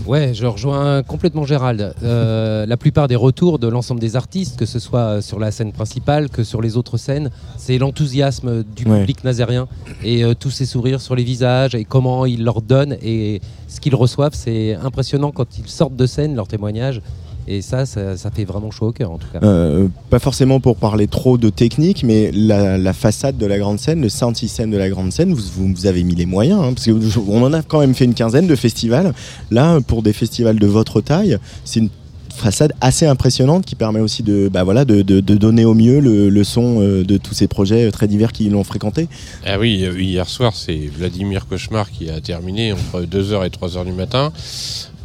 Ouais, 0.07 0.33
je 0.33 0.45
rejoins 0.47 1.03
complètement 1.03 1.45
Gérald. 1.45 1.93
Euh, 2.03 2.65
la 2.65 2.75
plupart 2.77 3.07
des 3.07 3.15
retours 3.15 3.59
de 3.59 3.67
l'ensemble 3.67 3.99
des 4.01 4.15
artistes, 4.15 4.57
que 4.57 4.65
ce 4.65 4.79
soit 4.79 5.21
sur 5.21 5.39
la 5.39 5.51
scène 5.51 5.71
principale 5.71 6.29
que 6.29 6.43
sur 6.43 6.61
les 6.61 6.75
autres 6.75 6.97
scènes, 6.97 7.29
c'est 7.57 7.77
l'enthousiasme 7.77 8.63
du 8.63 8.85
Ouais. 8.87 9.01
public 9.01 9.23
nazérien 9.23 9.67
et 10.03 10.23
euh, 10.23 10.33
tous 10.33 10.49
ces 10.49 10.65
sourires 10.65 11.01
sur 11.01 11.15
les 11.15 11.23
visages 11.23 11.75
et 11.75 11.85
comment 11.85 12.25
ils 12.25 12.43
leur 12.43 12.61
donnent 12.63 12.97
et 13.01 13.41
ce 13.67 13.79
qu'ils 13.79 13.95
reçoivent. 13.95 14.33
C'est 14.33 14.73
impressionnant 14.75 15.31
quand 15.31 15.57
ils 15.59 15.67
sortent 15.69 15.95
de 15.95 16.07
scène, 16.07 16.35
leurs 16.35 16.47
témoignages. 16.47 17.01
Et 17.47 17.61
ça, 17.61 17.85
ça, 17.85 18.17
ça 18.17 18.29
fait 18.31 18.45
vraiment 18.45 18.71
chaud 18.71 18.87
au 18.87 18.91
cœur 18.91 19.11
en 19.11 19.17
tout 19.17 19.27
cas. 19.33 19.39
Euh, 19.43 19.87
pas 20.09 20.19
forcément 20.19 20.59
pour 20.59 20.75
parler 20.77 21.07
trop 21.07 21.37
de 21.37 21.49
technique, 21.49 22.03
mais 22.03 22.31
la, 22.33 22.77
la 22.77 22.93
façade 22.93 23.37
de 23.37 23.45
la 23.45 23.57
grande 23.57 23.79
scène, 23.79 24.01
le 24.01 24.09
sound 24.09 24.35
system 24.35 24.69
de 24.71 24.77
la 24.77 24.89
grande 24.89 25.11
scène, 25.11 25.33
vous, 25.33 25.41
vous, 25.55 25.73
vous 25.73 25.85
avez 25.87 26.03
mis 26.03 26.15
les 26.15 26.25
moyens, 26.25 26.61
hein, 26.61 26.73
parce 26.73 26.85
que 26.85 26.99
je- 27.01 27.19
on 27.19 27.43
en 27.43 27.53
a 27.53 27.61
quand 27.63 27.79
même 27.79 27.95
fait 27.95 28.05
une 28.05 28.13
quinzaine 28.13 28.47
de 28.47 28.55
festivals. 28.55 29.13
Là, 29.49 29.79
pour 29.81 30.01
des 30.03 30.13
festivals 30.13 30.59
de 30.59 30.67
votre 30.67 31.01
taille, 31.01 31.37
c'est 31.65 31.79
une 31.79 31.89
façade 32.33 32.71
assez 32.79 33.05
impressionnante 33.05 33.65
qui 33.65 33.75
permet 33.75 33.99
aussi 33.99 34.23
de, 34.23 34.47
bah 34.47 34.63
voilà, 34.63 34.85
de, 34.85 35.01
de- 35.01 35.19
de 35.19 35.35
donner 35.35 35.65
au 35.65 35.73
mieux 35.73 35.99
le, 35.99 36.29
le 36.29 36.43
son 36.45 36.79
euh, 36.81 37.03
de 37.03 37.17
tous 37.17 37.33
ces 37.33 37.47
projets 37.47 37.87
euh, 37.87 37.91
très 37.91 38.07
divers 38.07 38.31
qui 38.31 38.49
l'ont 38.49 38.63
fréquenté. 38.63 39.09
Ah 39.45 39.59
oui, 39.59 39.85
hier 39.99 40.29
soir, 40.29 40.53
c'est 40.55 40.89
Vladimir 40.97 41.45
Cauchemar 41.47 41.91
qui 41.91 42.09
a 42.09 42.21
terminé 42.21 42.71
entre 42.71 43.01
2h 43.01 43.45
et 43.45 43.49
3h 43.49 43.83
du 43.85 43.91
matin. 43.91 44.31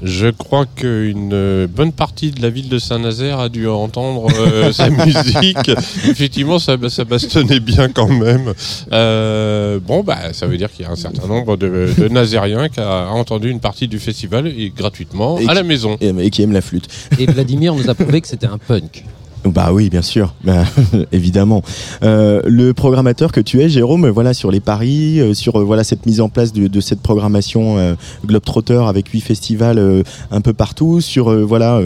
Je 0.03 0.29
crois 0.29 0.67
qu'une 0.67 1.31
euh, 1.33 1.67
bonne 1.67 1.93
partie 1.93 2.31
de 2.31 2.43
la 2.43 2.51
ville 2.51 2.69
de 2.69 2.79
Saint-Nazaire 2.79 3.39
a 3.41 3.49
dû 3.49 3.67
entendre 3.67 4.27
euh, 4.39 4.71
sa 4.73 4.91
musique. 4.91 5.71
Effectivement, 6.07 6.59
ça, 6.59 6.77
ça 6.89 7.05
bastonnait 7.05 7.61
bien 7.61 7.89
quand 7.89 8.09
même. 8.09 8.53
Euh, 8.93 9.79
bon, 9.81 10.03
bah, 10.03 10.33
ça 10.33 10.47
veut 10.47 10.59
dire 10.59 10.71
qu'il 10.71 10.85
y 10.85 10.89
a 10.89 10.93
un 10.93 10.97
certain 10.97 11.27
nombre 11.27 11.57
de, 11.57 11.89
de 11.99 12.09
Nazériens 12.09 12.69
qui 12.69 12.81
a 12.81 13.09
entendu 13.09 13.51
une 13.51 13.61
partie 13.61 13.89
du 13.89 13.99
festival 13.99 14.47
et 14.49 14.71
gratuitement 14.77 15.39
Et 15.39 15.45
à 15.45 15.49
qui- 15.49 15.55
la 15.55 15.63
maison. 15.63 15.97
Et, 16.01 16.09
et 16.19 16.31
qui 16.31 16.43
aime 16.43 16.53
la 16.53 16.61
flûte. 16.61 16.89
Et 17.19 17.27
Vladimir 17.27 17.75
nous 17.75 17.89
a 17.89 17.95
prouvé 17.95 18.21
que 18.21 18.29
c'était 18.29 18.47
un 18.47 18.59
punk. 18.59 19.05
Bah 19.45 19.71
oui, 19.73 19.91
bien 19.91 20.03
sûr, 20.03 20.35
Bah, 20.45 20.65
évidemment. 21.13 21.63
Euh, 22.03 22.43
le 22.47 22.75
programmateur 22.75 23.31
que 23.31 23.41
tu 23.41 23.61
es, 23.63 23.69
Jérôme, 23.69 24.09
voilà 24.09 24.35
sur 24.35 24.51
les 24.51 24.59
paris, 24.61 25.21
euh, 25.21 25.35
sur 25.35 25.57
euh, 25.61 25.65
voilà 25.65 25.85
cette 25.85 26.05
mise 26.07 26.21
en 26.21 26.29
place 26.29 26.53
de, 26.53 26.67
de 26.67 26.81
cette 26.81 27.01
programmation 27.01 27.79
euh, 27.79 27.95
Globetrotter 28.27 28.83
avec 28.89 29.09
huit 29.09 29.21
festivals 29.21 29.79
euh, 29.79 30.03
un 30.33 30.41
peu 30.41 30.53
partout, 30.53 31.01
sur 31.01 31.31
voilà 31.47 31.81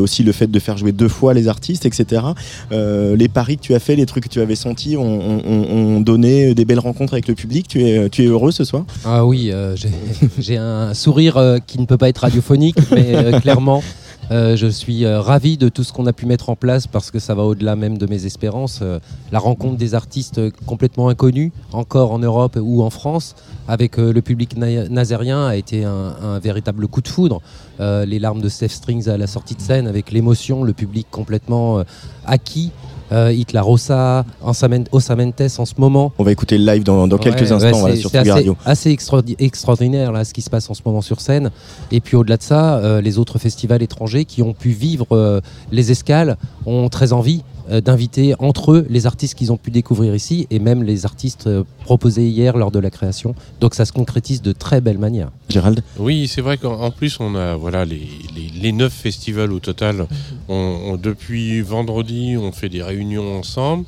aussi 0.00 0.22
le 0.24 0.32
fait 0.32 0.48
de 0.50 0.58
faire 0.58 0.76
jouer 0.76 0.90
deux 0.92 1.08
fois 1.08 1.34
les 1.34 1.46
artistes, 1.48 1.86
etc. 1.86 2.22
Les 2.70 3.28
paris 3.28 3.56
que 3.58 3.62
tu 3.62 3.74
as 3.74 3.78
fait, 3.80 3.94
les 3.96 4.06
trucs 4.06 4.24
que 4.24 4.28
tu 4.28 4.40
avais 4.40 4.56
sentis, 4.56 4.96
ont, 4.96 5.04
ont- 5.04 5.42
ont- 5.46 6.00
donné 6.00 6.54
des 6.54 6.64
belles 6.64 6.78
rencontres 6.80 7.12
avec 7.14 7.28
le 7.28 7.34
public. 7.34 7.68
Tu 7.68 7.82
es, 7.84 8.08
tu 8.10 8.24
es 8.24 8.26
heureux 8.26 8.50
ce 8.52 8.64
soir? 8.64 8.84
Ah 9.04 9.24
oui, 9.24 9.52
j'ai- 10.38 10.56
un 10.56 10.94
sourire 10.94 11.58
qui 11.66 11.78
ne 11.78 11.86
peut 11.86 11.96
pas 11.96 12.08
être 12.08 12.18
radiophonique, 12.18 12.76
mais 12.92 13.40
clairement, 13.40 13.82
euh, 14.30 14.56
je 14.56 14.66
suis 14.66 15.04
euh, 15.04 15.20
ravi 15.20 15.56
de 15.56 15.68
tout 15.68 15.84
ce 15.84 15.92
qu'on 15.92 16.06
a 16.06 16.12
pu 16.12 16.26
mettre 16.26 16.48
en 16.48 16.56
place 16.56 16.86
parce 16.86 17.10
que 17.10 17.18
ça 17.18 17.34
va 17.34 17.42
au-delà 17.42 17.76
même 17.76 17.98
de 17.98 18.06
mes 18.06 18.26
espérances. 18.26 18.80
Euh, 18.82 18.98
la 19.32 19.38
rencontre 19.38 19.76
des 19.76 19.94
artistes 19.94 20.40
complètement 20.66 21.08
inconnus, 21.08 21.52
encore 21.72 22.12
en 22.12 22.18
Europe 22.18 22.58
ou 22.60 22.82
en 22.82 22.90
France, 22.90 23.34
avec 23.68 23.96
le 23.96 24.20
public 24.22 24.56
na- 24.56 24.88
nazérien 24.88 25.46
a 25.46 25.56
été 25.56 25.84
un, 25.84 26.38
véritable 26.38 26.86
coup 26.88 27.00
de 27.00 27.08
foudre. 27.08 27.40
Les 27.80 28.18
larmes 28.18 28.40
de 28.40 28.48
Steph 28.48 28.68
Strings 28.68 29.08
à 29.08 29.16
la 29.16 29.26
sortie 29.26 29.54
de 29.54 29.60
scène, 29.60 29.86
avec 29.88 30.12
l'émotion, 30.12 30.62
le 30.62 30.72
public 30.72 31.06
complètement 31.10 31.82
acquis. 32.26 32.70
Euh, 33.12 33.32
Hitler 33.32 33.60
Rossa, 33.60 34.24
Osamentes 34.42 35.40
en 35.58 35.64
ce 35.66 35.74
moment, 35.78 36.12
On 36.18 36.24
va 36.24 36.32
écouter 36.32 36.56
le 36.58 36.64
live 36.64 36.82
dans, 36.84 37.06
dans 37.06 37.18
quelques 37.18 37.42
Ouais, 37.42 37.52
instants 37.52 37.66
ouais, 37.66 37.80
voilà, 37.80 37.94
c'est- 37.96 38.00
sur 38.00 38.10
assez, 38.14 38.30
Radio. 38.32 38.56
assez 38.64 38.90
extraordi- 38.94 39.36
extraordinaire 39.38 40.10
là, 40.12 40.24
ce 40.24 40.32
qui 40.32 40.40
se 40.42 40.50
passe 40.50 40.68
en 40.70 40.74
ce 40.74 40.80
moment 40.84 41.02
sur 41.02 41.20
scène. 41.20 41.50
Et 41.92 42.00
puis 42.00 42.16
au-delà 42.16 42.36
de 42.38 42.42
ça, 42.42 42.76
euh, 42.78 43.00
les 43.00 43.18
autres 43.18 43.38
festivals 43.38 43.82
étrangers 43.82 44.24
qui 44.24 44.42
ont 44.42 44.54
pu 44.54 44.70
vivre 44.70 45.06
euh, 45.12 45.40
les 45.70 45.90
escales 45.92 46.36
ont 46.66 46.88
très 46.88 47.12
envie 47.12 47.42
d'inviter 47.80 48.34
entre 48.38 48.72
eux 48.72 48.86
les 48.90 49.06
artistes 49.06 49.34
qu'ils 49.34 49.52
ont 49.52 49.56
pu 49.56 49.70
découvrir 49.70 50.14
ici 50.14 50.46
et 50.50 50.58
même 50.58 50.82
les 50.82 51.04
artistes 51.06 51.46
euh, 51.46 51.64
proposés 51.84 52.28
hier 52.28 52.56
lors 52.56 52.70
de 52.70 52.78
la 52.78 52.90
création. 52.90 53.34
Donc 53.60 53.74
ça 53.74 53.84
se 53.84 53.92
concrétise 53.92 54.42
de 54.42 54.52
très 54.52 54.80
belle 54.80 54.98
manière. 54.98 55.30
Gérald 55.48 55.82
Oui, 55.98 56.28
c'est 56.28 56.40
vrai 56.40 56.58
qu'en 56.58 56.80
en 56.80 56.90
plus, 56.90 57.18
on 57.20 57.34
a 57.34 57.56
voilà, 57.56 57.84
les, 57.84 58.08
les, 58.34 58.48
les 58.60 58.72
neuf 58.72 58.92
festivals 58.92 59.52
au 59.52 59.60
total. 59.60 60.06
On- 60.48 60.54
on- 60.92 60.96
depuis 60.96 61.60
vendredi, 61.62 62.36
on 62.38 62.52
fait 62.52 62.68
des 62.68 62.82
réunions 62.82 63.38
ensemble. 63.38 63.84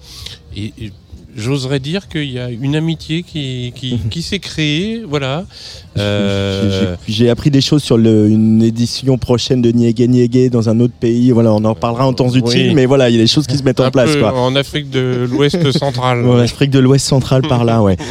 Et, 0.56 0.72
et 0.78 0.92
j'oserais 1.36 1.78
dire 1.80 2.08
qu'il 2.08 2.30
y 2.32 2.38
a 2.38 2.48
une 2.50 2.74
amitié 2.74 3.22
qui, 3.22 3.72
qui, 3.76 3.98
qui 4.10 4.22
s'est 4.22 4.38
créée. 4.38 5.02
Voilà. 5.08 5.44
Euh, 5.98 6.96
J'ai- 7.08 7.30
appris 7.30 7.50
des 7.50 7.60
choses 7.60 7.82
sur 7.82 7.96
le- 7.98 8.28
une 8.28 8.62
édition 8.62 9.18
prochaine 9.18 9.62
de 9.62 9.70
Niégué 9.70 10.08
Niégué 10.08 10.50
dans 10.50 10.68
un 10.68 10.80
autre 10.80 10.94
pays. 10.98 11.30
Voilà, 11.30 11.52
on 11.52 11.64
en 11.64 11.74
parlera 11.74 12.06
en 12.06 12.12
temps 12.12 12.28
utile, 12.30 12.68
Oui. 12.68 12.74
mais 12.74 12.86
voilà, 12.86 13.08
il 13.10 13.16
y 13.16 13.18
a 13.18 13.22
des 13.22 13.26
choses 13.26 13.46
qui 13.46 13.56
se 13.56 13.62
mettent 13.62 13.80
en 13.80 13.90
place. 13.90 14.12
peu 14.14 14.20
Quoi. 14.20 14.32
en 14.38 14.54
Afrique 14.56 14.90
de 14.90 15.26
l'Ouest 15.30 15.70
central. 15.78 16.24
Ouais, 16.24 16.42
Afrique 16.42 16.70
de 16.70 16.78
l'Ouest 16.78 17.06
central 17.06 17.42
par 17.42 17.64
là, 17.64 17.82
ouais. 17.82 17.96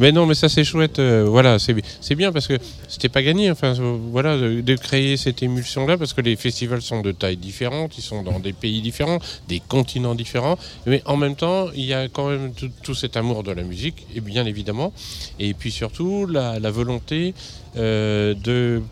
Mais 0.00 0.12
non, 0.12 0.26
mais 0.26 0.34
ça 0.34 0.48
c'est 0.48 0.64
chouette. 0.64 0.98
euh, 0.98 1.24
voilà, 1.28 1.58
c'est 1.58 2.14
bien 2.14 2.32
parce 2.32 2.46
que 2.46 2.58
c'était 2.88 3.08
pas 3.08 3.22
gagné. 3.22 3.50
Enfin, 3.50 3.74
euh, 3.78 3.96
voilà, 4.10 4.36
de, 4.36 4.74
créer 4.76 5.16
cette 5.16 5.42
émulsion-là 5.42 5.96
parce 5.96 6.12
que 6.12 6.20
les 6.20 6.36
festivals 6.36 6.82
sont 6.82 7.00
de 7.00 7.12
tailles 7.12 7.36
différentes, 7.36 7.96
ils 7.96 8.02
sont 8.02 8.22
dans 8.22 8.40
des 8.40 8.52
pays 8.52 8.80
différents, 8.82 9.18
des 9.48 9.60
continents 9.60 10.14
différents, 10.14 10.58
mais 10.86 11.02
en 11.06 11.16
même 11.16 11.36
temps, 11.36 11.68
il 11.74 11.84
y 11.84 11.94
a 11.94 12.08
quand 12.08 12.28
même 12.28 12.52
tout, 12.82 12.94
cet 12.94 13.16
amour 13.16 13.42
de 13.42 13.52
la 13.52 13.62
musique, 13.62 14.06
et 14.14 14.20
bien 14.20 14.44
évidemment, 14.46 14.92
et 15.38 15.54
puis 15.54 15.70
surtout 15.70 16.26
la, 16.26 16.58
la 16.58 16.70
volonté 16.70 17.34
euh, 17.76 18.34
de 18.34 18.82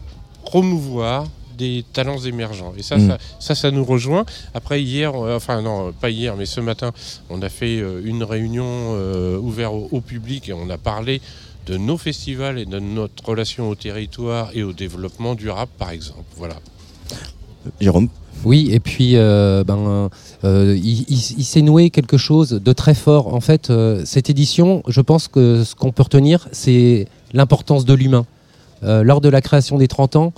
promouvoir 0.44 1.26
des 1.56 1.84
talents 1.92 2.18
émergents. 2.18 2.72
Et 2.76 2.82
ça, 2.82 2.96
Mm. 2.96 3.08
ça, 3.08 3.18
ça, 3.40 3.54
ça 3.54 3.70
nous 3.70 3.84
rejoint. 3.84 4.24
Après, 4.54 4.82
hier, 4.82 5.12
euh, 5.14 5.36
enfin 5.36 5.62
non, 5.62 5.92
pas 5.92 6.10
hier, 6.10 6.36
mais 6.36 6.46
ce 6.46 6.60
matin, 6.60 6.92
on 7.30 7.40
a 7.42 7.48
fait 7.48 7.78
euh, 7.80 8.00
une 8.04 8.22
réunion 8.24 8.64
euh, 8.66 9.36
ouverte 9.38 9.72
au, 9.74 9.88
au 9.92 10.00
public 10.00 10.48
et 10.48 10.52
on 10.52 10.68
a 10.70 10.78
parlé 10.78 11.20
de 11.66 11.76
nos 11.76 11.96
festivals 11.96 12.58
et 12.58 12.64
de 12.66 12.78
notre 12.80 13.24
relation 13.24 13.68
au 13.68 13.74
territoire 13.76 14.50
et 14.54 14.62
au 14.64 14.72
développement 14.72 15.34
durable, 15.36 15.70
par 15.78 15.90
exemple. 15.90 16.24
Voilà. 16.36 16.56
Jérôme? 17.80 18.08
Oui, 18.44 18.70
et 18.72 18.80
puis 18.80 19.12
euh, 19.16 19.62
ben, 19.62 20.10
euh, 20.44 20.76
il, 20.76 21.02
il- 21.08 21.34
il 21.38 21.44
s'est 21.44 21.62
noué 21.62 21.90
quelque 21.90 22.16
chose 22.16 22.50
de 22.50 22.72
très 22.72 22.94
fort. 22.94 23.32
En 23.34 23.40
fait, 23.40 23.70
euh, 23.70 24.02
cette 24.04 24.28
édition, 24.30 24.82
je 24.88 25.00
pense 25.00 25.28
que 25.28 25.62
ce 25.62 25.76
qu'on 25.76 25.92
peut 25.92 26.02
retenir, 26.02 26.48
c'est 26.50 27.06
l'importance 27.32 27.84
de 27.84 27.94
l'humain. 27.94 28.26
Euh, 28.82 29.04
lors 29.04 29.20
de 29.20 29.28
la 29.28 29.40
création 29.40 29.78
des 29.78 29.86
30 29.86 30.16
ans, 30.16 30.32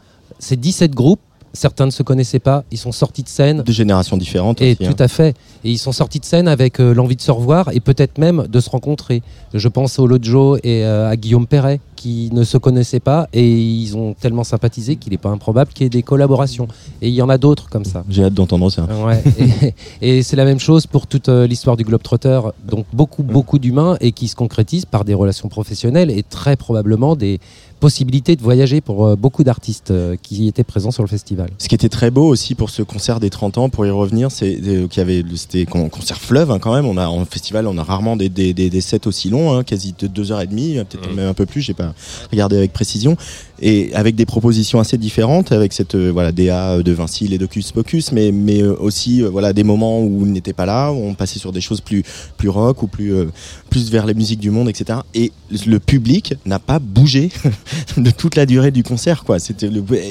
c'est 0.45 0.61
17 0.61 0.95
groupes. 0.95 1.21
Certains 1.55 1.87
ne 1.87 1.93
se 1.93 2.03
connaissaient 2.03 2.41
pas, 2.41 2.65
ils 2.73 2.79
sont 2.79 2.91
sortis 2.91 3.23
de 3.23 3.29
scène. 3.29 3.63
De 3.63 3.73
générations 3.73 4.17
différentes. 4.17 4.61
Et 4.61 4.73
aussi, 4.73 4.85
hein. 4.85 4.93
tout 4.93 5.01
à 5.03 5.07
fait. 5.07 5.37
Et 5.63 5.71
ils 5.71 5.79
sont 5.79 5.93
sortis 5.93 6.19
de 6.19 6.25
scène 6.25 6.49
avec 6.49 6.81
euh, 6.81 6.93
l'envie 6.93 7.15
de 7.15 7.21
se 7.21 7.31
revoir 7.31 7.71
et 7.73 7.79
peut-être 7.79 8.19
même 8.19 8.49
de 8.49 8.59
se 8.61 8.69
rencontrer. 8.69 9.23
Je 9.53 9.69
pense 9.69 10.01
au 10.01 10.09
Lojo 10.09 10.57
et 10.65 10.85
euh, 10.85 11.09
à 11.09 11.15
Guillaume 11.17 11.47
Perret 11.47 11.79
qui 11.95 12.31
ne 12.33 12.45
se 12.45 12.57
connaissaient 12.57 13.01
pas 13.01 13.29
et 13.33 13.47
ils 13.47 13.97
ont 13.97 14.15
tellement 14.15 14.45
sympathisé 14.45 14.97
qu'il 14.97 15.13
n'est 15.13 15.19
pas 15.19 15.31
improbable 15.31 15.73
qu'il 15.73 15.85
y 15.85 15.87
ait 15.87 15.91
des 15.91 16.03
collaborations. 16.03 16.69
Et 17.03 17.09
il 17.09 17.15
y 17.15 17.23
en 17.23 17.29
a 17.29 17.39
d'autres 17.39 17.69
comme 17.69 17.85
ça. 17.85 18.05
J'ai 18.09 18.25
hâte 18.25 18.35
d'entendre 18.35 18.71
ça. 18.71 18.87
Ouais. 19.05 19.23
et 20.01 20.15
et 20.15 20.23
c'est 20.23 20.37
la 20.37 20.45
même 20.45 20.61
chose 20.61 20.87
pour 20.87 21.09
toute 21.09 21.29
euh, 21.29 21.45
l'histoire 21.45 21.77
du 21.77 21.83
Globetrotter. 21.83 22.41
Donc 22.65 22.87
beaucoup, 22.93 23.25
beaucoup 23.25 23.59
d'humains 23.59 23.97
et 24.01 24.13
qui 24.13 24.29
se 24.29 24.37
concrétisent 24.37 24.85
par 24.85 25.05
des 25.05 25.13
relations 25.13 25.49
professionnelles 25.49 26.09
et 26.09 26.23
très 26.23 26.57
probablement 26.57 27.17
des 27.17 27.41
possibilités 27.81 28.37
de 28.37 28.43
voyager 28.43 28.81
pour 28.81 29.05
euh, 29.05 29.17
beaucoup 29.17 29.43
d'artistes 29.43 29.91
euh, 29.91 30.17
qui 30.23 30.47
étaient 30.47 30.63
présents 30.63 30.93
sur 30.93 31.03
le 31.03 31.09
festival. 31.09 31.51
Ce 31.59 31.69
qui 31.69 31.75
était 31.75 31.89
très 31.89 32.13
beau 32.13 32.27
aussi 32.29 32.55
pour 32.55 32.71
ce 32.71 32.83
concert 32.83 33.19
des 33.19 33.29
30 33.29 33.59
ans, 33.59 33.69
pour 33.69 33.85
y 33.85 33.91
revenir, 33.91 34.31
c'est 34.31 34.55
qu'il 34.55 34.97
y 34.97 35.01
avait 35.01 35.25
c'était 35.35 35.67
un 35.75 35.89
concert 35.89 36.21
fleuve 36.21 36.53
hein, 36.53 36.61
quand 36.61 36.73
même. 36.73 36.87
On 36.87 36.97
a 36.97 37.09
en 37.09 37.25
festival, 37.25 37.67
on 37.67 37.77
a 37.77 37.83
rarement 37.83 38.17
des, 38.17 38.29
des, 38.29 38.55
des, 38.55 38.71
des 38.71 38.81
sets 38.81 39.09
aussi 39.09 39.31
longs, 39.31 39.53
hein, 39.53 39.65
quasi 39.65 39.95
de 39.99 40.07
deux 40.07 40.31
heures 40.31 40.41
et 40.41 40.47
demie, 40.47 40.77
peut-être 40.89 41.13
même 41.13 41.29
un 41.29 41.35
peu 41.35 41.45
plus. 41.45 41.61
J'ai 41.61 41.75
pas 41.75 41.84
regardé 42.31 42.57
avec 42.57 42.73
précision. 42.73 43.17
Et 43.61 43.95
avec 43.95 44.17
des 44.17 44.27
propositions 44.27 44.81
assez 44.81 44.99
différentes, 44.99 45.53
avec 45.53 45.73
cette 45.73 45.95
euh, 45.95 46.11
voilà 46.11 46.33
DA 46.33 46.83
de 46.83 46.93
Vinci, 46.93 47.29
les 47.29 47.39
Docus 47.39 47.71
Pocus, 47.73 48.11
mais 48.11 48.33
mais 48.33 48.63
euh, 48.63 48.75
aussi 48.75 49.23
euh, 49.23 49.29
voilà 49.29 49.53
des 49.53 49.63
moments 49.63 50.01
où 50.03 50.27
il 50.27 50.33
n'était 50.33 50.53
pas 50.53 50.67
là, 50.67 50.91
où 50.91 50.97
on 50.97 51.15
passait 51.15 51.39
sur 51.39 51.53
des 51.53 51.61
choses 51.61 51.81
plus 51.81 52.03
plus 52.37 52.49
rock 52.49 52.83
ou 52.83 52.89
plus 52.89 53.15
euh, 53.15 53.27
plus 53.75 53.91
vers 53.91 54.07
les 54.07 54.15
musiques 54.15 54.39
du 54.39 54.51
monde, 54.51 54.69
etc. 54.69 55.01
Et 55.15 55.33
le 55.67 55.79
public 55.79 56.35
n'a 56.47 56.61
pas 56.61 56.79
bougé 56.79 57.31
de 57.97 58.11
toute 58.11 58.37
la 58.37 58.47
durée 58.47 58.71
du 58.71 58.85
concert, 58.85 59.25
quoi. 59.25 59.39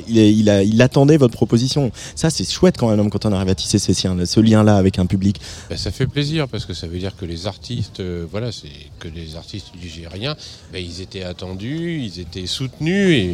Il, 0.10 0.82
attendait 0.82 1.16
votre 1.16 1.34
proposition. 1.34 1.89
Ça, 2.14 2.30
c'est 2.30 2.50
chouette 2.50 2.76
quand 2.78 2.94
même 2.94 3.10
quand 3.10 3.26
on 3.26 3.32
arrive 3.32 3.48
à 3.48 3.56
tisser 3.56 3.80
ces 3.80 3.94
siens, 3.94 4.18
ce 4.26 4.39
lien-là 4.41 4.76
avec 4.76 5.00
un 5.00 5.06
public. 5.06 5.39
Ben, 5.70 5.78
ça 5.78 5.91
fait 5.91 6.08
plaisir 6.08 6.50
parce 6.50 6.66
que 6.66 6.74
ça 6.74 6.88
veut 6.88 7.00
dire 7.00 7.16
que 7.16 7.24
les 7.24 7.48
artistes, 7.48 8.02
euh, 8.02 8.26
voilà, 8.30 8.52
c'est 8.52 8.68
que 9.00 9.08
les 9.08 9.38
artistes 9.38 9.68
ligériens, 9.82 10.36
ben, 10.74 10.84
ils 10.84 11.00
étaient 11.02 11.24
attendus, 11.24 12.02
ils 12.04 12.20
étaient 12.20 12.48
soutenus 12.48 13.33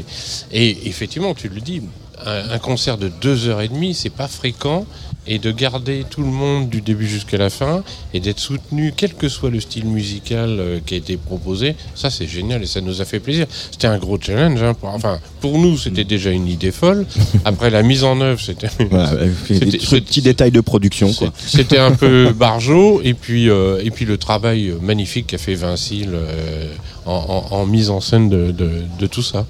et 0.51 0.87
effectivement, 0.87 1.33
tu 1.33 1.49
le 1.49 1.61
dis, 1.61 1.81
un, 2.25 2.51
un 2.51 2.59
concert 2.59 2.97
de 2.97 3.09
deux 3.21 3.47
heures 3.47 3.61
et 3.61 3.69
demie, 3.69 3.93
c'est 3.93 4.09
pas 4.09 4.27
fréquent 4.27 4.85
et 5.25 5.37
de 5.39 5.51
garder 5.51 6.05
tout 6.09 6.21
le 6.21 6.27
monde 6.31 6.67
du 6.69 6.81
début 6.81 7.07
jusqu'à 7.07 7.37
la 7.37 7.49
fin 7.49 7.83
et 8.13 8.19
d'être 8.19 8.39
soutenu, 8.39 8.93
quel 8.97 9.13
que 9.13 9.29
soit 9.29 9.49
le 9.49 9.59
style 9.59 9.85
musical 9.85 10.49
euh, 10.59 10.79
qui 10.85 10.95
a 10.95 10.97
été 10.97 11.15
proposé, 11.17 11.75
ça 11.95 12.09
c'est 12.09 12.27
génial 12.27 12.63
et 12.63 12.65
ça 12.65 12.81
nous 12.81 12.99
a 12.99 13.05
fait 13.05 13.19
plaisir. 13.19 13.45
C'était 13.71 13.87
un 13.87 13.97
gros 13.99 14.17
challenge, 14.19 14.61
hein, 14.63 14.73
pour, 14.73 14.89
enfin 14.89 15.19
pour 15.39 15.59
nous 15.59 15.77
c'était 15.77 16.03
déjà 16.03 16.31
une 16.31 16.47
idée 16.47 16.71
folle. 16.71 17.05
Après 17.45 17.69
la 17.69 17.83
mise 17.83 18.03
en 18.03 18.19
œuvre, 18.21 18.41
c'était 18.41 18.67
Voilà, 18.89 19.11
euh, 19.13 19.29
trucs- 19.49 20.05
petits 20.05 20.21
détails 20.21 20.51
de 20.51 20.61
production, 20.61 21.11
C'était 21.45 21.77
un 21.77 21.91
peu 21.91 22.33
barjot 22.35 23.01
et 23.03 23.13
puis 23.13 23.49
euh, 23.49 23.81
et 23.83 23.91
puis 23.91 24.05
le 24.05 24.17
travail 24.17 24.73
magnifique 24.81 25.27
qu'a 25.27 25.37
fait 25.37 25.53
Vinci 25.55 26.05
euh, 26.07 26.73
en, 27.05 27.45
en- 27.51 27.55
en 27.55 27.65
mise 27.65 27.89
en 27.91 28.01
scène 28.01 28.29
de, 28.29 28.51
de- 28.51 28.81
de 28.99 29.07
tout 29.07 29.23
ça. 29.23 29.45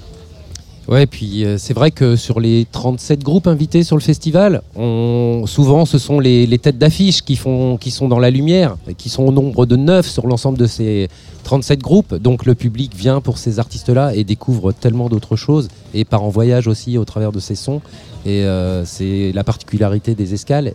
Ouais, 0.90 1.06
puis 1.06 1.44
euh, 1.44 1.56
c'est 1.56 1.72
vrai 1.72 1.92
que 1.92 2.16
sur 2.16 2.40
les 2.40 2.66
37 2.72 3.22
groupes 3.22 3.46
invités 3.46 3.84
sur 3.84 3.96
le 3.96 4.02
festival, 4.02 4.60
souvent 4.74 5.84
ce 5.84 5.98
sont 5.98 6.18
les, 6.18 6.58
têtes 6.58 6.78
d'affiche 6.78 7.22
qui, 7.22 7.38
qui 7.78 7.90
sont 7.92 8.08
dans 8.08 8.18
la 8.18 8.30
lumière, 8.30 8.76
qui 8.98 9.08
sont 9.08 9.22
au 9.22 9.30
nombre 9.30 9.66
de 9.66 9.76
9 9.76 10.04
sur 10.04 10.26
l'ensemble 10.26 10.58
de 10.58 10.66
ces 10.66 11.06
37 11.44 11.80
groupes. 11.80 12.16
Donc 12.16 12.44
le 12.44 12.56
public 12.56 12.92
vient 12.96 13.20
pour 13.20 13.38
ces 13.38 13.60
artistes-là 13.60 14.16
et 14.16 14.24
découvre 14.24 14.72
tellement 14.72 15.08
d'autres 15.08 15.36
choses, 15.36 15.68
et 15.94 16.04
part 16.04 16.24
en 16.24 16.28
voyage 16.28 16.66
aussi 16.66 16.98
au 16.98 17.04
travers 17.04 17.30
de 17.30 17.38
ces 17.38 17.54
sons. 17.54 17.80
Et 18.26 18.42
euh, 18.42 18.84
c'est 18.84 19.30
la 19.32 19.44
particularité 19.44 20.16
des 20.16 20.34
escales. 20.34 20.74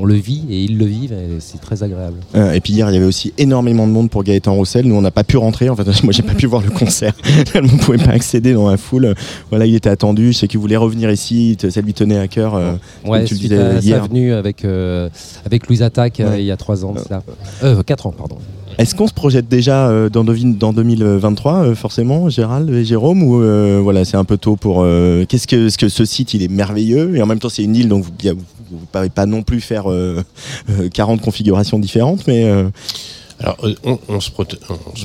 On 0.00 0.04
le 0.06 0.14
vit 0.14 0.44
et 0.50 0.64
ils 0.64 0.78
le 0.78 0.86
vivent 0.86 1.12
et 1.12 1.36
c'est 1.40 1.60
très 1.60 1.82
agréable. 1.82 2.16
Euh, 2.34 2.52
et 2.52 2.60
puis 2.60 2.72
hier, 2.72 2.88
il 2.90 2.94
y 2.94 2.96
avait 2.96 3.06
aussi 3.06 3.32
énormément 3.38 3.86
de 3.86 3.92
monde 3.92 4.08
pour 4.08 4.24
Gaëtan 4.24 4.54
Roussel. 4.54 4.86
Nous, 4.86 4.94
on 4.94 5.02
n'a 5.02 5.10
pas 5.10 5.24
pu 5.24 5.36
rentrer. 5.36 5.68
En 5.68 5.76
fait, 5.76 5.84
moi, 6.04 6.12
j'ai 6.12 6.22
pas 6.22 6.34
pu 6.34 6.46
voir 6.46 6.62
le 6.62 6.70
concert. 6.70 7.12
on 7.54 7.60
ne 7.60 7.78
pouvait 7.78 7.98
pas 7.98 8.12
accéder 8.12 8.54
dans 8.54 8.70
la 8.70 8.76
foule. 8.76 9.14
Voilà, 9.50 9.66
il 9.66 9.74
était 9.74 9.90
attendu. 9.90 10.32
Je 10.32 10.38
sais 10.38 10.48
qu'il 10.48 10.58
voulait 10.60 10.76
revenir 10.76 11.10
ici. 11.10 11.56
Ça 11.68 11.80
lui 11.80 11.92
tenait 11.94 12.18
à 12.18 12.28
cœur. 12.28 12.54
euh, 12.54 12.72
Ouais, 13.06 13.24
tu 13.24 13.34
le 13.34 13.40
disais 13.40 13.56
sa 13.56 13.78
hier. 13.80 14.06
venue 14.06 14.32
avec, 14.32 14.64
euh, 14.64 15.08
avec 15.44 15.66
Louise 15.68 15.82
Attaque 15.82 16.20
euh, 16.20 16.30
Ouais. 16.30 16.42
il 16.42 16.46
y 16.46 16.50
a 16.50 16.56
trois 16.56 16.84
ans 16.84 16.92
de 16.92 17.00
cela. 17.00 17.22
Euh, 17.62 17.82
quatre 17.82 18.06
ans, 18.06 18.14
pardon. 18.16 18.38
Est-ce 18.78 18.94
qu'on 18.94 19.06
se 19.06 19.12
projette 19.12 19.46
déjà 19.48 19.88
euh, 19.88 20.08
dans, 20.08 20.24
devi- 20.24 20.56
dans 20.56 20.72
2023, 20.72 21.54
euh, 21.64 21.74
forcément, 21.74 22.30
Gérald 22.30 22.70
et 22.70 22.84
Jérôme, 22.84 23.22
ou 23.22 23.42
euh, 23.42 23.78
voilà, 23.82 24.04
c'est 24.06 24.16
un 24.16 24.24
peu 24.24 24.38
tôt 24.38 24.56
pour. 24.56 24.80
euh, 24.82 25.24
Qu'est-ce 25.28 25.46
que, 25.46 25.68
ce 25.68 25.76
que 25.76 25.88
ce 25.90 26.04
site, 26.06 26.32
il 26.34 26.42
est 26.42 26.48
merveilleux, 26.48 27.14
et 27.16 27.20
en 27.22 27.26
même 27.26 27.38
temps, 27.40 27.50
c'est 27.50 27.62
une 27.62 27.76
île, 27.76 27.88
donc 27.88 28.04
vous 28.04 28.10
ne 28.22 28.78
pouvez 28.90 29.08
pas 29.10 29.26
non 29.26 29.42
plus 29.42 29.60
faire 29.60 29.90
euh, 29.90 30.22
40 30.94 31.20
configurations 31.20 31.78
différentes, 31.78 32.26
mais. 32.26 32.50
Alors, 33.42 33.56
euh, 33.64 33.96
on, 34.08 34.20
se 34.20 34.30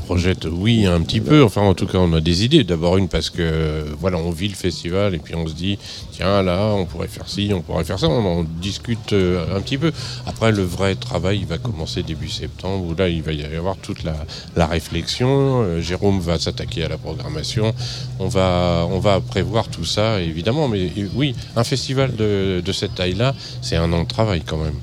projette, 0.01 0.45
oui, 0.51 0.86
un 0.86 0.99
petit 1.01 1.21
peu. 1.21 1.41
Enfin, 1.41 1.61
en 1.61 1.73
tout 1.73 1.88
cas, 1.88 1.99
on 1.99 2.11
a 2.11 2.19
des 2.19 2.43
idées. 2.43 2.65
D'abord, 2.65 2.97
une, 2.97 3.07
parce 3.07 3.29
que, 3.29 3.86
voilà, 3.97 4.17
on 4.17 4.29
vit 4.29 4.49
le 4.49 4.55
festival 4.55 5.15
et 5.15 5.19
puis 5.19 5.36
on 5.36 5.47
se 5.47 5.53
dit, 5.53 5.79
tiens, 6.11 6.43
là, 6.43 6.73
on 6.75 6.86
pourrait 6.86 7.07
faire 7.07 7.29
ci, 7.29 7.51
on 7.53 7.61
pourrait 7.61 7.86
faire 7.86 7.97
ça. 7.97 8.09
On 8.09 8.43
discute 8.43 9.13
euh, 9.13 9.55
un 9.55 9.61
petit 9.61 9.77
peu. 9.77 9.93
Après, 10.27 10.51
le 10.51 10.63
vrai 10.63 10.95
travail, 10.95 11.39
il 11.39 11.45
va 11.45 11.57
commencer 11.57 12.03
début 12.03 12.27
septembre, 12.27 12.93
là, 12.97 13.07
il 13.07 13.21
va 13.21 13.31
y 13.31 13.43
avoir 13.45 13.77
toute 13.77 14.03
la, 14.03 14.65
réflexion. 14.65 15.61
Euh, 15.63 15.81
Jérôme 15.81 16.19
va 16.19 16.38
s'attaquer 16.38 16.83
à 16.83 16.89
la 16.89 16.97
programmation. 16.97 17.73
On 18.19 18.27
va, 18.27 18.86
on 18.91 18.99
va 18.99 19.21
prévoir 19.21 19.69
tout 19.69 19.86
ça, 19.86 20.21
évidemment. 20.21 20.67
Mais 20.67 20.91
oui, 21.15 21.36
un 21.55 21.63
festival 21.63 22.13
de, 22.17 22.61
de 22.65 22.71
cette 22.73 22.95
taille-là, 22.95 23.33
c'est 23.61 23.77
un 23.77 23.93
an 23.93 24.03
de 24.03 24.07
travail 24.09 24.41
quand 24.45 24.57
même. 24.57 24.75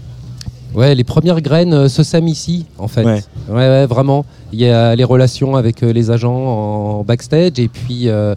Ouais, 0.74 0.94
les 0.94 1.04
premières 1.04 1.40
graines 1.40 1.74
euh, 1.74 1.88
se 1.88 2.02
sèment 2.02 2.28
ici, 2.28 2.66
en 2.78 2.88
fait. 2.88 3.04
Ouais. 3.04 3.22
Ouais, 3.48 3.68
ouais, 3.68 3.86
vraiment. 3.86 4.24
Il 4.52 4.60
y 4.60 4.66
a 4.66 4.96
les 4.96 5.04
relations 5.04 5.56
avec 5.56 5.82
euh, 5.82 5.92
les 5.92 6.10
agents 6.10 6.34
en 6.34 7.04
backstage 7.04 7.58
et 7.58 7.68
puis 7.68 8.08
euh, 8.08 8.34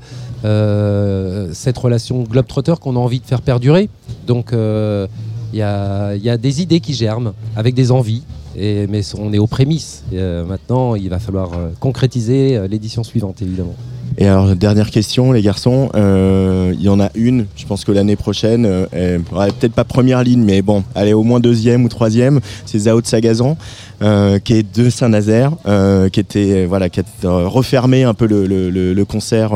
cette 1.53 1.77
relation 1.77 2.23
globetrotter 2.23 2.73
qu'on 2.81 2.95
a 2.95 2.99
envie 2.99 3.19
de 3.19 3.25
faire 3.25 3.41
perdurer. 3.41 3.89
Donc, 4.27 4.49
il 4.51 5.59
y, 5.59 5.61
a, 5.61 6.15
y 6.15 6.29
a 6.29 6.37
des 6.37 6.61
idées 6.61 6.81
qui 6.81 6.93
germent 6.93 7.33
avec 7.55 7.73
des 7.73 7.91
envies. 7.91 8.23
Et, 8.57 8.87
mais 8.87 9.01
on 9.17 9.33
est 9.33 9.37
aux 9.37 9.47
prémices. 9.47 10.03
Et, 10.13 10.21
maintenant, 10.47 10.95
il 10.95 11.09
va 11.09 11.19
falloir 11.19 11.51
concrétiser 11.79 12.67
l'édition 12.67 13.03
suivante, 13.03 13.41
évidemment. 13.41 13.75
Et 14.17 14.27
alors, 14.27 14.55
dernière 14.55 14.91
question, 14.91 15.31
les 15.33 15.41
garçons. 15.41 15.89
Euh, 15.95 16.73
Il 16.73 16.81
y 16.81 16.89
en 16.89 16.99
a 16.99 17.09
une, 17.15 17.45
je 17.57 17.65
pense 17.65 17.83
que 17.83 17.91
l'année 17.91 18.15
prochaine, 18.15 18.65
euh, 18.65 19.19
peut-être 19.19 19.73
pas 19.73 19.83
première 19.83 20.23
ligne, 20.23 20.43
mais 20.43 20.61
bon, 20.61 20.83
elle 20.95 21.09
est 21.09 21.13
au 21.13 21.23
moins 21.23 21.39
deuxième 21.39 21.83
ou 21.83 21.89
troisième. 21.89 22.39
C'est 22.65 22.79
Zao 22.79 23.01
de 23.01 23.05
Sagazan, 23.07 23.57
euh, 24.01 24.39
qui 24.39 24.53
est 24.53 24.75
de 24.77 24.89
Saint-Nazaire, 24.89 25.51
euh, 25.67 26.07
qui 26.09 26.19
était, 26.21 26.63
euh, 26.63 26.65
voilà, 26.67 26.89
qui 26.89 27.01
a 27.01 27.03
refermé 27.25 28.03
un 28.03 28.13
peu 28.13 28.25
le, 28.25 28.45
le- 28.47 28.69
le- 28.93 29.05
concert 29.05 29.51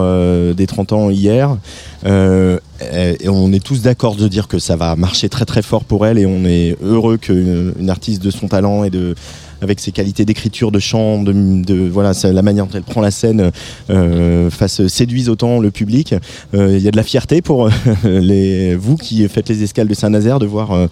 des 0.55 0.67
30 0.67 0.93
ans 0.93 1.09
hier. 1.09 1.57
Et 2.05 3.27
on 3.29 3.51
est 3.51 3.63
tous 3.63 3.81
d'accord 3.81 4.15
de 4.15 4.27
dire 4.27 4.47
que 4.47 4.59
ça 4.59 4.75
va 4.75 4.95
marcher 4.95 5.27
très 5.29 5.45
très 5.45 5.61
fort 5.61 5.83
pour 5.83 6.05
elle 6.05 6.17
et 6.19 6.25
on 6.25 6.45
est 6.45 6.77
heureux 6.83 7.17
qu'une 7.17 7.73
une 7.79 7.89
artiste 7.89 8.21
de 8.23 8.29
son 8.31 8.47
talent 8.47 8.83
et 8.83 8.89
de 8.89 9.15
avec 9.61 9.79
ses 9.79 9.91
qualités 9.91 10.25
d'écriture, 10.25 10.71
de 10.71 10.79
chant, 10.79 11.21
de, 11.21 11.31
de- 11.33 11.87
voilà, 11.89 12.11
la 12.23 12.41
manière 12.41 12.65
dont 12.65 12.73
elle 12.75 12.83
prend 12.83 13.01
la 13.01 13.11
scène, 13.11 13.51
euh, 13.89 14.49
fasse 14.49 14.87
séduise 14.87 15.29
autant 15.29 15.59
le 15.59 15.71
public. 15.71 16.15
Euh, 16.53 16.77
Il 16.77 16.83
y 16.83 16.87
a 16.87 16.91
de 16.91 16.97
la 16.97 17.03
fierté 17.03 17.41
pour 17.41 17.67
euh, 17.67 17.71
les, 18.05 18.75
vous 18.75 18.95
qui 18.97 19.27
faites 19.27 19.49
les 19.49 19.63
escales 19.63 19.87
de 19.87 19.93
Saint-Nazaire 19.93 20.39
de 20.39 20.45
voir 20.45 20.71
euh, 20.71 20.87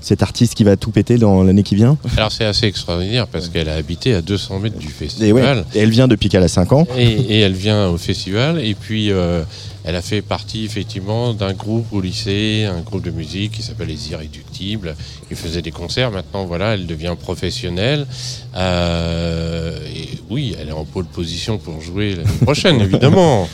cet 0.00 0.22
artiste 0.22 0.54
qui 0.54 0.64
va 0.64 0.76
tout 0.76 0.90
péter 0.90 1.16
dans 1.18 1.42
l'année 1.42 1.62
qui 1.62 1.74
vient. 1.74 1.96
Alors, 2.16 2.32
c'est 2.32 2.44
assez 2.44 2.66
extraordinaire 2.66 3.26
parce 3.26 3.48
qu'elle 3.48 3.68
a 3.68 3.74
habité 3.74 4.14
à 4.14 4.22
200 4.22 4.58
mètres 4.60 4.78
du 4.78 4.86
Et, 4.86 4.90
festival. 4.90 5.32
ouais, 5.58 5.64
et 5.74 5.78
elle 5.80 5.90
vient 5.90 6.08
depuis 6.08 6.28
qu'elle 6.28 6.42
a 6.42 6.48
5 6.48 6.72
ans. 6.72 6.86
Et, 6.98 7.04
et 7.04 7.40
elle 7.40 7.52
vient 7.54 7.88
au 7.88 7.96
festival 7.98 8.60
et 8.64 8.74
puis 8.74 9.10
euh, 9.10 9.42
elle 9.84 9.96
a 9.96 10.02
fait 10.02 10.22
partie 10.22 10.64
effectivement 10.64 11.32
d'un 11.34 11.52
groupe 11.52 11.86
au 11.92 12.00
lycée, 12.00 12.66
un 12.70 12.80
groupe 12.80 13.02
de 13.02 13.10
musique 13.10 13.52
qui 13.52 13.62
s'appelle 13.62 13.88
les 13.88 14.10
Irréductibles, 14.10 14.94
qui 15.28 15.34
faisait 15.34 15.62
des 15.62 15.70
concerts. 15.70 16.10
Maintenant 16.10 16.44
voilà, 16.44 16.74
elle 16.74 16.86
devient 16.86 17.14
professionnelle. 17.20 18.06
Euh, 18.56 19.78
et 19.94 20.08
oui, 20.28 20.54
elle 20.60 20.68
est 20.68 20.72
en 20.72 20.84
pole 20.84 21.06
position 21.06 21.58
pour 21.58 21.80
jouer 21.80 22.14
l'année 22.16 22.28
prochaine 22.42 22.80
évidemment. 22.80 23.48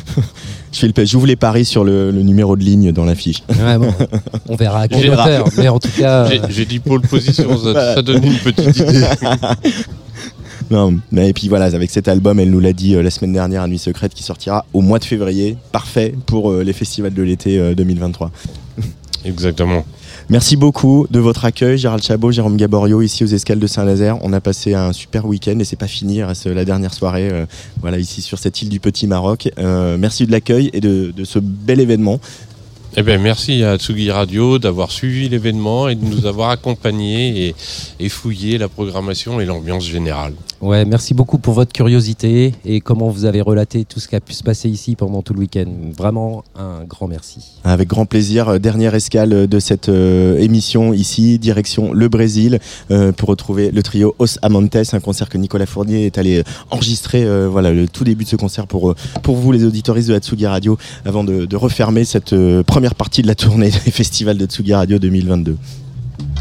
J'ouvre 1.04 1.26
les 1.26 1.36
paris 1.36 1.64
sur 1.64 1.84
le, 1.84 2.10
le 2.10 2.22
numéro 2.22 2.54
de 2.56 2.62
ligne 2.62 2.92
dans 2.92 3.04
l'affiche. 3.04 3.42
Ouais, 3.48 3.78
bon, 3.78 3.94
on 4.48 4.56
verra 4.56 4.82
à 4.82 4.86
on 4.92 4.98
faire. 5.00 5.44
Mais 5.56 5.68
en 5.68 5.78
tout 5.78 5.88
cas, 5.96 6.28
J'ai- 6.28 6.40
J'ai 6.50 6.64
dit 6.66 6.80
pole 6.80 7.00
position, 7.00 7.56
ça, 7.58 7.94
ça 7.94 8.02
donne 8.02 8.22
une 8.24 8.34
petite 8.38 8.76
idée. 8.76 9.04
Non, 10.70 10.98
mais 11.12 11.30
et 11.30 11.32
puis 11.32 11.48
voilà, 11.48 11.66
avec 11.66 11.90
cet 11.90 12.08
album, 12.08 12.40
elle 12.40 12.50
nous 12.50 12.60
l'a 12.60 12.72
dit 12.72 12.94
euh, 12.96 13.02
la 13.02 13.10
semaine 13.10 13.32
dernière 13.32 13.62
à 13.62 13.68
Nuit 13.68 13.78
Secrète, 13.78 14.14
qui 14.14 14.22
sortira 14.22 14.66
au 14.72 14.80
mois 14.80 14.98
de 14.98 15.04
février, 15.04 15.56
parfait 15.72 16.14
pour 16.26 16.50
euh, 16.50 16.64
les 16.64 16.72
festivals 16.72 17.14
de 17.14 17.22
l'été 17.22 17.58
euh, 17.58 17.74
2023. 17.74 18.30
Exactement. 19.24 19.84
Merci 20.28 20.56
beaucoup 20.56 21.06
de 21.10 21.20
votre 21.20 21.44
accueil, 21.44 21.78
Gérald 21.78 22.02
Chabot, 22.02 22.32
Jérôme 22.32 22.56
Gaborio, 22.56 23.00
ici 23.00 23.22
aux 23.22 23.28
Escales 23.28 23.60
de 23.60 23.66
Saint-Nazaire. 23.68 24.18
On 24.22 24.32
a 24.32 24.40
passé 24.40 24.74
un 24.74 24.92
super 24.92 25.24
week-end 25.24 25.56
et 25.60 25.64
c'est 25.64 25.76
pas 25.76 25.86
fini, 25.86 26.22
reste 26.22 26.46
la 26.46 26.64
dernière 26.64 26.92
soirée, 26.92 27.28
euh, 27.30 27.46
voilà, 27.80 27.98
ici 27.98 28.22
sur 28.22 28.38
cette 28.38 28.60
île 28.60 28.68
du 28.68 28.80
Petit 28.80 29.06
Maroc. 29.06 29.48
Euh, 29.58 29.96
merci 29.98 30.26
de 30.26 30.32
l'accueil 30.32 30.70
et 30.72 30.80
de, 30.80 31.12
de 31.16 31.24
ce 31.24 31.38
bel 31.38 31.80
événement. 31.80 32.18
Eh 32.96 33.02
bien, 33.02 33.18
merci 33.18 33.62
à 33.62 33.76
Tsugi 33.76 34.10
Radio 34.10 34.58
d'avoir 34.58 34.90
suivi 34.90 35.28
l'événement 35.28 35.88
et 35.88 35.94
de 35.94 36.04
nous 36.04 36.26
avoir 36.26 36.50
accompagnés 36.50 37.48
et, 37.48 37.54
et 38.00 38.08
fouillé 38.08 38.58
la 38.58 38.68
programmation 38.68 39.38
et 39.40 39.44
l'ambiance 39.44 39.84
générale. 39.84 40.32
Ouais, 40.60 40.84
merci 40.84 41.12
beaucoup 41.12 41.38
pour 41.38 41.54
votre 41.54 41.72
curiosité 41.72 42.54
et 42.64 42.80
comment 42.80 43.08
vous 43.08 43.24
avez 43.24 43.40
relaté 43.40 43.84
tout 43.84 44.00
ce 44.00 44.08
qui 44.08 44.16
a 44.16 44.20
pu 44.20 44.32
se 44.32 44.42
passer 44.42 44.68
ici 44.68 44.96
pendant 44.96 45.22
tout 45.22 45.34
le 45.34 45.40
week-end. 45.40 45.66
Vraiment 45.96 46.44
un 46.58 46.84
grand 46.84 47.08
merci. 47.08 47.40
Avec 47.64 47.88
grand 47.88 48.06
plaisir, 48.06 48.48
euh, 48.48 48.58
dernière 48.58 48.94
escale 48.94 49.46
de 49.46 49.58
cette 49.58 49.88
euh, 49.88 50.38
émission 50.38 50.92
ici, 50.94 51.38
direction 51.38 51.92
le 51.92 52.08
Brésil, 52.08 52.58
euh, 52.90 53.12
pour 53.12 53.28
retrouver 53.28 53.70
le 53.70 53.82
trio 53.82 54.14
Os 54.18 54.38
Amantes, 54.42 54.76
un 54.92 55.00
concert 55.00 55.28
que 55.28 55.38
Nicolas 55.38 55.66
Fournier 55.66 56.06
est 56.06 56.18
allé 56.18 56.42
enregistrer, 56.70 57.24
euh, 57.24 57.48
voilà, 57.48 57.72
le 57.72 57.88
tout 57.88 58.04
début 58.04 58.24
de 58.24 58.28
ce 58.28 58.36
concert 58.36 58.66
pour, 58.66 58.90
euh, 58.90 58.96
pour 59.22 59.36
vous, 59.36 59.52
les 59.52 59.64
auditoristes 59.64 60.08
de 60.08 60.14
la 60.14 60.20
Tsugi 60.20 60.46
Radio, 60.46 60.78
avant 61.04 61.24
de, 61.24 61.46
de 61.46 61.56
refermer 61.56 62.04
cette 62.04 62.32
euh, 62.32 62.62
première 62.62 62.94
partie 62.94 63.22
de 63.22 63.26
la 63.26 63.34
tournée 63.34 63.70
des 63.70 63.90
festivals 63.90 64.38
de 64.38 64.46
Tsugi 64.46 64.74
Radio 64.74 64.98
2022. 64.98 65.56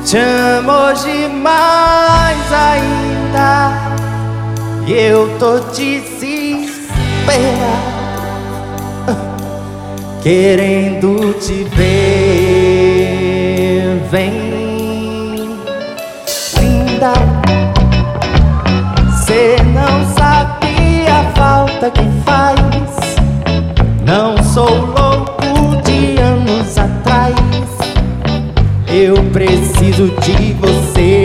te 0.05 0.19
amo 0.19 0.93
demais 1.03 2.53
ainda. 2.53 3.73
E 4.86 4.93
eu 4.93 5.31
tô 5.39 5.61
desesperado, 5.70 6.28
querendo 10.23 11.32
te 11.40 11.65
ver. 11.74 13.09
Vem, 14.11 14.47
Cê 19.28 19.59
não 19.62 20.06
sabe 20.16 21.06
a 21.06 21.22
falta 21.36 21.90
que 21.90 22.00
faz. 22.24 22.59
Não 24.02 24.42
sou 24.42 24.86
louco 24.86 25.82
de 25.84 26.18
anos 26.18 26.78
atrás. 26.78 27.34
Eu 28.88 29.22
preciso 29.30 30.06
de 30.22 30.55
você. 30.55 31.18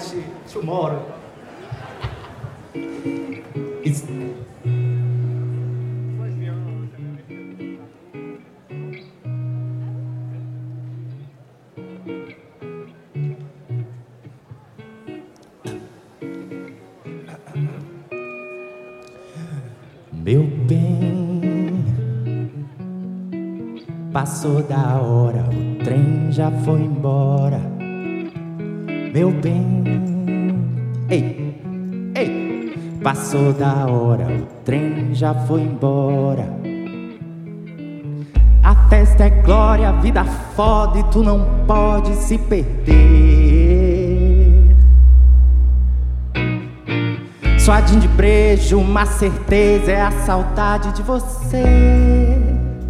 Tonight, 0.00 0.24
tomorrow. 0.48 1.02
It's 3.84 4.04
Meu 20.12 20.44
bem, 20.66 21.82
passou 24.10 24.62
da 24.62 24.98
hora, 24.98 25.44
o 25.50 25.84
trem 25.84 26.32
já 26.32 26.50
foi 26.50 26.80
embora. 26.80 27.60
Meu 29.12 29.30
bem, 29.30 29.63
Passou 33.14 33.52
da 33.52 33.86
hora, 33.86 34.26
o 34.26 34.44
trem 34.64 35.14
já 35.14 35.32
foi 35.32 35.60
embora. 35.60 36.48
A 38.60 38.74
festa 38.88 39.26
é 39.26 39.30
glória, 39.30 39.88
a 39.88 39.92
vida 39.92 40.24
foda 40.24 40.98
e 40.98 41.04
tu 41.04 41.22
não 41.22 41.46
pode 41.64 42.12
se 42.16 42.36
perder. 42.36 42.74
Suadinho 47.56 48.00
de 48.00 48.08
brejo, 48.08 48.80
uma 48.80 49.06
certeza 49.06 49.92
é 49.92 50.02
a 50.02 50.10
saudade 50.10 50.90
de 50.90 51.02
você, 51.04 52.36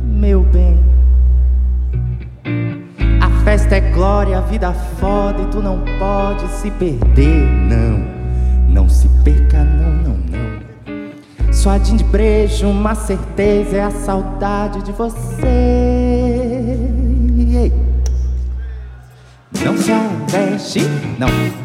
meu 0.04 0.40
bem. 0.40 0.82
A 3.20 3.28
festa 3.44 3.76
é 3.76 3.80
glória, 3.92 4.38
a 4.38 4.40
vida 4.40 4.72
foda 4.72 5.42
e 5.42 5.46
tu 5.48 5.60
não 5.60 5.84
pode 5.98 6.48
se 6.48 6.70
perder, 6.70 7.46
não. 7.68 8.13
Não 8.74 8.88
se 8.88 9.08
perca, 9.22 9.62
não, 9.62 9.92
não, 10.02 10.16
não. 10.16 11.52
Suadinho 11.52 11.98
de 11.98 12.02
brejo, 12.02 12.68
uma 12.68 12.96
certeza 12.96 13.76
é 13.76 13.84
a 13.84 13.90
saudade 13.92 14.82
de 14.82 14.90
você. 14.90 15.46
Não 19.64 19.78
se 19.78 19.92
alveje, 19.92 20.80
não. 21.20 21.63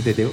Entendeu? 0.00 0.32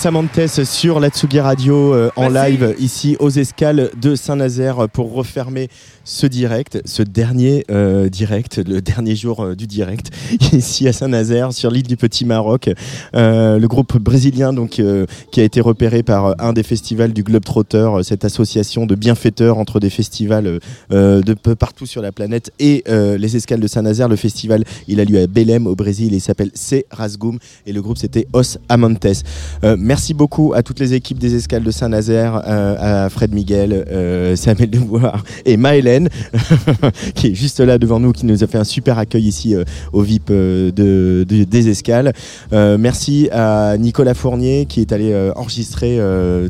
Samantes 0.00 0.64
sur 0.64 0.98
l'Atsugi 0.98 1.40
Radio 1.40 1.92
euh, 1.92 2.10
en 2.16 2.30
live 2.30 2.74
ici 2.78 3.18
aux 3.20 3.28
escales 3.28 3.90
de 4.00 4.14
Saint-Nazaire 4.14 4.88
pour 4.88 5.12
refermer 5.12 5.68
ce 6.04 6.26
direct, 6.26 6.80
ce 6.86 7.02
dernier 7.02 7.66
euh, 7.70 8.08
direct, 8.08 8.66
le 8.66 8.80
dernier 8.80 9.14
jour 9.14 9.44
euh, 9.44 9.54
du 9.54 9.66
direct. 9.66 10.10
ici 10.52 10.88
à 10.88 10.92
Saint-Nazaire, 10.92 11.52
sur 11.52 11.70
l'île 11.70 11.86
du 11.86 11.96
Petit 11.96 12.24
Maroc. 12.24 12.70
Euh, 13.14 13.58
le 13.58 13.68
groupe 13.68 13.98
brésilien 13.98 14.52
donc 14.52 14.78
euh, 14.78 15.06
qui 15.30 15.40
a 15.40 15.44
été 15.44 15.60
repéré 15.60 16.02
par 16.02 16.26
euh, 16.26 16.32
un 16.38 16.52
des 16.52 16.62
festivals 16.62 17.12
du 17.12 17.22
Globetrotter, 17.22 17.76
euh, 17.76 18.02
cette 18.02 18.24
association 18.24 18.86
de 18.86 18.94
bienfaiteurs 18.94 19.58
entre 19.58 19.80
des 19.80 19.90
festivals 19.90 20.46
euh, 20.46 20.58
euh 20.92 21.20
de 21.20 21.34
peu 21.34 21.54
partout 21.54 21.86
sur 21.86 22.02
la 22.02 22.12
planète 22.12 22.50
et 22.58 22.82
les 22.86 23.36
escales 23.36 23.60
de 23.60 23.66
Saint-Nazaire. 23.66 24.08
Le 24.08 24.16
festival, 24.16 24.64
il 24.88 25.00
a 25.00 25.04
lieu 25.04 25.20
à 25.20 25.26
Belém 25.26 25.66
au 25.66 25.74
Brésil 25.74 26.12
et 26.12 26.16
il 26.16 26.20
s'appelle 26.20 26.50
C. 26.54 26.86
Rasgum 26.90 27.38
et 27.66 27.72
le 27.72 27.82
groupe 27.82 27.98
c'était 27.98 28.26
Os 28.32 28.58
Amantes. 28.68 29.24
merci 29.78 30.14
beaucoup 30.14 30.52
à 30.54 30.62
toutes 30.62 30.80
les 30.80 30.94
équipes 30.94 31.18
des 31.18 31.34
escales 31.34 31.62
de 31.62 31.70
Saint-Nazaire, 31.70 32.36
à 32.46 33.08
Fred 33.10 33.34
Miguel, 33.34 33.84
Samuel 34.36 34.70
Devoir 34.70 35.24
et 35.44 35.56
Maëlène 35.56 36.08
qui 37.14 37.28
est 37.28 37.34
juste 37.34 37.60
là 37.60 37.78
devant 37.78 38.00
nous 38.00 38.12
qui 38.12 38.26
nous 38.26 38.42
a 38.42 38.46
fait 38.46 38.58
un 38.58 38.64
super 38.64 38.98
accueil 38.98 39.26
ici 39.26 39.54
au 39.92 40.02
VIP 40.02 40.19
euh, 40.30 40.70
de, 40.72 41.24
de- 41.28 41.44
des 41.44 41.68
escales. 41.68 42.12
Euh, 42.52 42.76
merci 42.78 43.28
à 43.32 43.76
Nicolas 43.78 44.14
Fournier 44.14 44.66
qui 44.68 44.80
est 44.80 44.92
allé 44.92 45.12
euh, 45.12 45.32
enregistrer 45.36 45.98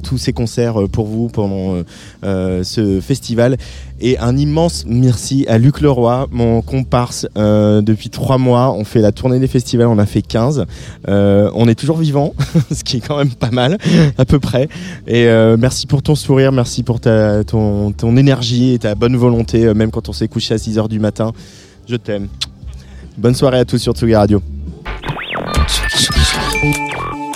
tous 0.02 0.18
ces 0.18 0.32
concerts 0.32 0.76
pour 0.90 1.06
vous 1.06 1.28
pendant 1.28 1.82
ce 2.22 3.01
festival. 3.01 3.56
Et 4.02 4.16
un 4.18 4.36
immense 4.38 4.84
merci 4.86 5.44
à 5.48 5.59
Luc 5.59 5.80
Leroy, 5.82 6.26
mon 6.32 6.62
comparse 6.62 7.26
depuis 7.36 8.09
trois 8.10 8.38
mois. 8.38 8.72
On 8.72 8.84
fait 8.84 9.01
la 9.01 9.12
tournée 9.12 9.38
des 9.38 9.47
festivals, 9.47 9.88
on 9.88 9.98
a 9.98 10.06
fait 10.06 10.22
15. 10.22 10.64
Euh, 11.09 11.51
on 11.55 11.68
est 11.68 11.74
toujours 11.74 11.98
vivant, 11.98 12.34
ce 12.72 12.82
qui 12.82 12.98
est 12.98 13.01
quand 13.01 13.18
même 13.18 13.30
pas 13.34 13.51
mal, 13.51 13.76
à 14.16 14.24
peu 14.24 14.38
près. 14.38 14.68
Et 15.06 15.26
merci 15.59 15.86
pour 15.86 16.02
ton 16.02 16.14
sourire, 16.14 16.52
merci 16.52 16.82
pour 16.82 17.01
ta, 17.01 17.44
ton, 17.44 17.92
ton 17.92 18.16
énergie 18.16 18.72
et 18.74 18.78
ta 18.78 18.94
bonne 18.94 19.16
volonté, 19.16 19.72
même 19.74 19.90
quand 19.90 20.09
on 20.09 20.12
s'est 20.12 20.28
couché 20.28 20.55
à 20.55 20.56
6h 20.56 20.88
du 20.88 20.98
matin. 21.01 21.32
Je 21.88 21.97
t'aime. 21.97 22.28
Bonne 23.19 23.35
soirée 23.35 23.59
à 23.59 23.65
tous 23.65 23.78
sur 23.78 23.93
Tsugi 23.93 24.15
Radio. 24.15 24.43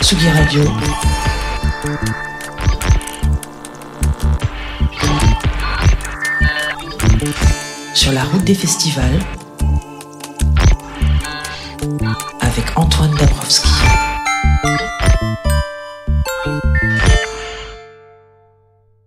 Tsugi 0.00 0.28
Radio. 0.28 0.62
Sur 7.94 8.12
la 8.12 8.24
route 8.24 8.44
des 8.44 8.54
festivals 8.54 9.18
avec 12.40 12.64
Antoine 12.76 13.14
Dabrowski. 13.18 14.13